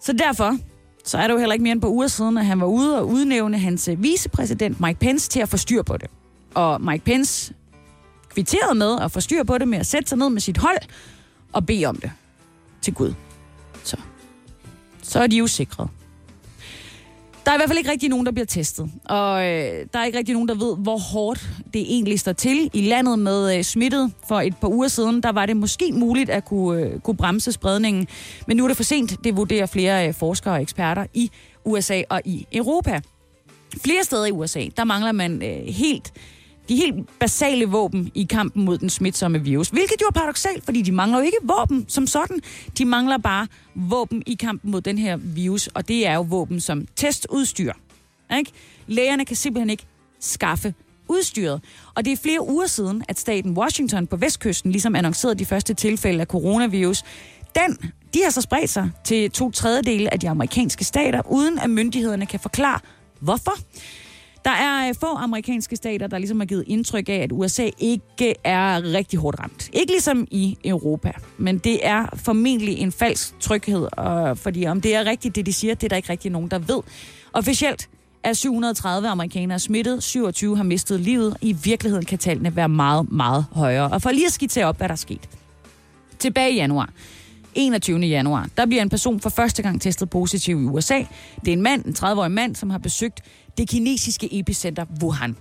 Så 0.00 0.12
derfor 0.12 0.58
så 1.04 1.18
er 1.18 1.26
det 1.26 1.34
jo 1.34 1.38
heller 1.38 1.52
ikke 1.52 1.62
mere 1.62 1.72
end 1.72 1.80
på 1.80 1.88
uger 1.88 2.06
siden, 2.06 2.38
at 2.38 2.46
han 2.46 2.60
var 2.60 2.66
ude 2.66 2.98
og 2.98 3.08
udnævne 3.08 3.58
hans 3.58 3.88
øh, 3.88 4.02
vicepræsident 4.02 4.80
Mike 4.80 5.00
Pence 5.00 5.30
til 5.30 5.40
at 5.40 5.48
få 5.48 5.56
styr 5.56 5.82
på 5.82 5.96
det. 5.96 6.10
Og 6.54 6.80
Mike 6.80 7.04
Pence 7.04 7.54
kvitterede 8.28 8.74
med 8.74 8.98
at 9.00 9.12
få 9.12 9.20
styr 9.20 9.42
på 9.44 9.58
det 9.58 9.68
med 9.68 9.78
at 9.78 9.86
sætte 9.86 10.08
sig 10.08 10.18
ned 10.18 10.28
med 10.28 10.40
sit 10.40 10.56
hold 10.56 10.78
og 11.52 11.66
bede 11.66 11.86
om 11.86 11.96
det 11.96 12.10
til 12.82 12.94
Gud. 12.94 13.14
Så, 13.84 13.96
så 15.02 15.20
er 15.20 15.26
de 15.26 15.36
jo 15.36 15.46
sikret. 15.46 15.88
Der 17.44 17.50
er 17.50 17.54
i 17.54 17.58
hvert 17.58 17.68
fald 17.68 17.78
ikke 17.78 17.90
rigtig 17.90 18.08
nogen, 18.08 18.26
der 18.26 18.32
bliver 18.32 18.46
testet. 18.46 18.90
Og 19.04 19.44
øh, 19.44 19.86
der 19.92 19.98
er 19.98 20.04
ikke 20.04 20.18
rigtig 20.18 20.32
nogen, 20.32 20.48
der 20.48 20.54
ved, 20.54 20.76
hvor 20.76 20.98
hårdt 20.98 21.50
det 21.74 21.80
egentlig 21.80 22.20
står 22.20 22.32
til 22.32 22.70
i 22.72 22.80
landet 22.80 23.18
med 23.18 23.56
øh, 23.56 23.64
smittet. 23.64 24.12
For 24.28 24.40
et 24.40 24.56
par 24.56 24.68
uger 24.68 24.88
siden, 24.88 25.22
der 25.22 25.32
var 25.32 25.46
det 25.46 25.56
måske 25.56 25.92
muligt 25.92 26.30
at 26.30 26.44
kunne, 26.44 26.82
øh, 26.82 27.00
kunne 27.00 27.16
bremse 27.16 27.52
spredningen. 27.52 28.08
Men 28.46 28.56
nu 28.56 28.64
er 28.64 28.68
det 28.68 28.76
for 28.76 28.84
sent, 28.84 29.24
det 29.24 29.36
vurderer 29.36 29.66
flere 29.66 30.08
øh, 30.08 30.14
forskere 30.14 30.54
og 30.54 30.62
eksperter 30.62 31.06
i 31.14 31.30
USA 31.64 32.02
og 32.08 32.20
i 32.24 32.46
Europa. 32.52 33.00
Flere 33.84 34.04
steder 34.04 34.26
i 34.26 34.30
USA, 34.30 34.64
der 34.76 34.84
mangler 34.84 35.12
man 35.12 35.42
øh, 35.42 35.74
helt 35.74 36.12
de 36.68 36.76
helt 36.76 37.18
basale 37.18 37.66
våben 37.66 38.10
i 38.14 38.22
kampen 38.30 38.64
mod 38.64 38.78
den 38.78 38.90
smitsomme 38.90 39.38
virus. 39.38 39.68
Hvilket 39.68 39.96
jo 40.02 40.06
er 40.06 40.12
paradoxalt, 40.12 40.64
fordi 40.64 40.82
de 40.82 40.92
mangler 40.92 41.18
jo 41.18 41.24
ikke 41.24 41.36
våben 41.42 41.84
som 41.88 42.06
sådan. 42.06 42.40
De 42.78 42.84
mangler 42.84 43.18
bare 43.18 43.46
våben 43.74 44.22
i 44.26 44.34
kampen 44.34 44.70
mod 44.70 44.80
den 44.80 44.98
her 44.98 45.16
virus, 45.16 45.66
og 45.66 45.88
det 45.88 46.06
er 46.06 46.14
jo 46.14 46.22
våben 46.22 46.60
som 46.60 46.86
testudstyr. 46.96 47.72
Ikke? 48.38 48.50
Lægerne 48.86 49.24
kan 49.24 49.36
simpelthen 49.36 49.70
ikke 49.70 49.86
skaffe 50.20 50.74
udstyret. 51.08 51.60
Og 51.94 52.04
det 52.04 52.12
er 52.12 52.16
flere 52.16 52.48
uger 52.48 52.66
siden, 52.66 53.04
at 53.08 53.18
staten 53.18 53.58
Washington 53.58 54.06
på 54.06 54.16
vestkysten 54.16 54.72
ligesom 54.72 54.96
annoncerede 54.96 55.38
de 55.38 55.44
første 55.44 55.74
tilfælde 55.74 56.20
af 56.20 56.26
coronavirus. 56.26 57.02
Den, 57.54 57.92
de 58.14 58.22
har 58.22 58.30
så 58.30 58.40
spredt 58.40 58.70
sig 58.70 58.90
til 59.04 59.30
to 59.30 59.50
tredjedele 59.50 60.12
af 60.12 60.20
de 60.20 60.28
amerikanske 60.28 60.84
stater, 60.84 61.22
uden 61.30 61.58
at 61.58 61.70
myndighederne 61.70 62.26
kan 62.26 62.40
forklare, 62.40 62.80
hvorfor. 63.20 63.54
Der 64.44 64.50
er 64.50 64.88
øh, 64.88 64.94
få 65.00 65.06
amerikanske 65.06 65.76
stater, 65.76 66.06
der 66.06 66.18
ligesom 66.18 66.40
har 66.40 66.46
givet 66.46 66.64
indtryk 66.66 67.08
af, 67.08 67.14
at 67.14 67.32
USA 67.32 67.68
ikke 67.78 68.34
er 68.44 68.94
rigtig 68.94 69.18
hårdt 69.18 69.40
ramt. 69.40 69.70
Ikke 69.72 69.92
ligesom 69.92 70.26
i 70.30 70.58
Europa, 70.64 71.12
men 71.38 71.58
det 71.58 71.86
er 71.86 72.06
formentlig 72.14 72.78
en 72.78 72.92
falsk 72.92 73.40
tryghed, 73.40 73.88
og 73.92 74.38
fordi 74.38 74.66
om 74.66 74.80
det 74.80 74.94
er 74.94 75.04
rigtigt, 75.04 75.36
det 75.36 75.46
de 75.46 75.52
siger, 75.52 75.74
det 75.74 75.84
er 75.84 75.88
der 75.88 75.96
ikke 75.96 76.10
rigtig 76.10 76.30
nogen, 76.30 76.50
der 76.50 76.58
ved. 76.58 76.80
Officielt 77.32 77.88
er 78.24 78.32
730 78.32 79.08
amerikanere 79.08 79.58
smittet, 79.58 80.02
27 80.02 80.56
har 80.56 80.64
mistet 80.64 81.00
livet. 81.00 81.36
I 81.40 81.52
virkeligheden 81.52 82.04
kan 82.04 82.18
tallene 82.18 82.56
være 82.56 82.68
meget, 82.68 83.12
meget 83.12 83.44
højere. 83.52 83.88
Og 83.90 84.02
for 84.02 84.10
lige 84.10 84.26
at 84.26 84.32
skitsere 84.32 84.64
op, 84.64 84.76
hvad 84.76 84.88
der 84.88 84.92
er 84.92 84.96
sket. 84.96 85.28
Tilbage 86.18 86.52
i 86.52 86.54
januar, 86.54 86.90
21. 87.54 87.98
januar, 87.98 88.48
der 88.56 88.66
bliver 88.66 88.82
en 88.82 88.88
person 88.88 89.20
for 89.20 89.30
første 89.30 89.62
gang 89.62 89.80
testet 89.80 90.10
positiv 90.10 90.62
i 90.62 90.64
USA. 90.64 90.98
Det 91.40 91.48
er 91.48 91.52
en 91.52 91.62
mand, 91.62 91.84
en 91.84 91.94
30-årig 91.98 92.30
mand, 92.30 92.56
som 92.56 92.70
har 92.70 92.78
besøgt 92.78 93.20
det 93.58 93.68
kinesiske 93.68 94.38
epicenter 94.38 94.84
Wuhan. 95.02 95.36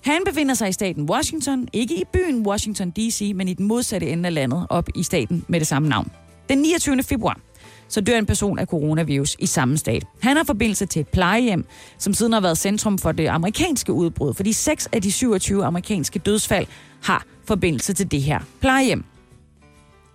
Han 0.00 0.22
befinder 0.26 0.54
sig 0.54 0.68
i 0.68 0.72
staten 0.72 1.10
Washington, 1.10 1.68
ikke 1.72 1.94
i 1.94 2.04
byen 2.12 2.46
Washington 2.46 2.90
D.C., 2.90 3.32
men 3.34 3.48
i 3.48 3.54
den 3.54 3.66
modsatte 3.66 4.06
ende 4.06 4.26
af 4.26 4.34
landet, 4.34 4.66
op 4.70 4.88
i 4.94 5.02
staten 5.02 5.44
med 5.48 5.60
det 5.60 5.68
samme 5.68 5.88
navn. 5.88 6.10
Den 6.48 6.58
29. 6.58 7.02
februar, 7.02 7.40
så 7.88 8.00
dør 8.00 8.18
en 8.18 8.26
person 8.26 8.58
af 8.58 8.66
coronavirus 8.66 9.36
i 9.38 9.46
samme 9.46 9.76
stat. 9.76 10.04
Han 10.22 10.36
har 10.36 10.44
forbindelse 10.44 10.86
til 10.86 11.00
et 11.00 11.08
plejehjem, 11.08 11.64
som 11.98 12.14
siden 12.14 12.32
har 12.32 12.40
været 12.40 12.58
centrum 12.58 12.98
for 12.98 13.12
det 13.12 13.26
amerikanske 13.26 13.92
udbrud, 13.92 14.34
fordi 14.34 14.52
6 14.52 14.88
af 14.92 15.02
de 15.02 15.12
27 15.12 15.64
amerikanske 15.64 16.18
dødsfald 16.18 16.66
har 17.02 17.24
forbindelse 17.44 17.92
til 17.92 18.10
det 18.10 18.22
her 18.22 18.40
plejehjem. 18.60 19.04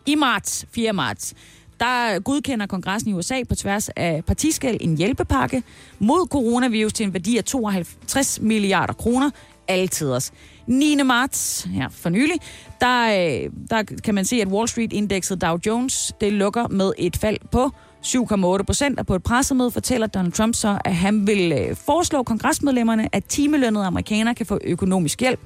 I 0.05 0.15
marts, 0.15 0.65
4. 0.71 0.93
marts, 0.93 1.33
der 1.81 2.19
godkender 2.19 2.65
kongressen 2.65 3.11
i 3.11 3.13
USA 3.13 3.43
på 3.49 3.55
tværs 3.55 3.89
af 3.89 4.25
partiskæld 4.25 4.77
en 4.81 4.97
hjælpepakke 4.97 5.63
mod 5.99 6.27
coronavirus 6.27 6.93
til 6.93 7.05
en 7.05 7.13
værdi 7.13 7.37
af 7.37 7.43
52 7.43 8.41
milliarder 8.41 8.93
kroner 8.93 9.29
altiders. 9.67 10.31
9. 10.67 10.95
marts, 11.05 11.63
her 11.63 11.89
for 11.89 12.09
nylig, 12.09 12.35
der, 12.81 13.03
øh, 13.05 13.49
der 13.69 13.83
kan 14.03 14.15
man 14.15 14.25
se, 14.25 14.35
at 14.35 14.47
Wall 14.47 14.67
Street-indekset 14.67 15.41
Dow 15.41 15.57
Jones, 15.65 16.13
det 16.21 16.33
lukker 16.33 16.67
med 16.67 16.93
et 16.97 17.17
fald 17.17 17.37
på 17.51 17.71
7,8 18.01 18.63
procent, 18.63 18.99
og 18.99 19.05
på 19.05 19.15
et 19.15 19.23
pressemøde 19.23 19.71
fortæller 19.71 20.07
Donald 20.07 20.31
Trump 20.31 20.55
så, 20.55 20.77
at 20.85 20.95
han 20.95 21.27
vil 21.27 21.51
øh, 21.51 21.75
foreslå 21.75 22.23
kongresmedlemmerne, 22.23 23.15
at 23.15 23.25
timelønnede 23.25 23.85
amerikanere 23.85 24.35
kan 24.35 24.45
få 24.45 24.59
økonomisk 24.63 25.19
hjælp. 25.19 25.39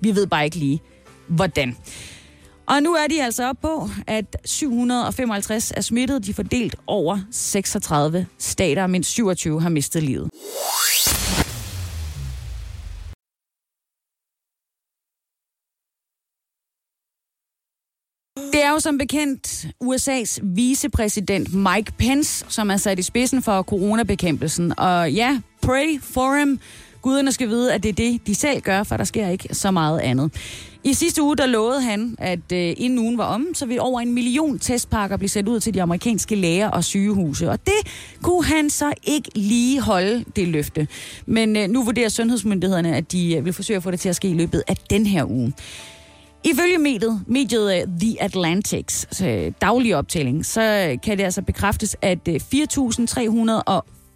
Vi 0.00 0.14
ved 0.14 0.26
bare 0.26 0.44
ikke 0.44 0.56
lige, 0.56 0.82
hvordan. 1.28 1.76
Og 2.68 2.82
nu 2.82 2.94
er 2.94 3.06
de 3.06 3.22
altså 3.22 3.48
op 3.48 3.56
på, 3.62 3.88
at 4.06 4.36
755 4.44 5.70
er 5.76 5.80
smittet. 5.80 6.24
De 6.24 6.30
er 6.30 6.34
fordelt 6.34 6.76
over 6.86 7.18
36 7.30 8.26
stater, 8.38 8.86
mens 8.86 9.06
27 9.06 9.60
har 9.60 9.68
mistet 9.68 10.02
livet. 10.02 10.30
Det 18.52 18.64
er 18.64 18.70
jo 18.70 18.78
som 18.80 18.98
bekendt 18.98 19.66
USA's 19.84 20.38
vicepræsident 20.42 21.54
Mike 21.54 21.92
Pence, 21.98 22.44
som 22.48 22.70
er 22.70 22.76
sat 22.76 22.98
i 22.98 23.02
spidsen 23.02 23.42
for 23.42 23.62
coronabekæmpelsen. 23.62 24.78
Og 24.78 25.12
ja, 25.12 25.40
pray 25.62 26.00
for 26.02 26.38
him. 26.38 26.60
Guderne 27.06 27.32
skal 27.32 27.48
vide, 27.48 27.74
at 27.74 27.82
det 27.82 27.88
er 27.88 27.92
det, 27.92 28.26
de 28.26 28.34
selv 28.34 28.60
gør, 28.60 28.82
for 28.82 28.96
der 28.96 29.04
sker 29.04 29.28
ikke 29.28 29.54
så 29.54 29.70
meget 29.70 30.00
andet. 30.00 30.32
I 30.84 30.94
sidste 30.94 31.22
uge, 31.22 31.36
der 31.36 31.46
lovede 31.46 31.82
han, 31.82 32.16
at 32.18 32.52
øh, 32.52 32.74
inden 32.76 32.98
ugen 32.98 33.18
var 33.18 33.24
om, 33.24 33.46
så 33.54 33.66
vil 33.66 33.80
over 33.80 34.00
en 34.00 34.14
million 34.14 34.58
testpakker 34.58 35.16
blive 35.16 35.28
sendt 35.28 35.48
ud 35.48 35.60
til 35.60 35.74
de 35.74 35.82
amerikanske 35.82 36.34
læger 36.34 36.68
og 36.68 36.84
sygehuse. 36.84 37.50
Og 37.50 37.58
det 37.66 37.74
kunne 38.22 38.44
han 38.44 38.70
så 38.70 38.92
ikke 39.04 39.30
lige 39.34 39.80
holde 39.80 40.24
det 40.36 40.48
løfte. 40.48 40.88
Men 41.26 41.56
øh, 41.56 41.68
nu 41.68 41.84
vurderer 41.84 42.08
sundhedsmyndighederne, 42.08 42.96
at 42.96 43.12
de 43.12 43.36
øh, 43.36 43.44
vil 43.44 43.52
forsøge 43.52 43.76
at 43.76 43.82
få 43.82 43.90
det 43.90 44.00
til 44.00 44.08
at 44.08 44.16
ske 44.16 44.28
i 44.28 44.34
løbet 44.34 44.62
af 44.68 44.76
den 44.90 45.06
her 45.06 45.24
uge. 45.30 45.52
Ifølge 46.44 46.78
mediet, 46.78 47.22
mediet 47.26 47.76
øh, 47.76 47.82
The 48.00 48.22
Atlantics 48.22 49.22
øh, 49.24 49.52
daglige 49.60 49.96
optælling, 49.96 50.46
så 50.46 50.88
øh, 50.90 50.98
kan 51.02 51.18
det 51.18 51.24
altså 51.24 51.42
bekræftes, 51.42 51.96
at 52.02 52.18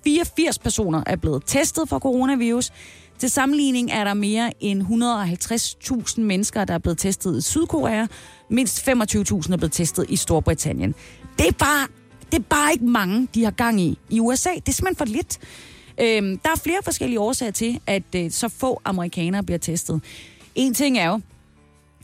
øh, 0.08 0.12
4.384 0.12 0.56
personer 0.62 1.02
er 1.06 1.16
blevet 1.16 1.42
testet 1.46 1.88
for 1.88 1.98
coronavirus. 1.98 2.72
Til 3.18 3.30
sammenligning 3.30 3.90
er 3.90 4.04
der 4.04 4.14
mere 4.14 4.52
end 4.60 4.82
150.000 4.82 6.20
mennesker, 6.20 6.64
der 6.64 6.74
er 6.74 6.78
blevet 6.78 6.98
testet 6.98 7.38
i 7.38 7.40
Sydkorea. 7.40 8.06
Mindst 8.48 8.88
25.000 8.88 8.92
er 9.52 9.56
blevet 9.56 9.72
testet 9.72 10.06
i 10.08 10.16
Storbritannien. 10.16 10.94
Det 11.38 11.48
er 11.48 11.52
bare, 11.52 11.86
det 12.32 12.38
er 12.38 12.42
bare 12.42 12.72
ikke 12.72 12.84
mange, 12.84 13.28
de 13.34 13.44
har 13.44 13.50
gang 13.50 13.80
i 13.80 13.98
i 14.10 14.20
USA. 14.20 14.50
Det 14.54 14.68
er 14.68 14.72
simpelthen 14.72 14.96
for 14.96 15.04
lidt. 15.04 15.38
Øhm, 16.00 16.38
der 16.38 16.50
er 16.50 16.56
flere 16.64 16.78
forskellige 16.84 17.20
årsager 17.20 17.52
til, 17.52 17.80
at 17.86 18.02
øh, 18.16 18.30
så 18.30 18.48
få 18.48 18.80
amerikanere 18.84 19.42
bliver 19.42 19.58
testet. 19.58 20.00
En 20.54 20.74
ting 20.74 20.98
er 20.98 21.08
jo, 21.08 21.20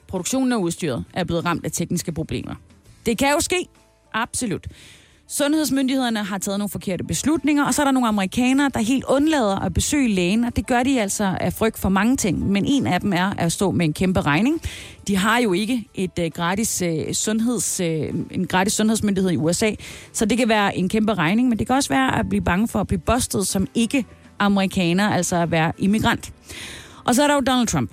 produktionen 0.09 0.53
af 0.53 0.57
udstyret 0.57 1.05
er 1.14 1.24
blevet 1.24 1.44
ramt 1.44 1.64
af 1.64 1.72
tekniske 1.72 2.12
problemer. 2.12 2.55
Det 3.07 3.18
kan 3.18 3.32
jo 3.32 3.40
ske. 3.40 3.66
Absolut. 4.12 4.66
Sundhedsmyndighederne 5.28 6.24
har 6.24 6.38
taget 6.38 6.58
nogle 6.58 6.68
forkerte 6.68 7.04
beslutninger, 7.04 7.64
og 7.64 7.74
så 7.74 7.82
er 7.82 7.84
der 7.84 7.92
nogle 7.92 8.08
amerikanere, 8.08 8.70
der 8.74 8.80
helt 8.80 9.04
undlader 9.08 9.56
at 9.56 9.74
besøge 9.74 10.08
lægen, 10.08 10.44
og 10.44 10.56
det 10.56 10.66
gør 10.66 10.82
de 10.82 11.00
altså 11.00 11.36
af 11.40 11.52
frygt 11.52 11.78
for 11.78 11.88
mange 11.88 12.16
ting. 12.16 12.50
Men 12.50 12.64
en 12.64 12.86
af 12.86 13.00
dem 13.00 13.12
er 13.12 13.32
at 13.38 13.52
stå 13.52 13.70
med 13.70 13.86
en 13.86 13.92
kæmpe 13.92 14.20
regning. 14.20 14.60
De 15.08 15.16
har 15.16 15.38
jo 15.38 15.52
ikke 15.52 15.88
et 15.94 16.10
uh, 16.18 16.24
gratis, 16.24 16.82
uh, 16.82 17.12
sundheds, 17.12 17.80
uh, 17.80 17.86
en 18.30 18.46
gratis 18.46 18.72
sundhedsmyndighed 18.72 19.30
i 19.30 19.36
USA, 19.36 19.70
så 20.12 20.24
det 20.24 20.38
kan 20.38 20.48
være 20.48 20.76
en 20.76 20.88
kæmpe 20.88 21.14
regning, 21.14 21.48
men 21.48 21.58
det 21.58 21.66
kan 21.66 21.76
også 21.76 21.88
være 21.88 22.18
at 22.18 22.28
blive 22.28 22.42
bange 22.42 22.68
for 22.68 22.80
at 22.80 22.86
blive 22.86 23.00
bustet 23.00 23.46
som 23.46 23.66
ikke 23.74 24.04
amerikaner, 24.38 25.10
altså 25.10 25.36
at 25.36 25.50
være 25.50 25.72
immigrant. 25.78 26.32
Og 27.04 27.14
så 27.14 27.22
er 27.22 27.26
der 27.26 27.34
jo 27.34 27.40
Donald 27.40 27.66
Trump, 27.66 27.90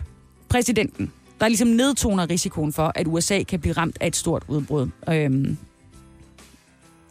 præsidenten, 0.49 1.11
der 1.39 1.47
ligesom 1.47 1.67
nedtoner 1.67 2.29
risikoen 2.29 2.73
for, 2.73 2.91
at 2.95 3.07
USA 3.07 3.43
kan 3.43 3.59
blive 3.59 3.73
ramt 3.73 3.97
af 4.01 4.07
et 4.07 4.15
stort 4.15 4.43
udbrud. 4.47 4.88
Øhm, 5.09 5.57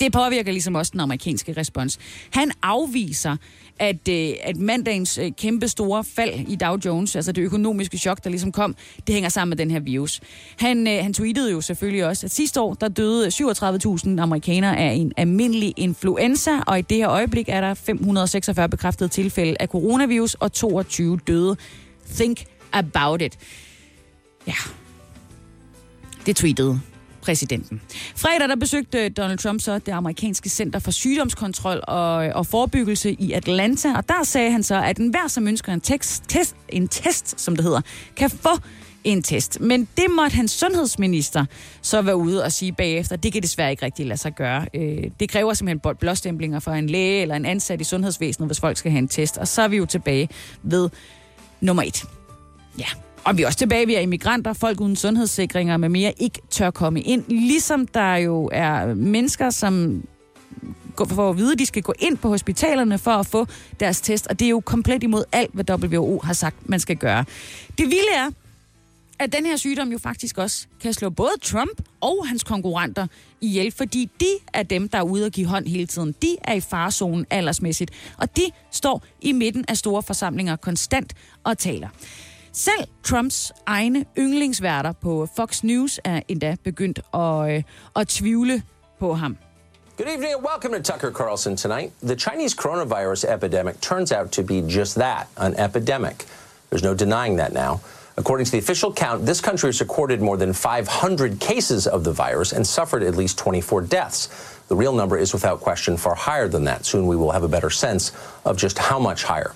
det 0.03 0.12
påvirker 0.12 0.53
ligesom 0.53 0.74
også 0.74 0.90
den 0.92 1.00
amerikanske 1.00 1.53
respons. 1.53 1.98
Han 2.30 2.50
afviser, 2.62 3.36
at, 3.78 4.09
øh, 4.09 4.30
at 4.42 4.57
mandagens 4.57 5.18
øh, 5.18 5.32
kæmpe 5.38 5.68
store 5.68 6.05
fald 6.05 6.48
i 6.48 6.57
Dow 6.57 6.76
Jones, 6.84 7.16
altså 7.16 7.32
det 7.32 7.42
økonomiske 7.42 7.98
chok, 7.98 8.24
der 8.24 8.30
ligesom 8.30 8.53
kom, 8.53 8.76
det 9.07 9.14
hænger 9.14 9.28
sammen 9.28 9.50
med 9.50 9.57
den 9.57 9.70
her 9.70 9.80
virus. 9.80 10.20
Han, 10.57 10.88
øh, 10.88 11.03
han 11.03 11.12
tweetede 11.14 11.53
jo 11.53 11.61
selvfølgelig 11.61 12.07
også, 12.07 12.26
at 12.26 12.30
sidste 12.30 12.61
år, 12.61 12.74
der 12.74 12.88
døde 12.88 13.28
37.000 13.28 14.20
amerikanere 14.20 14.76
af 14.76 14.92
en 14.92 15.12
almindelig 15.16 15.74
influenza, 15.76 16.50
og 16.66 16.78
i 16.78 16.82
det 16.82 16.96
her 16.96 17.09
øjeblik 17.09 17.48
er 17.48 17.61
der 17.61 17.74
546 17.74 18.68
bekræftede 18.68 19.09
tilfælde 19.09 19.57
af 19.61 19.68
coronavirus, 19.68 20.34
og 20.34 20.53
22 20.53 21.18
døde. 21.26 21.57
Think 22.14 22.44
about 22.72 23.22
it. 23.22 23.38
Ja, 24.46 24.55
det 26.26 26.36
tweetede 26.36 26.80
præsidenten. 27.22 27.80
Fredag 28.16 28.48
der 28.48 28.56
besøgte 28.56 29.08
Donald 29.08 29.38
Trump 29.38 29.60
så 29.60 29.78
det 29.78 29.92
amerikanske 29.92 30.48
Center 30.48 30.78
for 30.78 30.90
Sygdomskontrol 30.90 31.80
og, 31.88 32.14
og 32.14 32.46
Forebyggelse 32.46 33.12
i 33.12 33.32
Atlanta, 33.32 33.96
og 33.96 34.08
der 34.08 34.24
sagde 34.24 34.50
han 34.50 34.62
så, 34.62 34.82
at 34.82 34.98
enhver, 34.98 35.28
som 35.28 35.48
ønsker 35.48 35.72
en, 35.72 35.80
tekst, 35.80 36.24
test, 36.28 36.56
en 36.68 36.88
test, 36.88 37.40
som 37.40 37.56
det 37.56 37.64
hedder, 37.64 37.80
kan 38.16 38.30
få 38.30 38.58
en 39.04 39.22
test. 39.22 39.60
Men 39.60 39.88
det 39.96 40.04
måtte 40.10 40.36
hans 40.36 40.50
sundhedsminister 40.50 41.44
så 41.82 42.02
være 42.02 42.16
ude 42.16 42.44
og 42.44 42.52
sige 42.52 42.72
bagefter, 42.72 43.16
det 43.16 43.32
kan 43.32 43.42
desværre 43.42 43.70
ikke 43.70 43.84
rigtig 43.84 44.06
lade 44.06 44.20
sig 44.20 44.34
gøre. 44.34 44.66
Øh, 44.74 45.10
det 45.20 45.28
kræver 45.28 45.54
simpelthen 45.54 45.96
blåstemplinger 46.00 46.60
for 46.60 46.70
en 46.70 46.86
læge 46.86 47.22
eller 47.22 47.34
en 47.34 47.46
ansat 47.46 47.80
i 47.80 47.84
sundhedsvæsenet, 47.84 48.48
hvis 48.48 48.60
folk 48.60 48.76
skal 48.76 48.90
have 48.90 48.98
en 48.98 49.08
test. 49.08 49.38
Og 49.38 49.48
så 49.48 49.62
er 49.62 49.68
vi 49.68 49.76
jo 49.76 49.86
tilbage 49.86 50.28
ved 50.62 50.90
nummer 51.60 51.82
et. 51.82 52.04
Ja, 52.78 52.86
og 53.24 53.38
vi 53.38 53.42
er 53.42 53.46
også 53.46 53.58
tilbage 53.58 53.86
vi 53.86 53.94
er 53.94 54.00
immigranter, 54.00 54.52
folk 54.52 54.80
uden 54.80 54.96
sundhedssikringer 54.96 55.76
med 55.76 55.88
mere, 55.88 56.14
ikke 56.18 56.40
tør 56.50 56.70
komme 56.70 57.00
ind. 57.00 57.24
Ligesom 57.28 57.86
der 57.86 58.16
jo 58.16 58.50
er 58.52 58.94
mennesker, 58.94 59.50
som 59.50 60.02
går 60.96 61.04
for 61.04 61.30
at 61.30 61.36
vide, 61.36 61.52
at 61.52 61.58
de 61.58 61.66
skal 61.66 61.82
gå 61.82 61.94
ind 61.98 62.18
på 62.18 62.28
hospitalerne 62.28 62.98
for 62.98 63.10
at 63.10 63.26
få 63.26 63.46
deres 63.80 64.00
test. 64.00 64.26
Og 64.26 64.38
det 64.38 64.44
er 64.44 64.50
jo 64.50 64.60
komplet 64.60 65.02
imod 65.02 65.24
alt, 65.32 65.50
hvad 65.54 65.70
WHO 65.70 66.20
har 66.24 66.32
sagt, 66.32 66.68
man 66.68 66.80
skal 66.80 66.96
gøre. 66.96 67.24
Det 67.78 67.86
vilde 67.86 68.12
er, 68.14 68.30
at 69.18 69.32
den 69.32 69.46
her 69.46 69.56
sygdom 69.56 69.92
jo 69.92 69.98
faktisk 69.98 70.38
også 70.38 70.66
kan 70.80 70.92
slå 70.92 71.10
både 71.10 71.32
Trump 71.42 71.82
og 72.00 72.26
hans 72.28 72.44
konkurrenter 72.44 73.06
ihjel, 73.40 73.72
fordi 73.72 74.10
de 74.20 74.26
er 74.52 74.62
dem, 74.62 74.88
der 74.88 74.98
er 74.98 75.02
ude 75.02 75.26
og 75.26 75.32
give 75.32 75.46
hånd 75.46 75.66
hele 75.66 75.86
tiden. 75.86 76.14
De 76.22 76.36
er 76.44 76.52
i 76.52 76.60
farezonen 76.60 77.26
aldersmæssigt, 77.30 77.90
og 78.16 78.36
de 78.36 78.42
står 78.70 79.04
i 79.20 79.32
midten 79.32 79.64
af 79.68 79.76
store 79.76 80.02
forsamlinger 80.02 80.56
konstant 80.56 81.14
og 81.44 81.58
taler. 81.58 81.88
Selv 82.55 82.86
Trumps 83.03 83.53
egne 83.66 84.05
yndlingsværter 84.18 84.92
på 84.92 85.28
Fox 85.36 85.62
News 85.62 86.00
er 86.05 86.20
endda 86.28 86.57
begyndt 86.64 87.00
at, 87.14 87.57
øh, 87.57 87.62
at 87.96 88.09
tvivle 88.09 88.62
på 89.00 89.14
ham. 89.14 89.36
Good 89.96 90.09
evening 90.09 90.34
and 90.34 90.44
welcome 90.44 90.82
to 90.82 90.92
Tucker 90.92 91.12
Carlson 91.12 91.57
tonight. 91.57 91.92
The 92.03 92.16
Chinese 92.16 92.55
coronavirus 92.55 93.24
epidemic 93.34 93.80
turns 93.80 94.12
out 94.12 94.30
to 94.30 94.42
be 94.42 94.61
just 94.78 94.94
that 94.94 95.26
an 95.36 95.55
epidemic. 95.55 96.26
There's 96.70 96.84
no 96.84 96.94
denying 96.94 97.38
that 97.38 97.53
now. 97.53 97.78
According 98.16 98.46
to 98.46 98.53
the 98.53 98.59
official 98.59 98.92
count, 98.92 99.26
this 99.26 99.40
country 99.40 99.68
has 99.68 99.80
recorded 99.80 100.20
more 100.20 100.36
than 100.36 100.53
500 100.53 101.40
cases 101.40 101.86
of 101.86 102.05
the 102.05 102.12
virus 102.12 102.53
and 102.53 102.66
suffered 102.66 103.03
at 103.03 103.16
least 103.16 103.38
24 103.38 103.82
deaths. 103.82 104.28
The 104.68 104.76
real 104.76 104.92
number 104.92 105.16
is 105.18 105.32
without 105.32 105.61
question 105.61 105.96
far 105.96 106.14
higher 106.14 106.48
than 106.48 106.64
that. 106.64 106.84
Soon 106.84 107.07
we 107.07 107.16
will 107.16 107.30
have 107.30 107.44
a 107.44 107.48
better 107.48 107.70
sense 107.70 108.12
of 108.44 108.57
just 108.57 108.78
how 108.78 108.98
much 108.98 109.24
higher. 109.24 109.53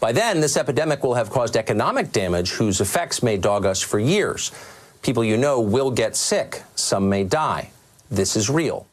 By 0.00 0.12
then, 0.12 0.40
this 0.40 0.56
epidemic 0.56 1.02
will 1.02 1.14
have 1.14 1.30
caused 1.30 1.56
economic 1.56 2.12
damage 2.14 2.52
whose 2.52 2.80
effects 2.80 3.22
may 3.22 3.36
dog 3.36 3.66
us 3.66 3.82
for 3.82 3.98
years. 3.98 4.52
People 5.02 5.24
you 5.24 5.36
know 5.36 5.60
will 5.60 5.90
get 5.90 6.16
sick, 6.16 6.62
some 6.76 7.08
may 7.08 7.24
die. 7.24 7.70
This 8.10 8.36
is 8.36 8.50
real. 8.50 8.86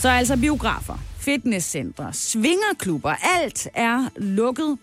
Så 0.00 0.08
altså 0.08 0.36
biografer, 0.36 0.98
fitnesscentre, 1.18 2.12
svingerklubber, 2.12 3.14
alt 3.38 3.68
er 3.74 4.08
lukket 4.16 4.78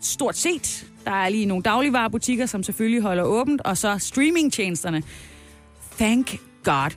stort 0.00 0.36
set. 0.36 0.84
Der 1.04 1.12
er 1.12 1.28
lige 1.28 1.46
nogle 1.46 1.62
dagligvarerbutikker, 1.62 2.46
som 2.46 2.62
selvfølgelig 2.62 3.02
holder 3.02 3.22
åbent, 3.22 3.60
og 3.64 3.76
så 3.76 3.98
streamingtjenesterne. 3.98 5.02
Thank 5.98 6.47
God. 6.68 6.90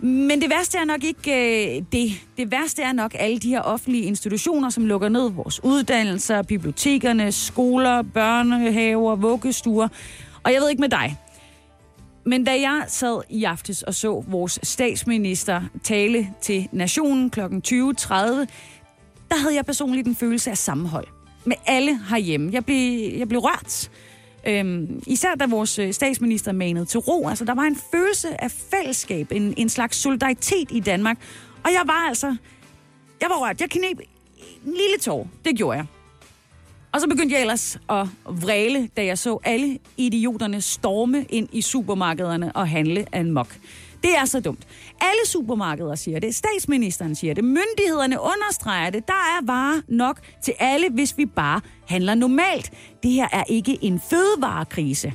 Men 0.00 0.40
det 0.40 0.50
værste 0.50 0.78
er 0.78 0.84
nok 0.84 1.04
ikke 1.04 1.30
øh, 1.76 1.82
det. 1.92 2.10
Det 2.36 2.50
værste 2.50 2.82
er 2.82 2.92
nok 2.92 3.16
alle 3.18 3.38
de 3.38 3.48
her 3.48 3.60
offentlige 3.60 4.04
institutioner, 4.04 4.70
som 4.70 4.86
lukker 4.86 5.08
ned. 5.08 5.30
Vores 5.30 5.64
uddannelser, 5.64 6.42
bibliotekerne, 6.42 7.32
skoler, 7.32 8.02
børnehaver, 8.02 9.16
vuggestuer. 9.16 9.88
Og 10.42 10.52
jeg 10.52 10.60
ved 10.60 10.70
ikke 10.70 10.80
med 10.80 10.88
dig, 10.88 11.16
men 12.26 12.44
da 12.44 12.50
jeg 12.50 12.84
sad 12.88 13.22
i 13.30 13.44
aftes 13.44 13.82
og 13.82 13.94
så 13.94 14.24
vores 14.28 14.58
statsminister 14.62 15.62
tale 15.82 16.28
til 16.40 16.68
nationen 16.72 17.30
kl. 17.30 17.40
20.30, 17.40 17.46
der 19.30 19.40
havde 19.40 19.54
jeg 19.54 19.66
personligt 19.66 20.08
en 20.08 20.16
følelse 20.16 20.50
af 20.50 20.58
sammenhold 20.58 21.06
med 21.44 21.56
alle 21.66 22.00
herhjemme. 22.10 22.50
Jeg 22.52 22.64
blev, 22.64 23.12
jeg 23.18 23.28
blev 23.28 23.40
rørt. 23.40 23.90
Øhm, 24.46 25.02
især 25.06 25.34
da 25.34 25.46
vores 25.46 25.78
øh, 25.78 25.92
statsminister 25.92 26.52
manede 26.52 26.84
til 26.84 27.00
ro. 27.00 27.28
Altså, 27.28 27.44
der 27.44 27.54
var 27.54 27.62
en 27.62 27.76
følelse 27.92 28.42
af 28.42 28.50
fællesskab, 28.50 29.32
en, 29.32 29.54
en 29.56 29.68
slags 29.68 29.96
solidaritet 29.96 30.68
i 30.70 30.80
Danmark. 30.80 31.18
Og 31.64 31.70
jeg 31.72 31.82
var 31.86 32.08
altså... 32.08 32.36
Jeg 33.20 33.28
var 33.30 33.36
rørt. 33.36 33.60
Jeg 33.60 33.70
knep 33.70 34.00
en 34.66 34.72
lille 34.72 34.98
tår. 35.00 35.28
Det 35.44 35.56
gjorde 35.56 35.76
jeg. 35.76 35.86
Og 36.92 37.00
så 37.00 37.08
begyndte 37.08 37.34
jeg 37.34 37.40
ellers 37.40 37.78
at 37.90 38.06
vræle, 38.24 38.88
da 38.96 39.04
jeg 39.04 39.18
så 39.18 39.38
alle 39.44 39.78
idioterne 39.96 40.60
storme 40.60 41.26
ind 41.28 41.48
i 41.52 41.60
supermarkederne 41.62 42.52
og 42.56 42.68
handle 42.68 43.06
af 43.12 43.20
en 43.20 43.30
mok. 43.30 43.56
Det 44.06 44.16
er 44.16 44.24
så 44.24 44.40
dumt. 44.40 44.66
Alle 45.00 45.26
supermarkeder 45.26 45.94
siger 45.94 46.20
det. 46.20 46.34
Statsministeren 46.34 47.14
siger 47.14 47.34
det. 47.34 47.44
Myndighederne 47.44 48.20
understreger 48.20 48.90
det. 48.90 49.08
Der 49.08 49.12
er 49.12 49.46
varer 49.46 49.80
nok 49.88 50.20
til 50.44 50.54
alle, 50.58 50.90
hvis 50.90 51.18
vi 51.18 51.26
bare 51.26 51.60
handler 51.86 52.14
normalt. 52.14 52.72
Det 53.02 53.10
her 53.10 53.28
er 53.32 53.44
ikke 53.48 53.78
en 53.82 54.00
fødevarekrise. 54.10 55.12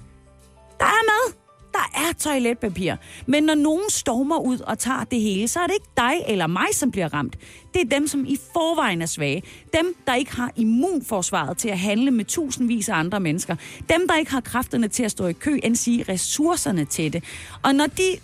Der 0.79 0.85
er 0.85 1.05
mad. 1.05 1.33
Der 1.73 2.09
er 2.09 2.13
toiletpapir. 2.13 2.95
Men 3.25 3.43
når 3.43 3.55
nogen 3.55 3.89
stormer 3.89 4.39
ud 4.39 4.59
og 4.59 4.79
tager 4.79 5.03
det 5.03 5.21
hele, 5.21 5.47
så 5.47 5.59
er 5.59 5.67
det 5.67 5.73
ikke 5.73 5.91
dig 5.97 6.13
eller 6.27 6.47
mig, 6.47 6.67
som 6.71 6.91
bliver 6.91 7.13
ramt. 7.13 7.37
Det 7.73 7.81
er 7.81 7.85
dem, 7.85 8.07
som 8.07 8.25
i 8.25 8.37
forvejen 8.53 9.01
er 9.01 9.05
svage. 9.05 9.43
Dem, 9.73 9.95
der 10.07 10.15
ikke 10.15 10.35
har 10.35 10.51
immunforsvaret 10.55 11.57
til 11.57 11.69
at 11.69 11.79
handle 11.79 12.11
med 12.11 12.25
tusindvis 12.25 12.89
af 12.89 12.95
andre 12.95 13.19
mennesker. 13.19 13.55
Dem, 13.89 14.07
der 14.07 14.15
ikke 14.15 14.31
har 14.31 14.41
kræfterne 14.41 14.87
til 14.87 15.03
at 15.03 15.11
stå 15.11 15.27
i 15.27 15.33
kø, 15.33 15.59
end 15.63 15.75
sige 15.75 16.05
ressourcerne 16.09 16.85
til 16.85 17.13
det. 17.13 17.23
Og 17.63 17.75
når 17.75 17.87
de 17.87 18.17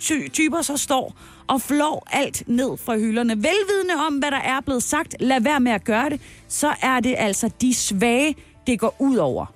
ty- 0.00 0.28
typer 0.28 0.62
så 0.62 0.76
står 0.76 1.14
og 1.46 1.62
flår 1.62 2.06
alt 2.10 2.42
ned 2.46 2.76
fra 2.76 2.96
hylderne, 2.96 3.36
velvidende 3.36 3.94
om, 4.06 4.14
hvad 4.14 4.30
der 4.30 4.36
er 4.36 4.60
blevet 4.60 4.82
sagt, 4.82 5.16
lad 5.20 5.40
være 5.40 5.60
med 5.60 5.72
at 5.72 5.84
gøre 5.84 6.10
det, 6.10 6.20
så 6.48 6.74
er 6.82 7.00
det 7.00 7.14
altså 7.18 7.50
de 7.60 7.74
svage, 7.74 8.36
det 8.66 8.80
går 8.80 8.96
ud 8.98 9.16
over. 9.16 9.46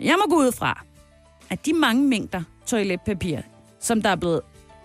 Jeg 0.00 0.16
må 0.18 0.36
gå 0.36 0.42
ud 0.42 0.52
fra, 0.52 0.84
at 1.50 1.66
de 1.66 1.72
mange 1.72 2.02
mængder 2.02 2.42
toiletpapir, 2.66 3.38
som 3.80 4.02
der 4.02 4.08
er 4.08 4.16
blevet 4.16 4.40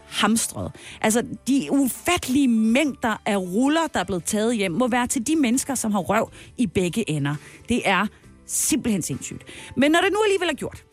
hamstret, 0.07 0.72
altså 1.01 1.24
de 1.47 1.68
ufattelige 1.72 2.47
mængder 2.47 3.22
af 3.26 3.38
ruller, 3.38 3.88
der 3.93 3.99
er 3.99 4.03
blevet 4.03 4.24
taget 4.24 4.55
hjem, 4.55 4.72
må 4.72 4.88
være 4.88 5.07
til 5.07 5.28
de 5.28 5.36
mennesker, 5.36 5.76
som 5.76 5.91
har 5.91 5.99
røv 5.99 6.32
i 6.57 6.68
begge 6.68 7.09
ender. 7.09 7.36
Det 7.70 7.82
er 7.86 8.07
simpelthen 8.45 9.01
sindssygt. 9.01 9.43
Men 9.78 9.91
når 9.91 10.01
det 10.01 10.09
nu 10.11 10.20
alligevel 10.24 10.49
er 10.49 10.53
gjort, 10.53 10.84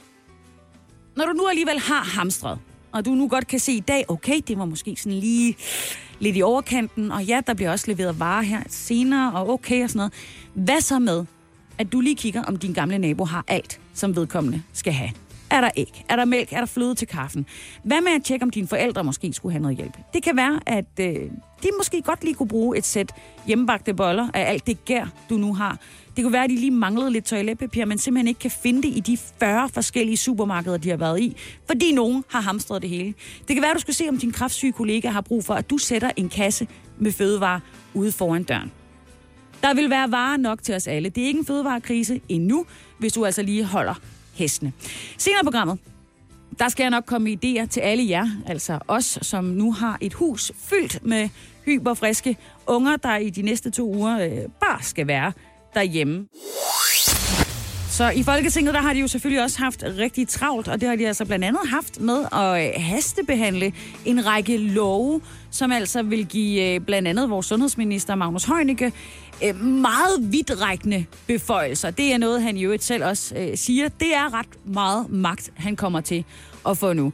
når 1.17 1.25
du 1.25 1.33
nu 1.33 1.47
alligevel 1.47 1.81
har 1.81 2.05
hamstret, 2.05 2.59
og 2.93 3.05
du 3.05 3.11
nu 3.11 3.29
godt 3.29 3.47
kan 3.47 3.59
se 3.59 3.73
i 3.73 3.81
dag, 3.81 4.05
okay, 4.09 4.41
det 4.49 4.59
var 4.59 4.65
måske 4.65 4.97
sådan 4.97 5.19
lige 5.19 5.57
lidt 6.19 6.37
i 6.37 6.43
overkanten, 6.43 7.13
og 7.13 7.25
ja, 7.25 7.41
der 7.47 7.55
bliver 7.55 7.71
også 7.71 7.85
leveret 7.91 8.21
varer 8.21 8.43
her 8.43 8.63
senere, 8.69 9.33
og 9.33 9.51
okay 9.51 9.85
og 9.85 9.91
sådan 9.91 9.99
noget. 9.99 10.13
Hvad 10.55 10.81
så 10.81 10.99
med, 10.99 11.25
at 11.79 11.93
du 11.93 12.01
lige 12.01 12.17
kigger, 12.17 12.43
om 12.43 12.57
din 12.57 12.73
gamle 12.73 12.99
nabo 12.99 13.25
har 13.25 13.45
alt, 13.49 13.81
som 13.95 14.17
vedkommende 14.17 14.63
skal 14.73 14.93
have? 14.93 15.11
Er 15.51 15.61
der 15.61 15.71
æg? 15.77 16.05
Er 16.09 16.17
der 16.17 16.25
mælk? 16.25 16.53
Er 16.53 16.59
der 16.59 16.67
fløde 16.67 16.95
til 16.95 17.09
kaffen? 17.09 17.47
Hvad 17.83 18.01
med 18.01 18.13
at 18.13 18.25
tjekke, 18.25 18.43
om 18.43 18.51
dine 18.51 18.69
forældre 18.69 19.05
måske 19.05 19.33
skulle 19.33 19.53
have 19.53 19.63
noget 19.63 19.77
hjælp? 19.77 19.97
Det 20.15 20.23
kan 20.23 20.37
være, 20.37 20.61
at 20.67 20.85
øh, 21.01 21.31
de 21.63 21.69
måske 21.79 22.03
godt 22.03 22.25
lige 22.25 22.35
kunne 22.35 22.49
bruge 22.49 22.79
et 22.79 22.85
sæt 22.85 23.13
hjemmebagte 23.47 23.95
boller 23.95 24.29
af 24.35 24.51
alt 24.51 24.67
det 24.67 24.85
gær, 24.85 25.07
du 25.31 25.37
nu 25.37 25.55
har. 25.55 25.79
Det 26.17 26.25
kunne 26.25 26.33
være, 26.33 26.45
at 26.45 26.51
de 26.51 26.55
lige 26.55 26.71
manglede 26.71 27.11
lidt 27.11 27.25
toiletpapir, 27.25 27.85
men 27.85 27.99
simpelthen 27.99 28.29
ikke 28.29 28.41
kan 28.41 28.51
finde 28.51 28.83
det 28.83 28.97
i 28.97 29.01
de 29.01 29.19
40 29.41 29.69
forskellige 29.69 30.17
supermarkeder, 30.17 30.77
de 30.77 30.91
har 30.91 30.97
været 30.97 31.21
i, 31.21 31.37
fordi 31.67 31.93
nogen 31.93 32.25
har 32.29 32.41
hamstret 32.41 32.83
det 32.83 32.91
hele. 32.91 33.15
Det 33.49 33.57
kan 33.57 33.63
være, 33.63 33.71
at 33.71 33.75
du 33.75 33.81
skal 33.81 33.95
se, 33.95 34.09
om 34.09 34.19
din 34.19 34.33
kraftsyge 34.33 34.73
kollega 34.73 35.09
har 35.09 35.21
brug 35.21 35.45
for, 35.45 35.55
at 35.55 35.71
du 35.71 35.79
sætter 35.79 36.11
en 36.17 36.29
kasse 36.29 36.67
med 36.99 37.13
fødevarer 37.13 37.61
ude 37.95 38.13
foran 38.13 38.43
døren. 38.43 38.73
Der 39.63 39.75
vil 39.75 39.91
være 39.91 40.11
varer 40.11 40.37
nok 40.37 40.63
til 40.63 40.75
os 40.75 40.87
alle. 40.87 41.09
Det 41.09 41.23
er 41.23 41.27
ikke 41.27 41.39
en 41.39 41.47
fødevarekrise 41.47 42.21
endnu, 42.29 42.67
hvis 42.99 43.13
du 43.13 43.25
altså 43.25 43.43
lige 43.43 43.65
holder 43.65 43.95
hestene. 44.35 44.73
Senere 45.19 45.41
i 45.43 45.45
programmet, 45.45 45.79
der 46.59 46.69
skal 46.69 46.85
jeg 46.85 46.91
nok 46.91 47.05
komme 47.07 47.25
med 47.25 47.45
idéer 47.45 47.67
til 47.67 47.81
alle 47.81 48.09
jer, 48.09 48.29
altså 48.47 48.79
os, 48.89 49.19
som 49.23 49.45
nu 49.45 49.73
har 49.73 49.99
et 50.01 50.15
hus 50.15 50.53
fyldt 50.59 51.07
med 51.07 51.29
hyperfriske 51.65 52.37
unger, 52.67 52.97
der 52.97 53.17
i 53.17 53.31
de 53.31 53.43
næste 53.43 53.71
to 53.71 53.95
uger 53.95 54.19
øh, 54.19 54.49
bare 54.61 54.83
skal 54.83 55.07
være 55.07 55.33
derhjemme. 55.75 56.27
Så 57.93 58.11
i 58.11 58.23
Folketinget, 58.23 58.75
der 58.75 58.81
har 58.81 58.93
de 58.93 59.01
jo 59.01 59.09
selvfølgelig 59.09 59.43
også 59.43 59.59
haft 59.59 59.85
rigtig 59.99 60.29
travlt, 60.29 60.69
og 60.69 60.81
det 60.81 60.89
har 60.89 60.97
de 60.97 61.07
altså 61.07 61.25
blandt 61.25 61.45
andet 61.45 61.61
haft 61.67 62.01
med 62.01 62.25
at 62.33 62.67
øh, 62.67 62.83
hastebehandle 62.85 63.73
en 64.05 64.27
række 64.27 64.57
love, 64.57 65.21
som 65.51 65.73
altså 65.73 66.03
vil 66.03 66.27
give 66.27 66.75
øh, 66.75 66.81
blandt 66.81 67.09
andet 67.09 67.31
vores 67.31 67.47
sundhedsminister 67.47 68.15
Magnus 68.15 68.45
Heunicke 68.45 68.93
øh, 69.45 69.61
meget 69.61 70.33
vidtrækkende 70.33 71.05
beføjelser. 71.27 71.91
Det 71.91 72.13
er 72.13 72.19
noget, 72.19 72.43
han 72.43 72.57
i 72.57 72.79
selv 72.79 73.05
også 73.05 73.53
siger. 73.55 73.89
Det 73.89 74.15
er 74.15 74.35
ret 74.35 74.65
meget 74.65 75.11
magt, 75.11 75.51
han 75.55 75.77
kommer 75.77 76.01
til 76.01 76.25
at 76.69 76.79
få 76.79 76.93
nu. 76.93 77.13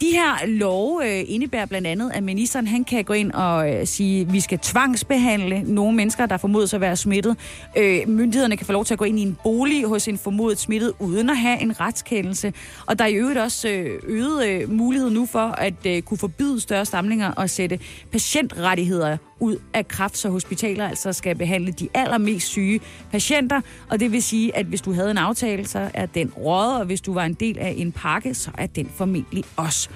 De 0.00 0.06
her 0.06 0.46
love 0.46 1.18
øh, 1.18 1.24
indebærer 1.28 1.66
blandt 1.66 1.86
andet, 1.86 2.10
at 2.14 2.22
ministeren 2.22 2.66
han 2.66 2.84
kan 2.84 3.04
gå 3.04 3.12
ind 3.12 3.32
og 3.32 3.74
øh, 3.74 3.86
sige, 3.86 4.20
at 4.20 4.32
vi 4.32 4.40
skal 4.40 4.58
tvangsbehandle 4.58 5.62
nogle 5.62 5.96
mennesker, 5.96 6.26
der 6.26 6.36
formodes 6.36 6.74
at 6.74 6.80
være 6.80 6.96
smittet. 6.96 7.36
Øh, 7.76 8.08
myndighederne 8.08 8.56
kan 8.56 8.66
få 8.66 8.72
lov 8.72 8.84
til 8.84 8.94
at 8.94 8.98
gå 8.98 9.04
ind 9.04 9.18
i 9.18 9.22
en 9.22 9.38
bolig 9.44 9.86
hos 9.86 10.08
en 10.08 10.18
formodet 10.18 10.58
smittet, 10.58 10.92
uden 10.98 11.30
at 11.30 11.36
have 11.36 11.60
en 11.60 11.80
retskendelse. 11.80 12.52
Og 12.86 12.98
der 12.98 13.04
er 13.04 13.08
i 13.08 13.14
øvrigt 13.14 13.38
også 13.38 13.68
øh, 13.68 14.00
øget 14.06 14.48
øh, 14.48 14.72
mulighed 14.72 15.10
nu 15.10 15.26
for 15.26 15.48
at 15.58 15.86
øh, 15.86 16.02
kunne 16.02 16.18
forbyde 16.18 16.60
større 16.60 16.84
samlinger 16.84 17.30
og 17.30 17.50
sætte 17.50 17.78
patientrettigheder 18.12 19.16
ud 19.40 19.56
af 19.74 19.88
kraft, 19.88 20.18
så 20.18 20.30
hospitaler 20.30 20.88
altså 20.88 21.12
skal 21.12 21.36
behandle 21.36 21.72
de 21.72 21.88
allermest 21.94 22.46
syge 22.46 22.80
patienter. 23.12 23.60
Og 23.88 24.00
det 24.00 24.12
vil 24.12 24.22
sige, 24.22 24.56
at 24.56 24.66
hvis 24.66 24.80
du 24.80 24.92
havde 24.92 25.10
en 25.10 25.18
aftale, 25.18 25.66
så 25.66 25.90
er 25.94 26.06
den 26.06 26.32
råd, 26.36 26.80
og 26.80 26.86
hvis 26.86 27.00
du 27.00 27.14
var 27.14 27.24
en 27.24 27.34
del 27.34 27.58
af 27.58 27.74
en 27.76 27.92
pakke, 27.92 28.34
så 28.34 28.50
er 28.58 28.66
den 28.66 28.89
formentlig 28.94 29.44
også 29.56 29.88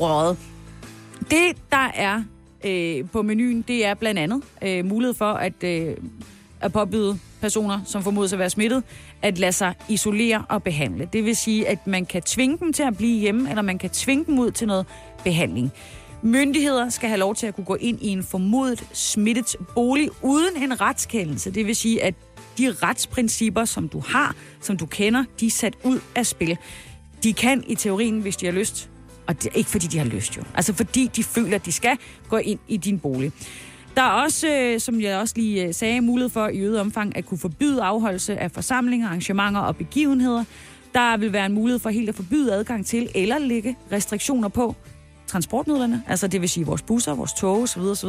røget. 0.00 0.36
Det, 1.30 1.56
der 1.72 1.90
er 1.94 2.22
øh, 2.64 3.04
på 3.12 3.22
menuen, 3.22 3.62
det 3.62 3.86
er 3.86 3.94
blandt 3.94 4.20
andet 4.20 4.42
øh, 4.62 4.84
mulighed 4.84 5.14
for 5.14 5.32
at, 5.32 5.64
øh, 5.64 5.96
at 6.60 6.72
påbyde 6.72 7.18
personer, 7.40 7.80
som 7.84 8.02
formodes 8.02 8.32
at 8.32 8.38
være 8.38 8.50
smittet, 8.50 8.82
at 9.22 9.38
lade 9.38 9.52
sig 9.52 9.74
isolere 9.88 10.44
og 10.48 10.62
behandle. 10.62 11.08
Det 11.12 11.24
vil 11.24 11.36
sige, 11.36 11.68
at 11.68 11.86
man 11.86 12.06
kan 12.06 12.22
tvinge 12.22 12.58
dem 12.58 12.72
til 12.72 12.82
at 12.82 12.96
blive 12.96 13.20
hjemme, 13.20 13.50
eller 13.50 13.62
man 13.62 13.78
kan 13.78 13.90
tvinge 13.90 14.24
dem 14.24 14.38
ud 14.38 14.50
til 14.50 14.66
noget 14.66 14.86
behandling. 15.24 15.72
Myndigheder 16.22 16.88
skal 16.88 17.08
have 17.08 17.18
lov 17.18 17.34
til 17.34 17.46
at 17.46 17.54
kunne 17.54 17.64
gå 17.64 17.74
ind 17.74 18.02
i 18.02 18.08
en 18.08 18.22
formodet 18.22 18.84
smittet 18.92 19.56
bolig 19.74 20.10
uden 20.22 20.62
en 20.62 20.80
retskendelse. 20.80 21.50
Det 21.50 21.66
vil 21.66 21.76
sige, 21.76 22.02
at 22.02 22.14
de 22.58 22.72
retsprincipper, 22.82 23.64
som 23.64 23.88
du 23.88 24.02
har, 24.06 24.34
som 24.60 24.76
du 24.76 24.86
kender, 24.86 25.24
de 25.40 25.46
er 25.46 25.50
sat 25.50 25.74
ud 25.84 26.00
af 26.14 26.26
spil. 26.26 26.56
De 27.22 27.32
kan 27.32 27.64
i 27.66 27.74
teorien, 27.74 28.20
hvis 28.20 28.36
de 28.36 28.46
har 28.46 28.52
lyst, 28.52 28.90
og 29.26 29.42
det 29.42 29.46
er 29.46 29.56
ikke 29.56 29.70
fordi 29.70 29.86
de 29.86 29.98
har 29.98 30.04
lyst 30.04 30.36
jo, 30.36 30.42
altså 30.54 30.72
fordi 30.74 31.10
de 31.16 31.24
føler, 31.24 31.54
at 31.54 31.66
de 31.66 31.72
skal 31.72 31.96
gå 32.28 32.36
ind 32.36 32.58
i 32.68 32.76
din 32.76 32.98
bolig. 32.98 33.32
Der 33.96 34.02
er 34.02 34.10
også, 34.10 34.48
øh, 34.48 34.80
som 34.80 35.00
jeg 35.00 35.18
også 35.18 35.34
lige 35.36 35.64
øh, 35.64 35.74
sagde, 35.74 36.00
mulighed 36.00 36.30
for 36.30 36.48
i 36.48 36.58
øget 36.58 36.80
omfang 36.80 37.16
at 37.16 37.26
kunne 37.26 37.38
forbyde 37.38 37.82
afholdelse 37.82 38.38
af 38.38 38.50
forsamlinger, 38.50 39.06
arrangementer 39.08 39.60
og 39.60 39.76
begivenheder. 39.76 40.44
Der 40.94 41.16
vil 41.16 41.32
være 41.32 41.46
en 41.46 41.52
mulighed 41.52 41.78
for 41.78 41.90
helt 41.90 42.08
at 42.08 42.14
forbyde 42.14 42.54
adgang 42.54 42.86
til 42.86 43.08
eller 43.14 43.38
lægge 43.38 43.76
restriktioner 43.92 44.48
på 44.48 44.74
transportmidlerne, 45.26 46.02
altså 46.08 46.26
det 46.26 46.40
vil 46.40 46.48
sige 46.48 46.66
vores 46.66 46.82
busser, 46.82 47.14
vores 47.14 47.32
tog 47.32 47.62
osv. 47.62 47.80
osv. 47.80 48.08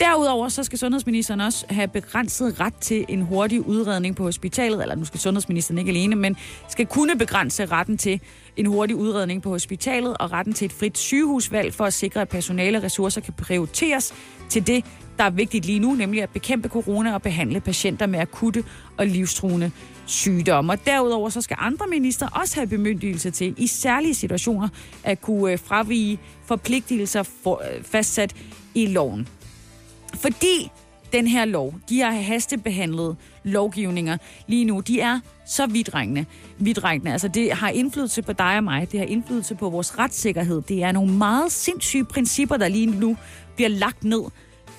Derudover 0.00 0.48
så 0.48 0.64
skal 0.64 0.78
sundhedsministeren 0.78 1.40
også 1.40 1.66
have 1.70 1.88
begrænset 1.88 2.60
ret 2.60 2.74
til 2.74 3.04
en 3.08 3.22
hurtig 3.22 3.66
udredning 3.66 4.16
på 4.16 4.22
hospitalet, 4.22 4.82
eller 4.82 4.94
nu 4.94 5.04
skal 5.04 5.20
sundhedsministeren 5.20 5.78
ikke 5.78 5.90
alene, 5.90 6.16
men 6.16 6.36
skal 6.68 6.86
kunne 6.86 7.18
begrænse 7.18 7.66
retten 7.66 7.98
til 7.98 8.20
en 8.56 8.66
hurtig 8.66 8.96
udredning 8.96 9.42
på 9.42 9.48
hospitalet 9.48 10.16
og 10.16 10.32
retten 10.32 10.54
til 10.54 10.64
et 10.64 10.72
frit 10.72 10.98
sygehusvalg 10.98 11.74
for 11.74 11.84
at 11.84 11.92
sikre, 11.92 12.20
at 12.20 12.28
personale 12.28 12.82
ressourcer 12.82 13.20
kan 13.20 13.34
prioriteres 13.34 14.14
til 14.48 14.66
det, 14.66 14.84
der 15.18 15.24
er 15.24 15.30
vigtigt 15.30 15.64
lige 15.64 15.78
nu, 15.78 15.94
nemlig 15.94 16.22
at 16.22 16.30
bekæmpe 16.30 16.68
corona 16.68 17.14
og 17.14 17.22
behandle 17.22 17.60
patienter 17.60 18.06
med 18.06 18.18
akutte 18.18 18.64
og 18.96 19.06
livstruende 19.06 19.70
sygdomme. 20.06 20.72
Og 20.72 20.86
derudover 20.86 21.28
så 21.28 21.40
skal 21.40 21.56
andre 21.60 21.86
minister 21.86 22.28
også 22.28 22.54
have 22.54 22.66
bemyndigelse 22.66 23.30
til 23.30 23.54
i 23.58 23.66
særlige 23.66 24.14
situationer 24.14 24.68
at 25.04 25.20
kunne 25.20 25.52
øh, 25.52 25.58
fravige 25.58 26.18
forpligtelser 26.44 27.22
for, 27.22 27.62
øh, 27.76 27.84
fastsat 27.84 28.34
i 28.74 28.86
loven. 28.86 29.28
Fordi 30.16 30.70
den 31.12 31.26
her 31.26 31.44
lov, 31.44 31.74
de 31.88 32.00
har 32.00 32.10
hastebehandlede 32.10 33.16
lovgivninger 33.44 34.16
lige 34.46 34.64
nu, 34.64 34.80
de 34.80 35.00
er 35.00 35.20
så 35.46 35.66
vidtrækkende. 35.66 36.24
vidtrækkende. 36.58 37.12
Altså 37.12 37.28
det 37.28 37.52
har 37.52 37.68
indflydelse 37.68 38.22
på 38.22 38.32
dig 38.32 38.56
og 38.56 38.64
mig, 38.64 38.92
det 38.92 39.00
har 39.00 39.06
indflydelse 39.06 39.54
på 39.54 39.70
vores 39.70 39.98
retssikkerhed. 39.98 40.62
Det 40.68 40.82
er 40.82 40.92
nogle 40.92 41.12
meget 41.12 41.52
sindssyge 41.52 42.04
principper, 42.04 42.56
der 42.56 42.68
lige 42.68 42.86
nu 42.86 43.16
bliver 43.56 43.68
lagt 43.68 44.04
ned, 44.04 44.22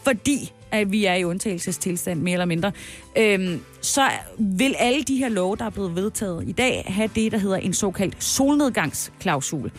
fordi 0.03 0.51
at 0.71 0.91
vi 0.91 1.05
er 1.05 1.13
i 1.13 1.23
undtagelsestilstand, 1.23 2.21
mere 2.21 2.33
eller 2.33 2.45
mindre. 2.45 2.71
Øhm, 3.17 3.59
så 3.81 4.09
vil 4.39 4.75
alle 4.79 5.03
de 5.03 5.17
her 5.17 5.29
love, 5.29 5.55
der 5.55 5.65
er 5.65 5.69
blevet 5.69 5.95
vedtaget 5.95 6.47
i 6.47 6.51
dag, 6.51 6.83
have 6.87 7.09
det, 7.15 7.31
der 7.31 7.37
hedder 7.37 7.57
en 7.57 7.73
såkaldt 7.73 8.23
solnedgangsklausul. 8.23 9.71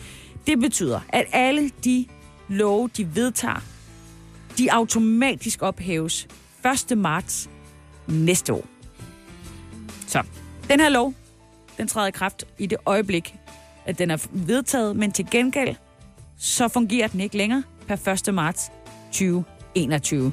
Det 0.47 0.59
betyder, 0.59 0.99
at 1.09 1.25
alle 1.31 1.71
de 1.83 2.05
love, 2.47 2.89
de 2.97 3.15
vedtager, 3.15 3.63
de 4.59 4.71
automatisk 4.71 5.61
ophæves 5.61 6.27
1. 6.91 6.97
marts 6.97 7.49
næste 8.07 8.53
år. 8.53 8.65
Så 10.07 10.23
den 10.69 10.79
her 10.79 10.89
lov, 10.89 11.13
den 11.77 11.87
træder 11.87 12.07
i 12.07 12.11
kraft 12.11 12.45
i 12.57 12.65
det 12.65 12.77
øjeblik, 12.85 13.35
at 13.85 13.99
den 13.99 14.11
er 14.11 14.27
vedtaget, 14.31 14.95
men 14.95 15.11
til 15.11 15.27
gengæld, 15.31 15.75
så 16.37 16.67
fungerer 16.67 17.07
den 17.07 17.19
ikke 17.19 17.37
længere 17.37 17.63
per 17.87 18.27
1. 18.27 18.33
marts 18.33 18.71
2021. 19.11 20.31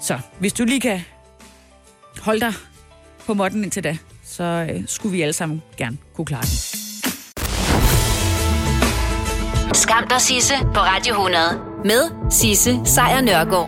Så 0.00 0.18
hvis 0.38 0.52
du 0.52 0.64
lige 0.64 0.80
kan 0.80 1.00
holde 2.22 2.40
dig 2.40 2.52
på 3.26 3.34
måtten 3.34 3.64
indtil 3.64 3.84
da, 3.84 3.98
så 4.24 4.66
øh, 4.70 4.82
skulle 4.86 5.12
vi 5.12 5.22
alle 5.22 5.32
sammen 5.32 5.62
gerne 5.76 5.98
kunne 6.14 6.24
klare 6.24 6.42
det. 6.42 6.80
Skam 9.76 10.08
dig, 10.08 10.20
Sisse, 10.20 10.54
på 10.74 10.80
Radio 10.80 11.12
100. 11.14 11.73
Med 11.84 12.30
Sisse 12.30 12.80
Sejr 12.84 13.20
Nørgaard. 13.20 13.62